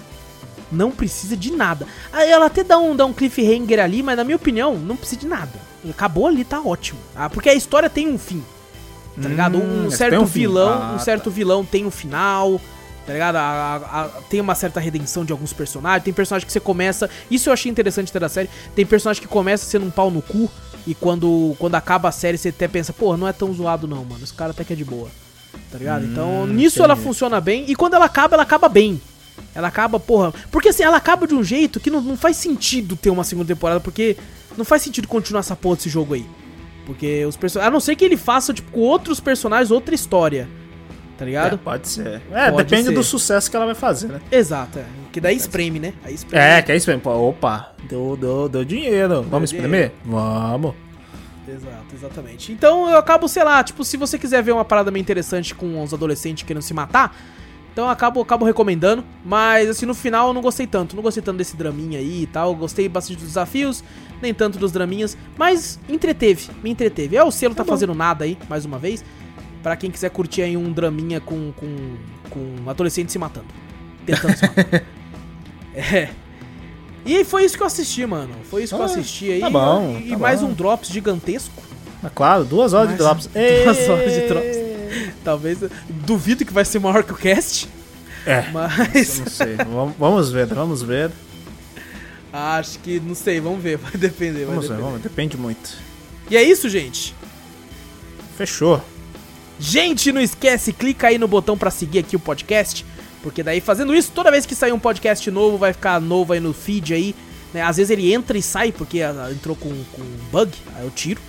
[0.70, 1.86] Não precisa de nada.
[2.12, 5.26] Ela até dá um, dá um cliffhanger ali, mas na minha opinião, não precisa de
[5.26, 5.52] nada.
[5.88, 6.98] Acabou ali, tá ótimo.
[7.16, 8.42] Ah, porque a história tem um fim.
[9.20, 9.58] Tá ligado?
[9.58, 12.60] Hum, Um tem certo um vilão, Ah, um certo vilão tem um final.
[13.06, 13.36] Tá ligado?
[13.36, 16.04] A- a- a- tem uma certa redenção de alguns personagens.
[16.04, 17.08] Tem personagem que você começa.
[17.30, 18.50] Isso eu achei interessante ter da série.
[18.76, 20.50] Tem personagem que começa sendo um pau no cu.
[20.86, 24.04] E quando, quando acaba a série, você até pensa, pô, não é tão zoado não,
[24.04, 24.22] mano.
[24.22, 25.08] Esse cara até que é de boa.
[25.72, 26.04] Tá ligado?
[26.04, 27.06] então, nisso ela entendi.
[27.08, 27.64] funciona bem.
[27.66, 29.00] E quando ela acaba, ela acaba bem.
[29.54, 30.32] Ela acaba, porra.
[30.50, 33.48] Porque assim, ela acaba de um jeito que não, não faz sentido ter uma segunda
[33.54, 33.80] temporada.
[33.80, 34.16] Porque
[34.56, 36.26] não faz sentido continuar essa porra desse jogo aí.
[36.86, 37.68] Porque os personagens.
[37.68, 40.48] A não ser que ele faça, tipo, com outros personagens, outra história.
[41.18, 41.54] Tá ligado?
[41.54, 42.22] É, pode ser.
[42.30, 42.94] É, Pode depende ser.
[42.94, 44.20] do sucesso que ela vai fazer, né?
[44.30, 44.84] Exato, é.
[45.12, 45.92] Que daí espreme, né?
[46.04, 46.44] Aí espreme.
[46.44, 47.02] É, que é isso mesmo.
[47.02, 49.22] Pô, Opa, deu, deu, deu dinheiro.
[49.28, 49.68] Vamos dinheiro.
[49.68, 49.92] espremer?
[50.04, 50.74] Vamos.
[51.48, 52.52] Exato, exatamente.
[52.52, 55.82] Então eu acabo, sei lá, tipo, se você quiser ver uma parada meio interessante com
[55.82, 57.16] os adolescentes querendo se matar,
[57.72, 59.04] então eu acabo, acabo recomendando.
[59.24, 60.96] Mas assim, no final eu não gostei tanto.
[60.96, 62.54] Não gostei tanto desse draminha aí e tal.
[62.54, 63.82] Gostei bastante dos desafios,
[64.20, 65.16] nem tanto dos draminhas.
[65.36, 67.16] Mas entreteve, me entreteve.
[67.16, 69.04] É o selo tá, fazendo nada aí, mais uma vez.
[69.62, 71.96] Pra quem quiser curtir aí um draminha com, com,
[72.30, 73.46] com adolescente se matando.
[74.06, 74.82] Tentando se matar.
[75.74, 76.08] É.
[77.06, 78.34] E foi isso que eu assisti, mano.
[78.50, 79.40] Foi isso que eu Ah, assisti aí.
[79.40, 80.48] tá bom, E tá mais bom.
[80.48, 81.54] um Drops gigantesco.
[82.04, 83.26] É claro, duas horas de Mas- drops.
[83.64, 84.56] Duas horas de drops.
[85.24, 85.58] Talvez.
[85.88, 87.68] Duvido que vai ser maior que o cast.
[88.26, 88.48] É.
[88.52, 89.18] Mas.
[89.20, 89.56] Não sei.
[89.56, 91.10] vamos, vamos ver, vamos ver.
[92.32, 93.00] acho que.
[93.00, 93.78] Não sei, vamos ver.
[93.78, 94.44] Vai depender.
[94.44, 94.82] Vai Vamos ver, depender.
[94.82, 95.08] vamos ver.
[95.08, 95.76] Depende muito.
[96.30, 97.14] E é isso, gente.
[98.36, 98.82] Fechou.
[99.58, 102.84] Gente, não esquece, clica aí no botão pra seguir aqui o podcast.
[103.22, 106.38] Porque daí fazendo isso, toda vez que sair um podcast novo, vai ficar novo aí
[106.38, 107.14] no feed aí.
[107.52, 107.62] né?
[107.62, 111.20] Às vezes ele entra e sai porque ah, entrou com, com bug, aí eu tiro.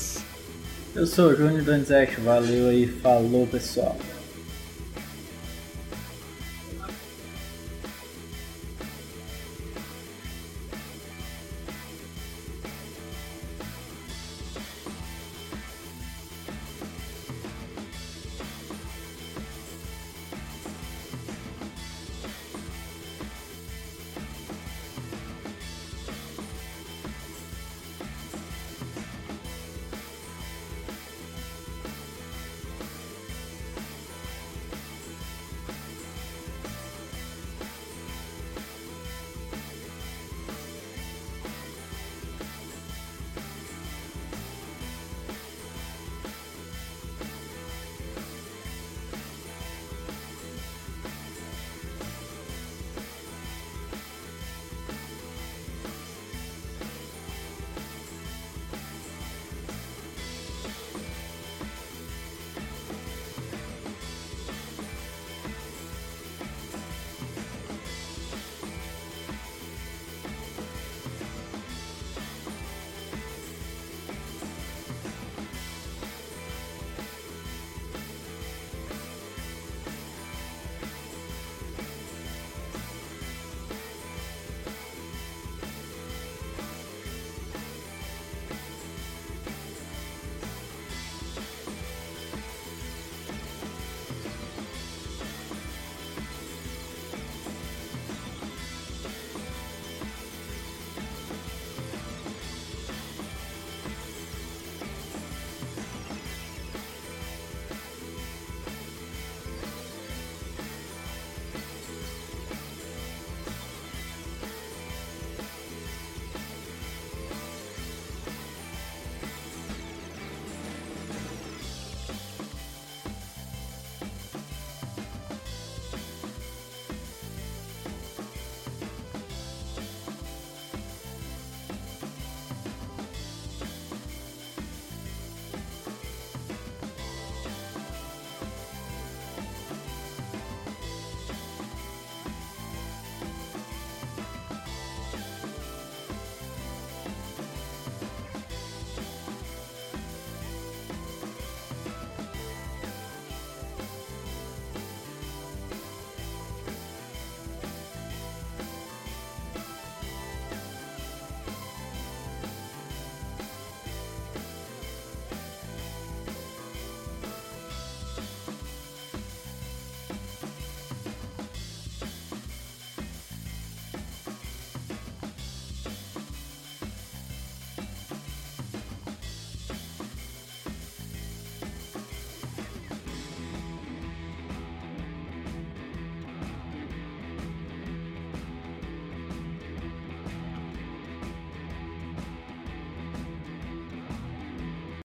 [0.95, 3.97] Eu sou o Júnior Donizete, valeu aí, falou pessoal.